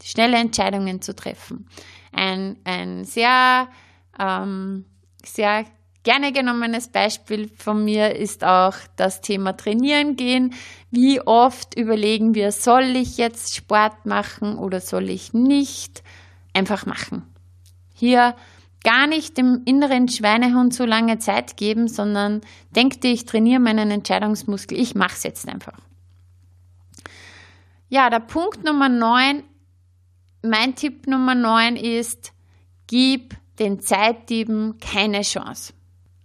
schnelle 0.03 0.37
Entscheidungen 0.37 1.01
zu 1.01 1.15
treffen. 1.15 1.67
Ein, 2.11 2.57
ein 2.63 3.03
sehr, 3.03 3.67
ähm, 4.19 4.85
sehr 5.25 5.65
gerne 6.03 6.31
genommenes 6.31 6.87
Beispiel 6.89 7.49
von 7.57 7.83
mir 7.83 8.15
ist 8.15 8.43
auch 8.43 8.75
das 8.95 9.21
Thema 9.21 9.57
Trainieren 9.57 10.15
gehen. 10.15 10.53
Wie 10.91 11.19
oft 11.19 11.77
überlegen 11.77 12.35
wir, 12.35 12.51
soll 12.51 12.95
ich 12.95 13.17
jetzt 13.17 13.55
Sport 13.55 14.05
machen 14.05 14.57
oder 14.57 14.79
soll 14.79 15.09
ich 15.09 15.33
nicht? 15.33 16.03
Einfach 16.53 16.85
machen. 16.85 17.34
Hier 17.95 18.35
gar 18.83 19.07
nicht 19.07 19.37
dem 19.37 19.63
inneren 19.65 20.07
Schweinehund 20.07 20.73
so 20.73 20.85
lange 20.85 21.17
Zeit 21.17 21.57
geben, 21.57 21.87
sondern 21.87 22.41
denk 22.75 23.01
dir, 23.01 23.11
ich 23.11 23.25
trainiere 23.25 23.59
meinen 23.59 23.89
Entscheidungsmuskel, 23.89 24.79
ich 24.79 24.93
mache 24.93 25.15
es 25.15 25.23
jetzt 25.23 25.49
einfach. 25.49 25.79
Ja, 27.89 28.11
der 28.11 28.19
Punkt 28.19 28.63
Nummer 28.63 28.89
9, 28.89 29.43
mein 30.43 30.75
Tipp 30.75 31.07
Nummer 31.07 31.33
9 31.33 31.77
ist, 31.77 32.31
gib 32.85 33.35
den 33.57 33.79
Zeitdieben 33.79 34.77
keine 34.79 35.21
Chance. 35.21 35.73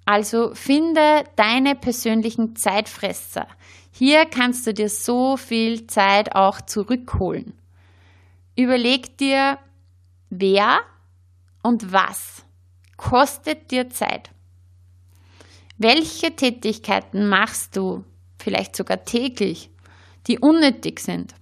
Also 0.04 0.54
finde 0.54 1.24
deine 1.36 1.76
persönlichen 1.76 2.56
Zeitfresser. 2.56 3.46
Hier 3.90 4.26
kannst 4.26 4.66
du 4.66 4.74
dir 4.74 4.88
so 4.88 5.36
viel 5.36 5.86
Zeit 5.86 6.34
auch 6.34 6.60
zurückholen. 6.60 7.54
Überleg 8.56 9.16
dir, 9.16 9.58
wer 10.28 10.80
und 11.62 11.92
was 11.92 12.44
kostet 12.96 13.70
dir 13.70 13.90
Zeit. 13.90 14.30
Welche 15.78 16.36
Tätigkeiten 16.36 17.28
machst 17.28 17.76
du, 17.76 18.04
vielleicht 18.38 18.76
sogar 18.76 19.04
täglich, 19.04 19.70
die 20.26 20.38
unnötig 20.38 21.00
sind? 21.00 21.34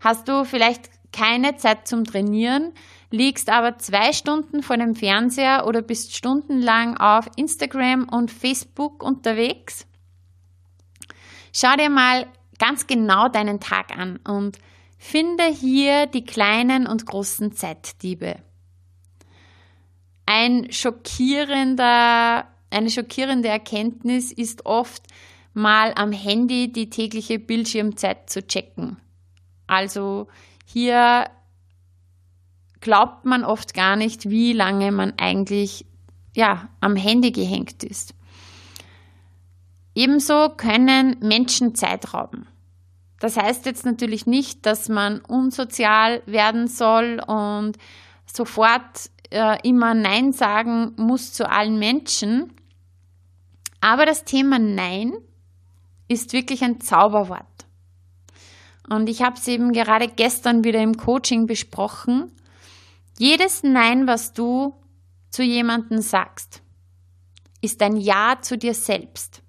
Hast 0.00 0.28
du 0.28 0.44
vielleicht 0.44 0.90
keine 1.12 1.56
Zeit 1.56 1.86
zum 1.86 2.04
Trainieren, 2.04 2.72
liegst 3.10 3.48
aber 3.48 3.78
zwei 3.78 4.12
Stunden 4.12 4.62
vor 4.62 4.76
dem 4.76 4.94
Fernseher 4.94 5.66
oder 5.66 5.82
bist 5.82 6.14
stundenlang 6.16 6.96
auf 6.96 7.28
Instagram 7.36 8.08
und 8.08 8.30
Facebook 8.30 9.02
unterwegs? 9.02 9.86
Schau 11.52 11.76
dir 11.76 11.90
mal 11.90 12.26
ganz 12.58 12.86
genau 12.86 13.28
deinen 13.28 13.60
Tag 13.60 13.96
an 13.96 14.18
und 14.26 14.58
finde 14.98 15.44
hier 15.44 16.06
die 16.06 16.24
kleinen 16.24 16.86
und 16.86 17.06
großen 17.06 17.52
Zeitdiebe. 17.52 18.36
Ein 20.26 20.72
schockierender, 20.72 22.46
eine 22.70 22.90
schockierende 22.90 23.48
Erkenntnis 23.48 24.32
ist 24.32 24.66
oft 24.66 25.02
mal 25.52 25.92
am 25.96 26.12
Handy 26.12 26.72
die 26.72 26.90
tägliche 26.90 27.38
Bildschirmzeit 27.38 28.28
zu 28.28 28.46
checken. 28.46 28.96
Also 29.66 30.28
hier 30.64 31.30
glaubt 32.80 33.24
man 33.24 33.44
oft 33.44 33.74
gar 33.74 33.96
nicht, 33.96 34.28
wie 34.28 34.52
lange 34.52 34.92
man 34.92 35.14
eigentlich 35.18 35.86
ja, 36.34 36.68
am 36.80 36.96
Handy 36.96 37.30
gehängt 37.30 37.84
ist. 37.84 38.14
Ebenso 39.94 40.50
können 40.50 41.16
Menschen 41.20 41.74
Zeit 41.74 42.12
rauben. 42.12 42.46
Das 43.24 43.38
heißt 43.38 43.64
jetzt 43.64 43.86
natürlich 43.86 44.26
nicht, 44.26 44.66
dass 44.66 44.90
man 44.90 45.22
unsozial 45.22 46.22
werden 46.26 46.68
soll 46.68 47.22
und 47.26 47.78
sofort 48.26 49.08
äh, 49.30 49.66
immer 49.66 49.94
Nein 49.94 50.32
sagen 50.32 50.92
muss 50.98 51.32
zu 51.32 51.48
allen 51.50 51.78
Menschen. 51.78 52.52
Aber 53.80 54.04
das 54.04 54.24
Thema 54.24 54.58
Nein 54.58 55.14
ist 56.06 56.34
wirklich 56.34 56.62
ein 56.62 56.82
Zauberwort. 56.82 57.64
Und 58.90 59.08
ich 59.08 59.22
habe 59.22 59.36
es 59.38 59.48
eben 59.48 59.72
gerade 59.72 60.08
gestern 60.08 60.62
wieder 60.62 60.82
im 60.82 60.98
Coaching 60.98 61.46
besprochen. 61.46 62.30
Jedes 63.18 63.62
Nein, 63.62 64.06
was 64.06 64.34
du 64.34 64.74
zu 65.30 65.42
jemandem 65.42 66.02
sagst, 66.02 66.60
ist 67.62 67.80
ein 67.80 67.96
Ja 67.96 68.36
zu 68.42 68.58
dir 68.58 68.74
selbst. 68.74 69.43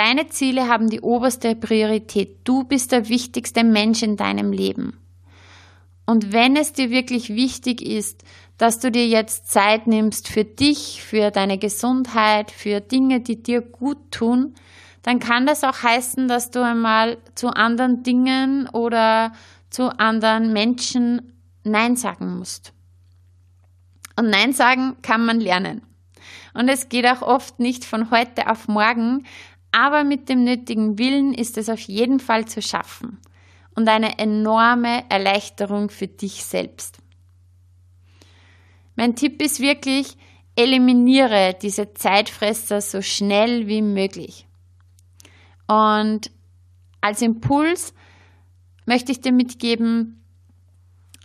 Deine 0.00 0.28
Ziele 0.28 0.66
haben 0.66 0.88
die 0.88 1.02
oberste 1.02 1.54
Priorität. 1.54 2.38
Du 2.44 2.64
bist 2.64 2.90
der 2.90 3.10
wichtigste 3.10 3.64
Mensch 3.64 4.02
in 4.02 4.16
deinem 4.16 4.50
Leben. 4.50 4.98
Und 6.06 6.32
wenn 6.32 6.56
es 6.56 6.72
dir 6.72 6.88
wirklich 6.88 7.28
wichtig 7.28 7.82
ist, 7.82 8.24
dass 8.56 8.78
du 8.78 8.90
dir 8.90 9.06
jetzt 9.06 9.50
Zeit 9.50 9.86
nimmst 9.86 10.28
für 10.28 10.46
dich, 10.46 11.02
für 11.02 11.30
deine 11.30 11.58
Gesundheit, 11.58 12.50
für 12.50 12.80
Dinge, 12.80 13.20
die 13.20 13.42
dir 13.42 13.60
gut 13.60 14.10
tun, 14.10 14.54
dann 15.02 15.18
kann 15.18 15.44
das 15.44 15.64
auch 15.64 15.82
heißen, 15.82 16.28
dass 16.28 16.50
du 16.50 16.64
einmal 16.64 17.18
zu 17.34 17.48
anderen 17.48 18.02
Dingen 18.02 18.70
oder 18.70 19.34
zu 19.68 19.98
anderen 19.98 20.54
Menschen 20.54 21.34
Nein 21.62 21.96
sagen 21.96 22.38
musst. 22.38 22.72
Und 24.16 24.30
Nein 24.30 24.54
sagen 24.54 24.96
kann 25.02 25.26
man 25.26 25.40
lernen. 25.40 25.82
Und 26.54 26.68
es 26.68 26.88
geht 26.88 27.06
auch 27.06 27.22
oft 27.22 27.60
nicht 27.60 27.84
von 27.84 28.10
heute 28.10 28.50
auf 28.50 28.66
morgen, 28.66 29.24
aber 29.72 30.04
mit 30.04 30.28
dem 30.28 30.44
nötigen 30.44 30.98
Willen 30.98 31.34
ist 31.34 31.58
es 31.58 31.68
auf 31.68 31.80
jeden 31.80 32.20
Fall 32.20 32.46
zu 32.46 32.60
schaffen 32.62 33.18
und 33.74 33.88
eine 33.88 34.18
enorme 34.18 35.04
Erleichterung 35.08 35.90
für 35.90 36.08
dich 36.08 36.44
selbst. 36.44 36.98
Mein 38.96 39.14
Tipp 39.14 39.40
ist 39.40 39.60
wirklich, 39.60 40.16
eliminiere 40.56 41.56
diese 41.60 41.94
Zeitfresser 41.94 42.80
so 42.80 43.00
schnell 43.00 43.66
wie 43.66 43.82
möglich. 43.82 44.46
Und 45.66 46.30
als 47.00 47.22
Impuls 47.22 47.94
möchte 48.86 49.12
ich 49.12 49.20
dir 49.20 49.32
mitgeben, 49.32 50.24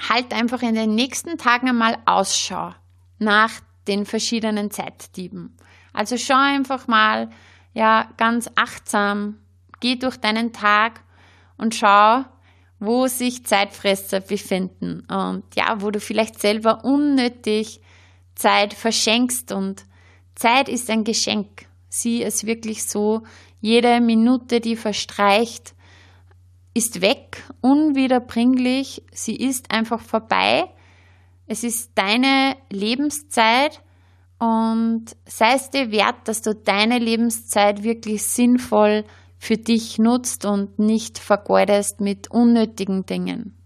halt 0.10 0.34
einfach 0.34 0.62
in 0.62 0.76
den 0.76 0.94
nächsten 0.96 1.38
Tagen 1.38 1.70
einmal 1.70 1.98
Ausschau 2.06 2.74
nach 3.18 3.52
den 3.88 4.06
verschiedenen 4.06 4.72
Zeitdieben. 4.72 5.56
Also 5.94 6.18
schau 6.18 6.36
einfach 6.36 6.88
mal, 6.88 7.30
ja, 7.76 8.10
ganz 8.18 8.50
achtsam, 8.56 9.38
geh 9.82 9.98
durch 9.98 10.18
deinen 10.18 10.54
Tag 10.54 11.02
und 11.58 11.76
schau, 11.76 12.24
wo 12.80 13.08
sich 13.08 13.46
Zeitfresser 13.46 14.22
befinden. 14.22 15.02
Und 15.10 15.44
ja, 15.56 15.82
wo 15.82 15.92
du 15.92 16.00
vielleicht 16.00 16.40
selber 16.40 16.84
unnötig 16.84 17.82
Zeit 18.34 18.74
verschenkst. 18.74 19.52
Und 19.52 19.86
Zeit 20.36 20.70
ist 20.70 20.90
ein 20.90 21.04
Geschenk. 21.04 21.68
Sieh 21.90 22.24
es 22.24 22.46
wirklich 22.46 22.86
so, 22.86 23.24
jede 23.62 24.00
Minute, 24.00 24.62
die 24.62 24.76
verstreicht, 24.76 25.74
ist 26.74 27.02
weg, 27.02 27.42
unwiederbringlich, 27.62 29.02
sie 29.12 29.36
ist 29.36 29.72
einfach 29.72 30.02
vorbei. 30.02 30.66
Es 31.48 31.64
ist 31.64 31.92
deine 31.96 32.58
Lebenszeit 32.70 33.82
und 34.40 35.06
sei 35.26 35.54
es 35.54 35.70
dir 35.70 35.92
wert, 35.92 36.28
dass 36.28 36.42
du 36.42 36.54
deine 36.54 37.00
Lebenszeit 37.00 37.84
wirklich 37.84 38.24
sinnvoll 38.24 39.06
für 39.38 39.58
dich 39.58 39.98
nutzt 39.98 40.46
und 40.46 40.80
nicht 40.80 41.20
vergeudest 41.20 42.02
mit 42.02 42.32
unnötigen 42.32 43.06
Dingen. 43.06 43.58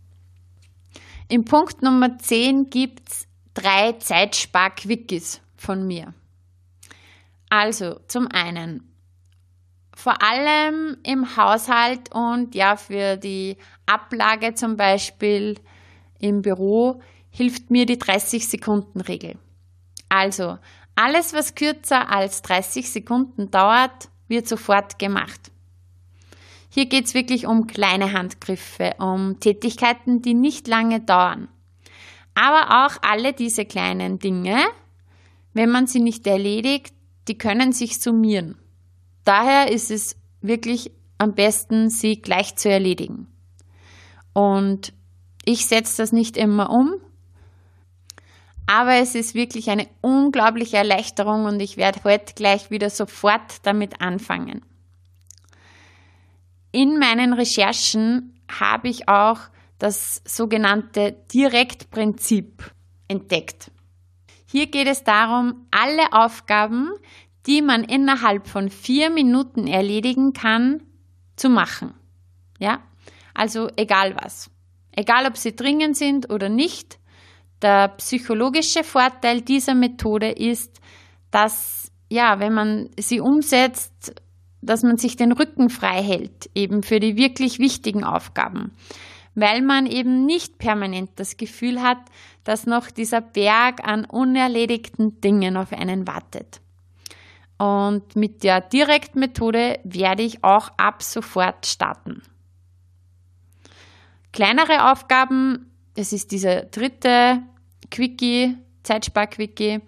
Im 1.28 1.46
Punkt 1.46 1.82
Nummer 1.82 2.18
10 2.18 2.70
gibt 2.70 3.10
es 3.10 3.28
drei 3.54 3.94
Zeitspar-Quickies 3.94 5.42
von 5.56 5.86
mir. 5.86 6.14
Also 7.50 8.00
zum 8.08 8.28
einen, 8.28 8.94
vor 9.96 10.22
allem 10.22 10.98
im 11.04 11.36
Haushalt 11.36 12.14
und 12.14 12.56
ja 12.56 12.76
für 12.76 13.18
die 13.18 13.58
Ablage 13.86 14.54
zum 14.54 14.78
Beispiel 14.78 15.56
im 16.20 16.42
Büro 16.42 17.02
hilft 17.32 17.72
mir 17.72 17.86
die 17.86 17.98
30-Sekunden-Regel. 17.98 19.38
Also 20.10 20.58
alles, 20.96 21.34
was 21.34 21.56
kürzer 21.56 22.12
als 22.12 22.42
30 22.42 22.92
Sekunden 22.92 23.52
dauert, 23.52 24.10
wird 24.28 24.48
sofort 24.48 25.00
gemacht. 25.00 25.52
Hier 26.70 26.88
geht 26.88 27.06
es 27.06 27.14
wirklich 27.14 27.48
um 27.48 27.68
kleine 27.68 28.14
Handgriffe, 28.14 28.96
um 29.00 29.40
Tätigkeiten, 29.40 30.22
die 30.22 30.34
nicht 30.34 30.68
lange 30.68 31.00
dauern. 31.00 31.48
Aber 32.36 32.86
auch 32.86 32.98
alle 33.02 33.34
diese 33.34 33.66
kleinen 33.66 34.20
Dinge, 34.20 34.58
wenn 35.54 35.70
man 35.70 35.88
sie 35.88 36.00
nicht 36.00 36.28
erledigt, 36.28 36.94
die 37.28 37.38
können 37.38 37.72
sich 37.72 38.00
summieren. 38.00 38.58
Daher 39.24 39.72
ist 39.72 39.92
es 39.92 40.16
wirklich 40.42 40.92
am 41.18 41.34
besten, 41.34 41.90
sie 41.90 42.22
gleich 42.22 42.56
zu 42.56 42.70
erledigen. 42.70 43.28
Und 44.34 44.94
ich 45.44 45.66
setze 45.66 45.98
das 45.98 46.12
nicht 46.12 46.38
immer 46.38 46.70
um, 46.70 46.96
aber 48.70 48.98
es 48.98 49.16
ist 49.16 49.34
wirklich 49.34 49.72
eine 49.72 49.88
unglaubliche 50.02 50.78
Erleichterung 50.78 51.46
und 51.46 51.60
ich 51.60 51.76
werde 51.76 52.04
heute 52.04 52.36
gleich 52.36 52.70
wieder 52.70 52.92
sofort 52.92 53.66
damit 53.66 54.00
anfangen. 54.00 54.64
In 56.72 57.00
meinen 57.00 57.34
Recherchen 57.34 58.40
habe 58.48 58.90
ich 58.90 59.10
auch 59.10 59.40
das 59.80 60.22
sogenannte 60.24 61.14
Direktprinzip 61.34 62.72
entdeckt. 63.08 63.72
Hier 64.46 64.68
geht 64.68 64.88
es 64.88 65.04
darum, 65.04 65.66
alle 65.72 66.14
Aufgaben, 66.14 66.92
die 67.48 67.64
man 67.64 67.84
innerhalb 67.84 68.48
von 68.48 68.70
vier 68.70 69.10
Minuten 69.10 69.66
erledigen 69.66 70.34
kann, 70.34 70.84
zu 71.38 71.50
machen. 71.50 71.96
Ja, 72.60 72.84
also 73.34 73.68
egal 73.78 74.16
was. 74.22 74.52
Egal 74.92 75.26
ob 75.26 75.38
sie 75.38 75.56
dringend 75.56 75.98
sind 75.98 76.30
oder 76.30 76.50
nicht. 76.50 76.99
Der 77.62 77.90
psychologische 77.98 78.84
Vorteil 78.84 79.42
dieser 79.42 79.76
Methode 79.76 80.32
ist, 80.32 80.80
dass, 81.32 81.92
ja, 82.10 82.40
wenn 82.40 82.54
man 82.54 82.90
sie 82.98 83.20
umsetzt, 83.20 84.14
dass 84.62 84.84
man 84.84 84.98
sich 84.98 85.16
den 85.16 85.32
Rücken 85.32 85.70
frei 85.70 86.02
hält, 86.02 86.50
eben 86.56 86.84
für 86.84 87.00
die 87.00 87.18
wirklich 87.18 87.60
wichtigen 87.60 88.04
Aufgaben, 88.04 88.72
weil 89.36 89.62
man 89.62 89.86
eben 89.86 90.26
nicht 90.26 90.58
permanent 90.58 91.12
das 91.18 91.38
Gefühl 91.38 91.82
hat, 91.82 92.00
dass 92.44 92.66
noch 92.66 92.92
dieser 92.92 93.22
Berg 93.22 93.86
an 93.88 94.06
unerledigten 94.06 95.22
Dingen 95.22 95.58
auf 95.58 95.72
einen 95.72 96.08
wartet. 96.08 96.62
Und 97.58 98.16
mit 98.16 98.44
der 98.44 98.62
Direktmethode 98.62 99.80
werde 99.84 100.24
ich 100.24 100.44
auch 100.44 100.70
ab 100.78 101.04
sofort 101.04 101.66
starten. 101.66 102.22
Kleinere 104.32 104.92
Aufgaben, 104.92 105.69
das 106.00 106.14
ist 106.14 106.32
dieser 106.32 106.62
dritte 106.62 107.44
Quickie, 107.92 108.56
Zeitspar-Quickie, 108.84 109.82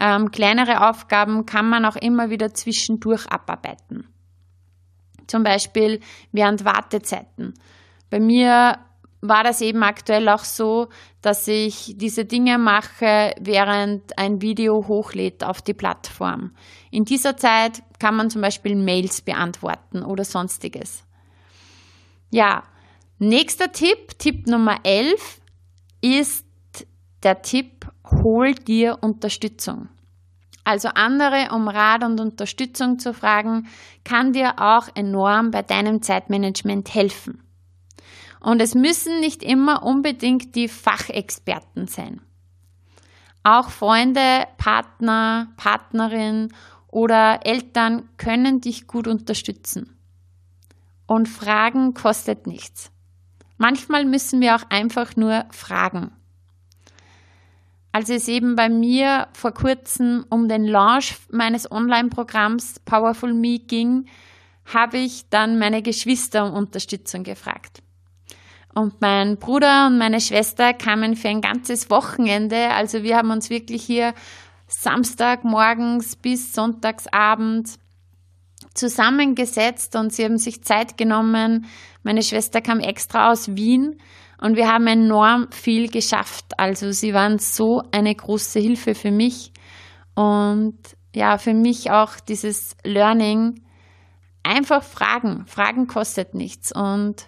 ähm, 0.00 0.30
kleinere 0.30 0.88
Aufgaben 0.88 1.44
kann 1.44 1.68
man 1.68 1.84
auch 1.84 1.96
immer 1.96 2.30
wieder 2.30 2.54
zwischendurch 2.54 3.26
abarbeiten. 3.26 4.08
Zum 5.26 5.42
Beispiel 5.42 6.00
während 6.32 6.64
Wartezeiten. 6.64 7.52
Bei 8.08 8.20
mir 8.20 8.78
war 9.20 9.44
das 9.44 9.60
eben 9.60 9.82
aktuell 9.82 10.30
auch 10.30 10.44
so, 10.44 10.88
dass 11.20 11.46
ich 11.46 11.92
diese 11.98 12.24
Dinge 12.24 12.56
mache, 12.56 13.34
während 13.38 14.18
ein 14.18 14.40
Video 14.40 14.88
hochlädt 14.88 15.44
auf 15.44 15.60
die 15.60 15.74
Plattform. 15.74 16.52
In 16.90 17.04
dieser 17.04 17.36
Zeit 17.36 17.82
kann 17.98 18.16
man 18.16 18.30
zum 18.30 18.40
Beispiel 18.40 18.74
Mails 18.76 19.20
beantworten 19.20 20.04
oder 20.04 20.24
sonstiges. 20.24 21.04
Ja, 22.30 22.62
nächster 23.18 23.70
Tipp, 23.72 24.18
Tipp 24.18 24.46
Nummer 24.46 24.78
11, 24.84 25.39
ist 26.00 26.46
der 27.22 27.42
Tipp, 27.42 27.86
hol 28.04 28.54
dir 28.54 28.98
Unterstützung. 29.02 29.88
Also 30.64 30.88
andere 30.88 31.48
um 31.52 31.68
Rat 31.68 32.04
und 32.04 32.20
Unterstützung 32.20 32.98
zu 32.98 33.14
fragen, 33.14 33.66
kann 34.04 34.32
dir 34.32 34.60
auch 34.60 34.88
enorm 34.94 35.50
bei 35.50 35.62
deinem 35.62 36.02
Zeitmanagement 36.02 36.94
helfen. 36.94 37.42
Und 38.40 38.60
es 38.62 38.74
müssen 38.74 39.20
nicht 39.20 39.42
immer 39.42 39.82
unbedingt 39.82 40.54
die 40.54 40.68
Fachexperten 40.68 41.86
sein. 41.86 42.20
Auch 43.42 43.70
Freunde, 43.70 44.46
Partner, 44.58 45.48
Partnerin 45.56 46.52
oder 46.88 47.40
Eltern 47.44 48.08
können 48.16 48.60
dich 48.60 48.86
gut 48.86 49.06
unterstützen. 49.06 49.96
Und 51.06 51.28
Fragen 51.28 51.94
kostet 51.94 52.46
nichts. 52.46 52.89
Manchmal 53.60 54.06
müssen 54.06 54.40
wir 54.40 54.56
auch 54.56 54.64
einfach 54.70 55.16
nur 55.16 55.44
fragen. 55.50 56.12
Als 57.92 58.08
es 58.08 58.26
eben 58.26 58.56
bei 58.56 58.70
mir 58.70 59.28
vor 59.34 59.52
kurzem 59.52 60.24
um 60.30 60.48
den 60.48 60.64
Launch 60.64 61.18
meines 61.30 61.70
Online-Programms 61.70 62.80
Powerful 62.86 63.34
Me 63.34 63.58
ging, 63.58 64.06
habe 64.64 64.96
ich 64.96 65.28
dann 65.28 65.58
meine 65.58 65.82
Geschwister 65.82 66.46
um 66.46 66.54
Unterstützung 66.54 67.22
gefragt. 67.22 67.82
Und 68.72 69.02
mein 69.02 69.36
Bruder 69.36 69.88
und 69.88 69.98
meine 69.98 70.22
Schwester 70.22 70.72
kamen 70.72 71.14
für 71.14 71.28
ein 71.28 71.42
ganzes 71.42 71.90
Wochenende. 71.90 72.70
Also 72.70 73.02
wir 73.02 73.18
haben 73.18 73.30
uns 73.30 73.50
wirklich 73.50 73.82
hier 73.82 74.14
Samstagmorgens 74.68 76.16
bis 76.16 76.54
Sonntagsabend 76.54 77.78
zusammengesetzt 78.72 79.96
und 79.96 80.14
sie 80.14 80.24
haben 80.24 80.38
sich 80.38 80.62
Zeit 80.62 80.96
genommen. 80.96 81.66
Meine 82.02 82.22
Schwester 82.22 82.60
kam 82.60 82.80
extra 82.80 83.30
aus 83.30 83.54
Wien 83.54 83.96
und 84.40 84.56
wir 84.56 84.68
haben 84.68 84.86
enorm 84.86 85.48
viel 85.50 85.88
geschafft. 85.88 86.46
Also 86.58 86.92
sie 86.92 87.12
waren 87.12 87.38
so 87.38 87.82
eine 87.92 88.14
große 88.14 88.60
Hilfe 88.60 88.94
für 88.94 89.10
mich 89.10 89.52
und 90.14 90.78
ja, 91.14 91.38
für 91.38 91.54
mich 91.54 91.90
auch 91.90 92.20
dieses 92.20 92.76
Learning. 92.84 93.62
Einfach 94.42 94.82
fragen. 94.82 95.44
Fragen 95.46 95.86
kostet 95.86 96.34
nichts 96.34 96.72
und 96.72 97.26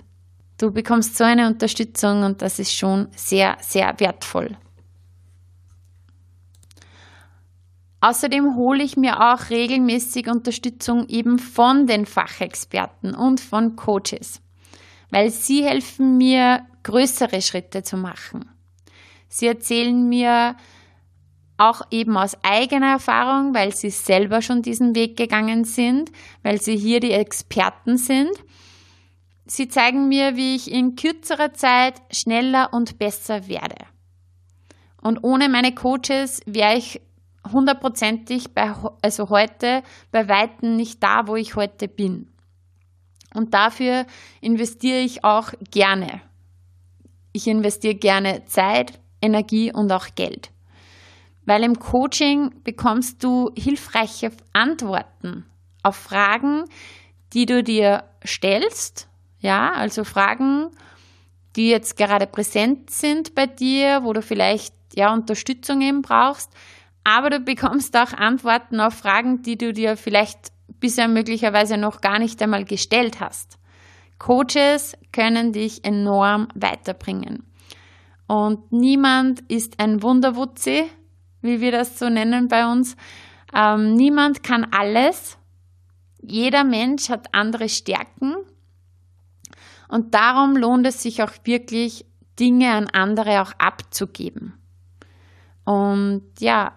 Du 0.63 0.71
bekommst 0.71 1.19
so 1.19 1.25
eine 1.25 1.49
Unterstützung 1.49 2.23
und 2.23 2.41
das 2.41 2.61
ist 2.61 2.73
schon 2.73 3.09
sehr, 3.17 3.57
sehr 3.59 3.99
wertvoll. 3.99 4.57
Außerdem 8.01 8.55
hole 8.55 8.85
ich 8.85 8.97
mir 8.97 9.21
auch 9.21 9.51
regelmäßig 9.51 10.29
Unterstützung 10.29 11.09
eben 11.09 11.41
von 11.41 11.89
den 11.89 12.07
Fachexperten 12.07 13.13
und 13.13 13.41
von 13.41 13.75
Coaches, 13.75 14.41
weil 15.13 15.31
sie 15.31 15.63
helfen 15.63 16.17
mir, 16.17 16.67
größere 16.83 17.43
Schritte 17.43 17.85
zu 17.85 17.97
machen. 17.97 18.51
Sie 19.29 19.47
erzählen 19.47 20.09
mir 20.09 20.57
auch 21.59 21.83
eben 21.91 22.17
aus 22.17 22.37
eigener 22.43 22.93
Erfahrung, 22.93 23.55
weil 23.55 23.73
sie 23.75 23.91
selber 23.91 24.43
schon 24.43 24.63
diesen 24.63 24.97
Weg 24.97 25.17
gegangen 25.17 25.65
sind, 25.65 26.11
weil 26.43 26.61
sie 26.61 26.77
hier 26.77 26.99
die 26.99 27.13
Experten 27.13 27.99
sind. 27.99 28.33
Sie 29.45 29.69
zeigen 29.69 30.09
mir, 30.09 30.35
wie 30.35 30.57
ich 30.57 30.73
in 30.73 30.97
kürzerer 30.97 31.53
Zeit 31.53 32.01
schneller 32.11 32.73
und 32.73 32.99
besser 32.99 33.47
werde. 33.49 33.85
Und 35.03 35.23
ohne 35.23 35.51
meine 35.51 35.75
Coaches 35.75 36.41
wäre 36.47 36.77
ich 36.77 37.03
hundertprozentig 37.53 38.55
bei, 38.55 38.73
also 39.03 39.29
heute 39.29 39.83
bei 40.11 40.27
Weitem 40.29 40.77
nicht 40.77 41.03
da, 41.03 41.27
wo 41.27 41.37
ich 41.37 41.55
heute 41.55 41.87
bin. 41.87 42.32
Und 43.35 43.55
dafür 43.55 44.07
investiere 44.41 45.01
ich 45.01 45.25
auch 45.25 45.53
gerne. 45.71 46.21
Ich 47.33 47.47
investiere 47.47 47.95
gerne 47.95 48.45
Zeit, 48.45 49.01
Energie 49.21 49.73
und 49.73 49.91
auch 49.91 50.09
Geld. 50.15 50.51
Weil 51.45 51.65
im 51.65 51.79
Coaching 51.79 52.53
bekommst 52.63 53.25
du 53.25 53.51
hilfreiche 53.57 54.31
Antworten 54.53 55.45
auf 55.83 55.97
Fragen, 55.97 56.65
die 57.33 57.47
du 57.47 57.63
dir 57.63 58.05
stellst. 58.25 59.09
Ja, 59.41 59.73
also 59.73 60.05
Fragen, 60.05 60.69
die 61.57 61.69
jetzt 61.69 61.97
gerade 61.97 62.27
präsent 62.27 62.91
sind 62.91 63.35
bei 63.35 63.47
dir, 63.47 64.05
wo 64.05 64.13
du 64.13 64.23
vielleicht 64.23 64.75
ja 64.95 65.13
Unterstützung 65.13 65.81
eben 65.81 66.03
brauchst. 66.03 66.51
Aber 67.05 67.31
du 67.31 67.41
bekommst 67.41 67.97
auch 67.97 68.13
Antworten 68.13 68.81
auf 68.81 68.95
Fragen, 68.95 69.43
die 69.43 69.59
du 69.59 69.73
dir 69.73 69.97
vielleicht 69.97 70.53
bisher 70.83 71.09
möglicherweise 71.09 71.79
noch 71.79 72.03
gar 72.03 72.19
nicht 72.19 72.43
einmal 72.43 72.67
gestellt 72.67 73.21
hast. 73.21 73.59
Coaches 74.19 74.95
können 75.13 75.53
dich 75.53 75.85
enorm 75.85 76.49
weiterbringen. 76.55 77.47
Und 78.27 78.71
niemand 78.71 79.41
ist 79.51 79.81
ein 79.81 80.03
Wunderwutzi, 80.03 80.85
wie 81.41 81.61
wir 81.61 81.73
das 81.73 81.99
so 81.99 82.11
nennen 82.11 82.49
bei 82.49 82.71
uns. 82.71 82.97
Ähm, 83.55 83.95
niemand 83.95 84.43
kann 84.43 84.67
alles. 84.71 85.39
Jeder 86.21 86.65
Mensch 86.65 87.09
hat 87.09 87.35
andere 87.35 87.69
Stärken. 87.69 88.35
Und 89.89 90.15
darum 90.15 90.57
lohnt 90.57 90.87
es 90.87 91.03
sich 91.03 91.23
auch 91.23 91.33
wirklich, 91.45 92.05
Dinge 92.39 92.73
an 92.73 92.89
andere 92.89 93.43
auch 93.43 93.53
abzugeben. 93.59 94.55
Und 95.65 96.23
ja, 96.41 96.73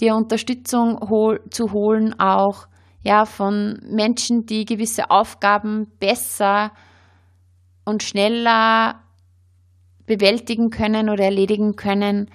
dir 0.00 0.14
Unterstützung 0.14 0.98
hol 1.08 1.40
zu 1.50 1.72
holen, 1.72 2.18
auch 2.18 2.66
ja, 3.02 3.26
von 3.26 3.78
Menschen, 3.86 4.46
die 4.46 4.64
gewisse 4.64 5.10
Aufgaben 5.10 5.86
besser 6.00 6.72
und 7.84 8.02
schneller 8.02 9.00
bewältigen 10.06 10.70
können 10.70 11.10
oder 11.10 11.24
erledigen 11.24 11.76
können 11.76 12.30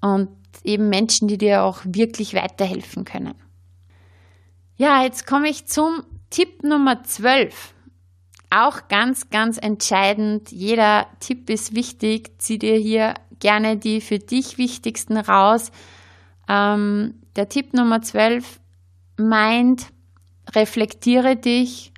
und 0.00 0.28
eben 0.64 0.88
Menschen, 0.88 1.28
die 1.28 1.38
dir 1.38 1.62
auch 1.64 1.80
wirklich 1.84 2.34
weiterhelfen 2.34 3.04
können. 3.04 3.34
Ja, 4.76 5.02
jetzt 5.02 5.26
komme 5.26 5.48
ich 5.48 5.66
zum 5.66 6.02
Tipp 6.30 6.62
Nummer 6.62 7.02
12. 7.02 7.74
Auch 8.50 8.88
ganz, 8.88 9.30
ganz 9.30 9.58
entscheidend. 9.58 10.52
Jeder 10.52 11.06
Tipp 11.20 11.50
ist 11.50 11.74
wichtig. 11.74 12.38
Zieh 12.38 12.58
dir 12.58 12.76
hier 12.76 13.14
gerne 13.40 13.76
die 13.76 14.00
für 14.00 14.18
dich 14.18 14.58
wichtigsten 14.58 15.16
raus. 15.16 15.70
Ähm, 16.48 17.22
der 17.36 17.48
Tipp 17.48 17.74
Nummer 17.74 18.00
12 18.00 18.60
meint, 19.16 19.88
reflektiere 20.54 21.36
dich 21.36 21.92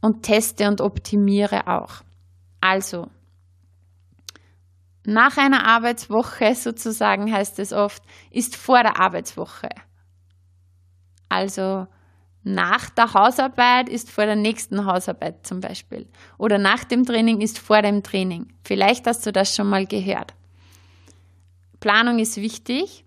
und 0.00 0.22
teste 0.22 0.68
und 0.68 0.80
optimiere 0.80 1.66
auch. 1.66 2.02
Also, 2.60 3.08
nach 5.04 5.36
einer 5.36 5.64
Arbeitswoche 5.66 6.54
sozusagen 6.54 7.32
heißt 7.32 7.60
es 7.60 7.72
oft, 7.72 8.02
ist 8.30 8.56
vor 8.56 8.82
der 8.82 8.98
Arbeitswoche. 9.00 9.68
Also 11.28 11.86
nach 12.42 12.90
der 12.90 13.14
Hausarbeit 13.14 13.88
ist 13.88 14.10
vor 14.10 14.26
der 14.26 14.36
nächsten 14.36 14.84
Hausarbeit 14.84 15.46
zum 15.46 15.60
Beispiel. 15.60 16.08
Oder 16.38 16.58
nach 16.58 16.84
dem 16.84 17.04
Training 17.04 17.40
ist 17.40 17.58
vor 17.58 17.82
dem 17.82 18.02
Training. 18.02 18.52
Vielleicht 18.64 19.06
hast 19.06 19.24
du 19.26 19.32
das 19.32 19.54
schon 19.54 19.68
mal 19.68 19.86
gehört. 19.86 20.34
Planung 21.78 22.18
ist 22.18 22.36
wichtig, 22.36 23.05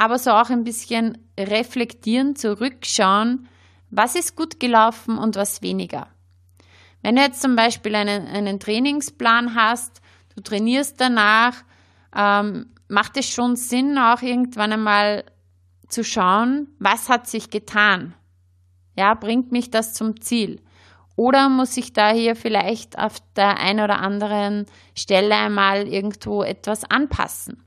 aber 0.00 0.18
so 0.18 0.30
auch 0.30 0.48
ein 0.48 0.64
bisschen 0.64 1.18
reflektieren, 1.38 2.34
zurückschauen, 2.34 3.46
was 3.90 4.14
ist 4.14 4.34
gut 4.34 4.58
gelaufen 4.58 5.18
und 5.18 5.36
was 5.36 5.60
weniger. 5.60 6.08
Wenn 7.02 7.16
du 7.16 7.22
jetzt 7.22 7.42
zum 7.42 7.54
Beispiel 7.54 7.94
einen, 7.94 8.26
einen 8.26 8.58
Trainingsplan 8.58 9.54
hast, 9.54 10.00
du 10.34 10.40
trainierst 10.40 10.98
danach, 10.98 11.54
ähm, 12.16 12.70
macht 12.88 13.18
es 13.18 13.28
schon 13.28 13.56
Sinn, 13.56 13.98
auch 13.98 14.22
irgendwann 14.22 14.72
einmal 14.72 15.24
zu 15.86 16.02
schauen, 16.02 16.68
was 16.78 17.10
hat 17.10 17.26
sich 17.26 17.50
getan? 17.50 18.14
Ja, 18.96 19.12
bringt 19.12 19.52
mich 19.52 19.70
das 19.70 19.92
zum 19.92 20.18
Ziel? 20.22 20.62
Oder 21.14 21.50
muss 21.50 21.76
ich 21.76 21.92
da 21.92 22.08
hier 22.08 22.36
vielleicht 22.36 22.98
auf 22.98 23.16
der 23.36 23.58
einen 23.58 23.84
oder 23.84 23.98
anderen 23.98 24.64
Stelle 24.94 25.34
einmal 25.34 25.86
irgendwo 25.86 26.42
etwas 26.42 26.90
anpassen? 26.90 27.62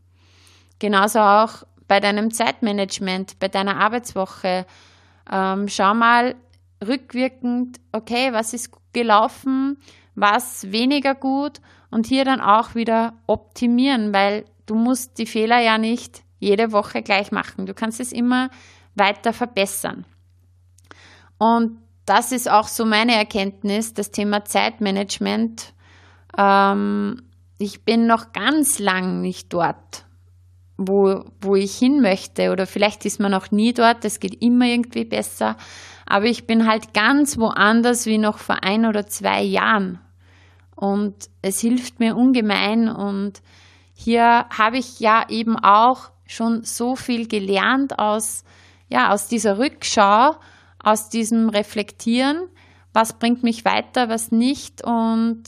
Genauso 0.80 1.20
auch 1.20 1.64
bei 1.94 2.00
deinem 2.00 2.32
Zeitmanagement, 2.32 3.38
bei 3.38 3.50
deiner 3.50 3.78
Arbeitswoche. 3.78 4.66
Ähm, 5.32 5.68
schau 5.68 5.94
mal 5.94 6.34
rückwirkend, 6.84 7.80
okay, 7.92 8.34
was 8.34 8.56
ist 8.56 8.72
gelaufen, 8.94 9.78
was 10.16 10.72
weniger 10.72 11.14
gut 11.14 11.62
und 11.92 12.08
hier 12.08 12.26
dann 12.26 12.42
auch 12.42 12.74
wieder 12.74 13.14
optimieren, 13.28 14.12
weil 14.12 14.46
du 14.66 14.74
musst 14.74 15.20
die 15.20 15.28
Fehler 15.28 15.60
ja 15.60 15.78
nicht 15.78 16.24
jede 16.40 16.72
Woche 16.72 17.04
gleich 17.04 17.32
machen. 17.32 17.68
Du 17.68 17.76
kannst 17.76 18.00
es 18.00 18.12
immer 18.12 18.50
weiter 18.96 19.32
verbessern. 19.32 20.04
Und 21.38 21.78
das 22.08 22.32
ist 22.32 22.50
auch 22.50 22.68
so 22.68 22.86
meine 22.86 23.14
Erkenntnis, 23.14 23.94
das 23.94 24.10
Thema 24.10 24.46
Zeitmanagement. 24.46 25.76
Ähm, 26.40 27.22
ich 27.60 27.86
bin 27.86 28.08
noch 28.08 28.34
ganz 28.34 28.80
lang 28.80 29.22
nicht 29.22 29.54
dort, 29.54 30.03
wo, 30.88 31.26
wo 31.42 31.56
ich 31.56 31.76
hin 31.76 32.02
möchte. 32.02 32.52
Oder 32.52 32.66
vielleicht 32.66 33.06
ist 33.06 33.20
man 33.20 33.32
noch 33.32 33.52
nie 33.52 33.74
dort, 33.74 34.06
es 34.06 34.20
geht 34.20 34.42
immer 34.42 34.66
irgendwie 34.66 35.06
besser. 35.06 35.58
Aber 36.06 36.26
ich 36.26 36.46
bin 36.46 36.68
halt 36.68 36.94
ganz 36.94 37.38
woanders 37.38 38.06
wie 38.06 38.18
noch 38.18 38.38
vor 38.38 38.64
ein 38.64 38.86
oder 38.86 39.08
zwei 39.08 39.42
Jahren. 39.42 40.00
Und 40.76 41.30
es 41.42 41.60
hilft 41.60 42.00
mir 42.00 42.16
ungemein. 42.16 42.90
Und 42.90 43.42
hier 43.94 44.46
habe 44.50 44.78
ich 44.78 45.00
ja 45.00 45.26
eben 45.30 45.58
auch 45.58 46.12
schon 46.26 46.64
so 46.64 46.96
viel 46.96 47.28
gelernt 47.28 48.00
aus, 48.00 48.44
ja, 48.90 49.12
aus 49.12 49.28
dieser 49.28 49.58
Rückschau, 49.58 50.36
aus 50.80 51.10
diesem 51.10 51.50
Reflektieren. 51.50 52.50
Was 52.92 53.14
bringt 53.14 53.44
mich 53.44 53.66
weiter, 53.66 54.10
was 54.10 54.32
nicht? 54.32 54.84
Und 54.84 55.44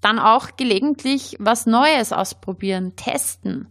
dann 0.00 0.18
auch 0.18 0.56
gelegentlich 0.56 1.36
was 1.38 1.66
Neues 1.66 2.12
ausprobieren, 2.12 2.96
testen. 2.96 3.68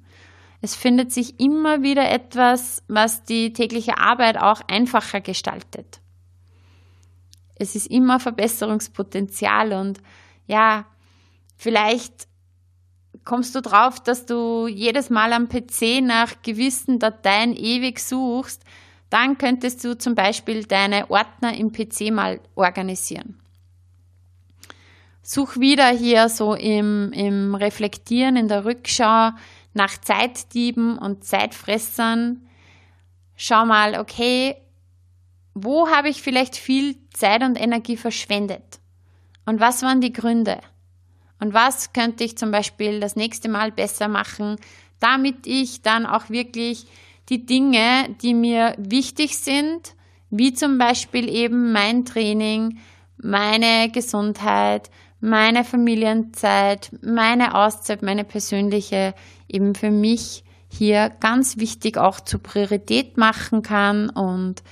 Es 0.61 0.75
findet 0.75 1.11
sich 1.13 1.39
immer 1.39 1.83
wieder 1.83 2.09
etwas, 2.09 2.83
was 2.87 3.23
die 3.23 3.53
tägliche 3.53 3.97
Arbeit 3.97 4.37
auch 4.37 4.61
einfacher 4.67 5.21
gestaltet. 5.21 6.01
Es 7.55 7.75
ist 7.75 7.87
immer 7.87 8.19
Verbesserungspotenzial 8.19 9.73
und 9.73 9.99
ja, 10.47 10.85
vielleicht 11.57 12.27
kommst 13.23 13.53
du 13.55 13.61
drauf, 13.61 13.99
dass 13.99 14.25
du 14.25 14.67
jedes 14.67 15.09
Mal 15.09 15.33
am 15.33 15.49
PC 15.49 16.01
nach 16.01 16.41
gewissen 16.41 16.99
Dateien 16.99 17.55
ewig 17.55 17.99
suchst, 17.99 18.63
dann 19.09 19.37
könntest 19.37 19.83
du 19.83 19.97
zum 19.97 20.15
Beispiel 20.15 20.65
deine 20.65 21.09
Ordner 21.09 21.55
im 21.55 21.71
PC 21.71 22.11
mal 22.11 22.39
organisieren. 22.55 23.39
Such 25.21 25.57
wieder 25.57 25.89
hier 25.89 26.29
so 26.29 26.55
im, 26.55 27.11
im 27.11 27.55
Reflektieren, 27.55 28.35
in 28.35 28.47
der 28.47 28.65
Rückschau 28.65 29.31
nach 29.73 29.99
Zeitdieben 29.99 30.97
und 30.97 31.23
Zeitfressern. 31.23 32.47
Schau 33.35 33.65
mal, 33.65 33.99
okay, 33.99 34.55
wo 35.53 35.89
habe 35.89 36.09
ich 36.09 36.21
vielleicht 36.21 36.55
viel 36.55 36.95
Zeit 37.13 37.43
und 37.43 37.59
Energie 37.59 37.97
verschwendet? 37.97 38.79
Und 39.45 39.59
was 39.59 39.81
waren 39.81 40.01
die 40.01 40.13
Gründe? 40.13 40.59
Und 41.39 41.53
was 41.53 41.93
könnte 41.93 42.23
ich 42.23 42.37
zum 42.37 42.51
Beispiel 42.51 42.99
das 42.99 43.15
nächste 43.15 43.49
Mal 43.49 43.71
besser 43.71 44.07
machen, 44.07 44.57
damit 44.99 45.47
ich 45.47 45.81
dann 45.81 46.05
auch 46.05 46.29
wirklich 46.29 46.85
die 47.29 47.45
Dinge, 47.45 48.15
die 48.21 48.33
mir 48.33 48.75
wichtig 48.77 49.37
sind, 49.37 49.95
wie 50.29 50.53
zum 50.53 50.77
Beispiel 50.77 51.29
eben 51.29 51.71
mein 51.71 52.05
Training, 52.05 52.79
meine 53.17 53.89
Gesundheit, 53.91 54.89
meine 55.21 55.63
Familienzeit, 55.63 56.91
meine 57.01 57.55
Auszeit, 57.55 58.01
meine 58.01 58.23
persönliche 58.23 59.13
eben 59.49 59.75
für 59.75 59.91
mich 59.91 60.43
hier 60.69 61.09
ganz 61.09 61.57
wichtig 61.57 61.97
auch 61.97 62.19
zur 62.19 62.41
Priorität 62.41 63.17
machen 63.17 63.63
kann 63.63 64.09
und 64.09 64.63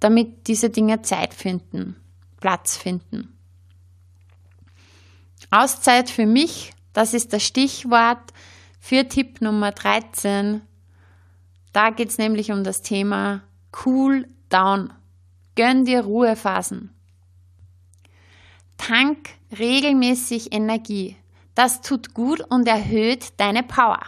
damit 0.00 0.46
diese 0.48 0.70
Dinge 0.70 1.02
Zeit 1.02 1.34
finden, 1.34 1.96
Platz 2.40 2.76
finden. 2.76 3.36
Auszeit 5.50 6.10
für 6.10 6.26
mich, 6.26 6.72
das 6.92 7.14
ist 7.14 7.32
das 7.32 7.44
Stichwort 7.44 8.32
für 8.80 9.08
Tipp 9.08 9.40
Nummer 9.40 9.72
13, 9.72 10.60
Da 11.72 11.90
geht 11.90 12.08
es 12.08 12.18
nämlich 12.18 12.50
um 12.50 12.64
das 12.64 12.82
Thema 12.82 13.42
Cool 13.84 14.26
Down. 14.48 14.92
Gönn 15.54 15.84
dir 15.84 16.00
Ruhephasen. 16.00 16.90
Tank 18.78 19.30
regelmäßig 19.58 20.52
Energie. 20.52 21.16
Das 21.58 21.80
tut 21.80 22.14
gut 22.14 22.40
und 22.50 22.68
erhöht 22.68 23.40
deine 23.40 23.64
Power. 23.64 23.98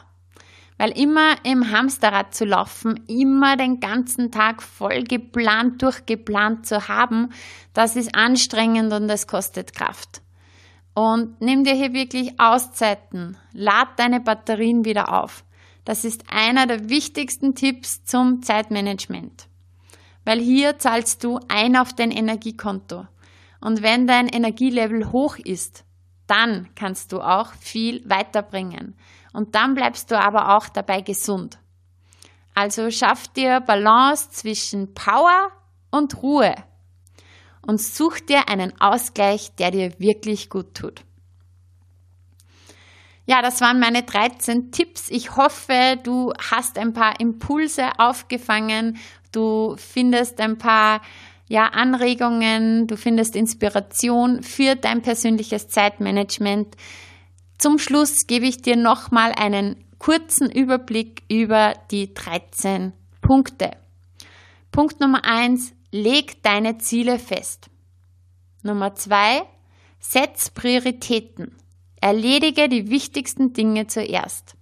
Weil 0.78 0.96
immer 0.96 1.34
im 1.42 1.72
Hamsterrad 1.72 2.32
zu 2.32 2.44
laufen, 2.44 3.03
immer 3.09 3.57
den 3.57 3.80
ganzen 3.80 4.30
Tag 4.30 4.62
voll 4.62 5.03
geplant, 5.03 5.82
durchgeplant 5.82 6.64
zu 6.64 6.86
haben, 6.86 7.30
das 7.72 7.96
ist 7.96 8.14
anstrengend 8.14 8.92
und 8.92 9.11
es 9.11 9.26
kostet 9.26 9.74
Kraft. 9.74 10.22
Und 10.94 11.40
nimm 11.40 11.64
dir 11.64 11.74
hier 11.74 11.92
wirklich 11.92 12.38
Auszeiten. 12.38 13.36
Lad 13.53 13.98
deine 13.98 14.20
Batterien 14.20 14.84
wieder 14.84 15.12
auf. 15.12 15.44
Das 15.84 16.05
ist 16.05 16.22
einer 16.30 16.68
der 16.68 16.88
wichtigsten 16.88 17.57
Tipps 17.57 18.05
zum 18.05 18.42
Zeitmanagement. 18.42 19.48
Weil 20.24 20.38
hier 20.38 20.78
zahlst 20.78 21.24
du 21.24 21.40
ein 21.48 21.76
auf 21.76 21.94
dein 21.94 22.12
Energiekonto. 22.12 23.09
Und 23.61 23.82
wenn 23.82 24.07
dein 24.07 24.28
Energielevel 24.28 25.11
hoch 25.11 25.36
ist, 25.36 25.84
dann 26.31 26.68
kannst 26.76 27.12
du 27.12 27.20
auch 27.20 27.53
viel 27.55 28.09
weiterbringen. 28.09 28.95
Und 29.33 29.55
dann 29.57 29.74
bleibst 29.74 30.11
du 30.11 30.18
aber 30.18 30.57
auch 30.57 30.68
dabei 30.68 31.01
gesund. 31.01 31.59
Also 32.55 32.91
schaff 32.91 33.28
dir 33.28 33.61
Balance 33.61 34.31
zwischen 34.31 34.95
Power 34.95 35.51
und 35.91 36.22
Ruhe. 36.22 36.55
Und 37.66 37.81
such 37.81 38.20
dir 38.20 38.49
einen 38.49 38.81
Ausgleich, 38.81 39.55
der 39.57 39.70
dir 39.70 39.99
wirklich 39.99 40.51
gut 40.51 40.74
tut. 40.74 41.03
Ja, 43.26 43.43
das 43.43 43.61
waren 43.61 43.78
meine 43.78 44.03
13 44.03 44.72
Tipps. 44.72 45.11
Ich 45.11 45.37
hoffe, 45.37 45.99
du 46.03 46.33
hast 46.51 46.78
ein 46.78 46.93
paar 46.93 47.20
Impulse 47.20 47.91
aufgefangen. 47.99 48.99
Du 49.31 49.76
findest 49.76 50.41
ein 50.41 50.59
paar 50.59 51.01
ja, 51.51 51.66
Anregungen, 51.66 52.86
du 52.86 52.96
findest 52.96 53.34
Inspiration 53.34 54.44
für 54.44 54.76
dein 54.76 55.03
persönliches 55.03 55.68
Zeitmanagement. 55.68 56.76
Zum 57.59 57.80
Schluss 57.80 58.28
gebe 58.28 58.46
ich 58.46 58.62
dir 58.62 58.76
nochmal 58.76 59.32
einen 59.32 59.84
kurzen 59.98 60.48
Überblick 60.48 61.24
über 61.28 61.74
die 61.90 62.14
13 62.14 62.92
Punkte. 63.20 63.72
Punkt 64.70 65.01
Nummer 65.01 65.24
1, 65.24 65.72
leg 65.90 66.40
deine 66.44 66.78
Ziele 66.78 67.18
fest. 67.18 67.68
Nummer 68.62 68.94
2, 68.94 69.42
setz 69.98 70.51
Prioritäten. 70.51 71.57
Erledige 72.01 72.68
die 72.68 72.90
wichtigsten 72.90 73.55
Dinge 73.55 73.88
zuerst. 73.88 74.55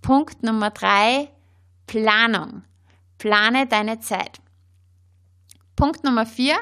Punkt 0.00 0.44
Nummer 0.44 0.70
3, 0.70 1.28
Planung. 1.88 2.62
Plane 3.18 3.66
deine 3.66 3.98
Zeit. 3.98 4.40
Punkt 5.76 6.04
Nummer 6.04 6.26
4. 6.26 6.56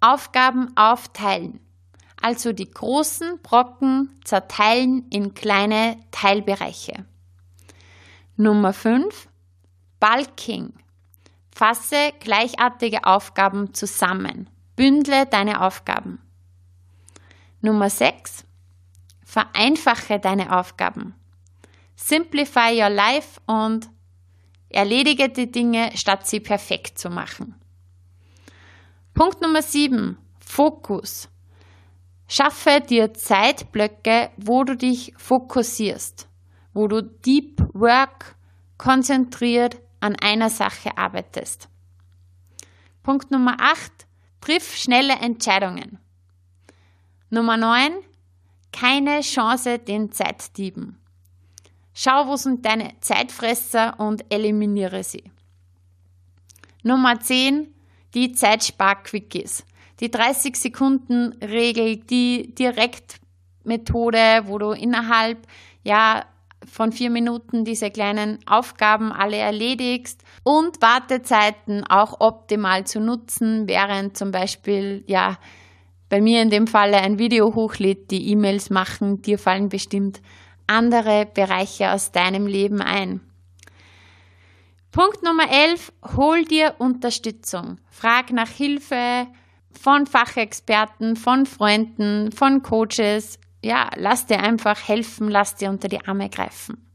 Aufgaben 0.00 0.76
aufteilen. 0.76 1.60
Also 2.20 2.52
die 2.52 2.70
großen 2.70 3.40
Brocken 3.42 4.20
zerteilen 4.24 5.08
in 5.10 5.34
kleine 5.34 5.98
Teilbereiche. 6.10 7.04
Nummer 8.36 8.72
5. 8.72 9.28
Bulking. 10.00 10.72
Fasse 11.54 12.12
gleichartige 12.20 13.04
Aufgaben 13.04 13.74
zusammen. 13.74 14.48
Bündle 14.76 15.26
deine 15.26 15.60
Aufgaben. 15.60 16.20
Nummer 17.60 17.90
6. 17.90 18.44
Vereinfache 19.24 20.20
deine 20.20 20.56
Aufgaben. 20.56 21.14
Simplify 21.96 22.80
your 22.80 22.90
life 22.90 23.40
und 23.46 23.90
erledige 24.68 25.28
die 25.28 25.50
Dinge, 25.50 25.90
statt 25.96 26.28
sie 26.28 26.38
perfekt 26.38 26.98
zu 26.98 27.10
machen. 27.10 27.56
Punkt 29.18 29.40
Nummer 29.40 29.62
7. 29.62 30.16
Fokus. 30.38 31.28
Schaffe 32.28 32.80
dir 32.80 33.14
Zeitblöcke, 33.14 34.30
wo 34.36 34.62
du 34.62 34.76
dich 34.76 35.12
fokussierst, 35.16 36.28
wo 36.72 36.86
du 36.86 37.02
Deep 37.02 37.60
Work 37.74 38.36
konzentriert 38.76 39.80
an 39.98 40.14
einer 40.22 40.50
Sache 40.50 40.96
arbeitest. 40.96 41.68
Punkt 43.02 43.32
Nummer 43.32 43.56
8. 43.58 43.90
Triff 44.40 44.76
schnelle 44.76 45.14
Entscheidungen. 45.14 45.98
Nummer 47.28 47.56
9. 47.56 47.94
Keine 48.72 49.22
Chance 49.22 49.80
den 49.80 50.12
Zeitdieben. 50.12 50.96
Schau, 51.92 52.28
wo 52.28 52.36
sind 52.36 52.64
deine 52.64 52.92
Zeitfresser 53.00 53.98
und 53.98 54.32
eliminiere 54.32 55.02
sie. 55.02 55.24
Nummer 56.84 57.18
10 57.18 57.74
die 58.18 58.32
Zeitspar-Quickies. 58.32 59.64
Die 60.00 60.10
30 60.10 60.56
Sekunden 60.56 61.34
Regel, 61.40 61.98
die 61.98 62.52
Direktmethode, 62.52 64.42
wo 64.46 64.58
du 64.58 64.70
innerhalb 64.72 65.38
ja 65.84 66.24
von 66.66 66.90
vier 66.90 67.10
Minuten 67.10 67.64
diese 67.64 67.92
kleinen 67.92 68.40
Aufgaben 68.44 69.12
alle 69.12 69.36
erledigst 69.36 70.22
und 70.42 70.82
Wartezeiten 70.82 71.84
auch 71.84 72.20
optimal 72.20 72.84
zu 72.84 72.98
nutzen, 72.98 73.68
während 73.68 74.16
zum 74.16 74.32
Beispiel 74.32 75.04
ja 75.06 75.38
bei 76.08 76.20
mir 76.20 76.42
in 76.42 76.50
dem 76.50 76.66
Falle 76.66 76.96
ein 76.96 77.20
Video 77.20 77.54
hochlädt, 77.54 78.10
die 78.10 78.32
E-Mails 78.32 78.70
machen, 78.70 79.22
dir 79.22 79.38
fallen 79.38 79.68
bestimmt 79.68 80.20
andere 80.66 81.24
Bereiche 81.26 81.92
aus 81.92 82.10
deinem 82.10 82.48
Leben 82.48 82.80
ein. 82.82 83.20
Punkt 84.90 85.22
Nummer 85.22 85.50
11, 85.50 85.92
hol 86.16 86.44
dir 86.44 86.74
Unterstützung. 86.78 87.78
Frag 87.90 88.32
nach 88.32 88.48
Hilfe 88.48 89.26
von 89.70 90.06
Fachexperten, 90.06 91.14
von 91.14 91.44
Freunden, 91.44 92.32
von 92.32 92.62
Coaches. 92.62 93.38
Ja, 93.62 93.90
lass 93.96 94.24
dir 94.26 94.40
einfach 94.40 94.88
helfen, 94.88 95.28
lass 95.28 95.56
dir 95.56 95.68
unter 95.68 95.88
die 95.88 96.06
Arme 96.06 96.30
greifen. 96.30 96.88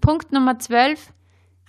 Punkt 0.00 0.32
Nummer 0.32 0.58
12, 0.58 1.12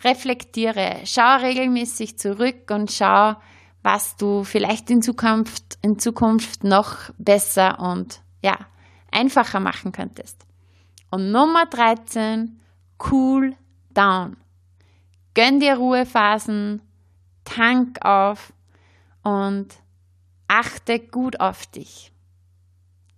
reflektiere. 0.06 1.02
Schau 1.04 1.36
regelmäßig 1.36 2.18
zurück 2.18 2.72
und 2.72 2.90
schau, 2.92 3.36
was 3.84 4.16
du 4.16 4.46
vielleicht 4.46 4.90
in 4.90 5.02
Zukunft, 5.02 5.78
in 5.82 6.00
Zukunft 6.00 6.64
noch 6.64 7.12
besser 7.18 7.80
und 7.80 8.22
ja, 8.42 8.58
einfacher 9.12 9.60
machen 9.60 9.92
könntest. 9.92 10.46
Und 11.12 11.32
Nummer 11.32 11.66
13, 11.66 12.62
cool 13.12 13.56
down. 13.94 14.38
Gönn 15.36 15.60
dir 15.60 15.76
Ruhephasen, 15.76 16.82
tank 17.44 18.06
auf 18.06 18.54
und 19.24 19.68
achte 20.48 21.00
gut 21.00 21.40
auf 21.40 21.66
dich. 21.66 22.12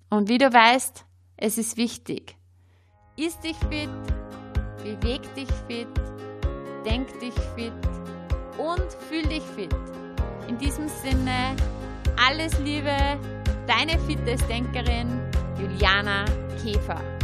Und 0.09 0.29
wie 0.29 0.37
du 0.37 0.51
weißt, 0.51 1.05
es 1.37 1.57
ist 1.57 1.75
wichtig. 1.75 2.37
Iss 3.17 3.37
dich 3.39 3.57
fit, 3.69 3.89
beweg 4.83 5.21
dich 5.35 5.49
fit, 5.67 5.87
denk 6.85 7.07
dich 7.19 7.33
fit 7.55 7.73
und 8.57 8.93
fühl 9.09 9.23
dich 9.23 9.43
fit. 9.55 9.75
In 10.47 10.57
diesem 10.57 10.87
Sinne, 10.87 11.55
alles 12.27 12.57
Liebe, 12.59 12.95
deine 13.67 13.99
Fitnessdenkerin 14.05 15.09
Juliana 15.59 16.25
Käfer. 16.61 17.14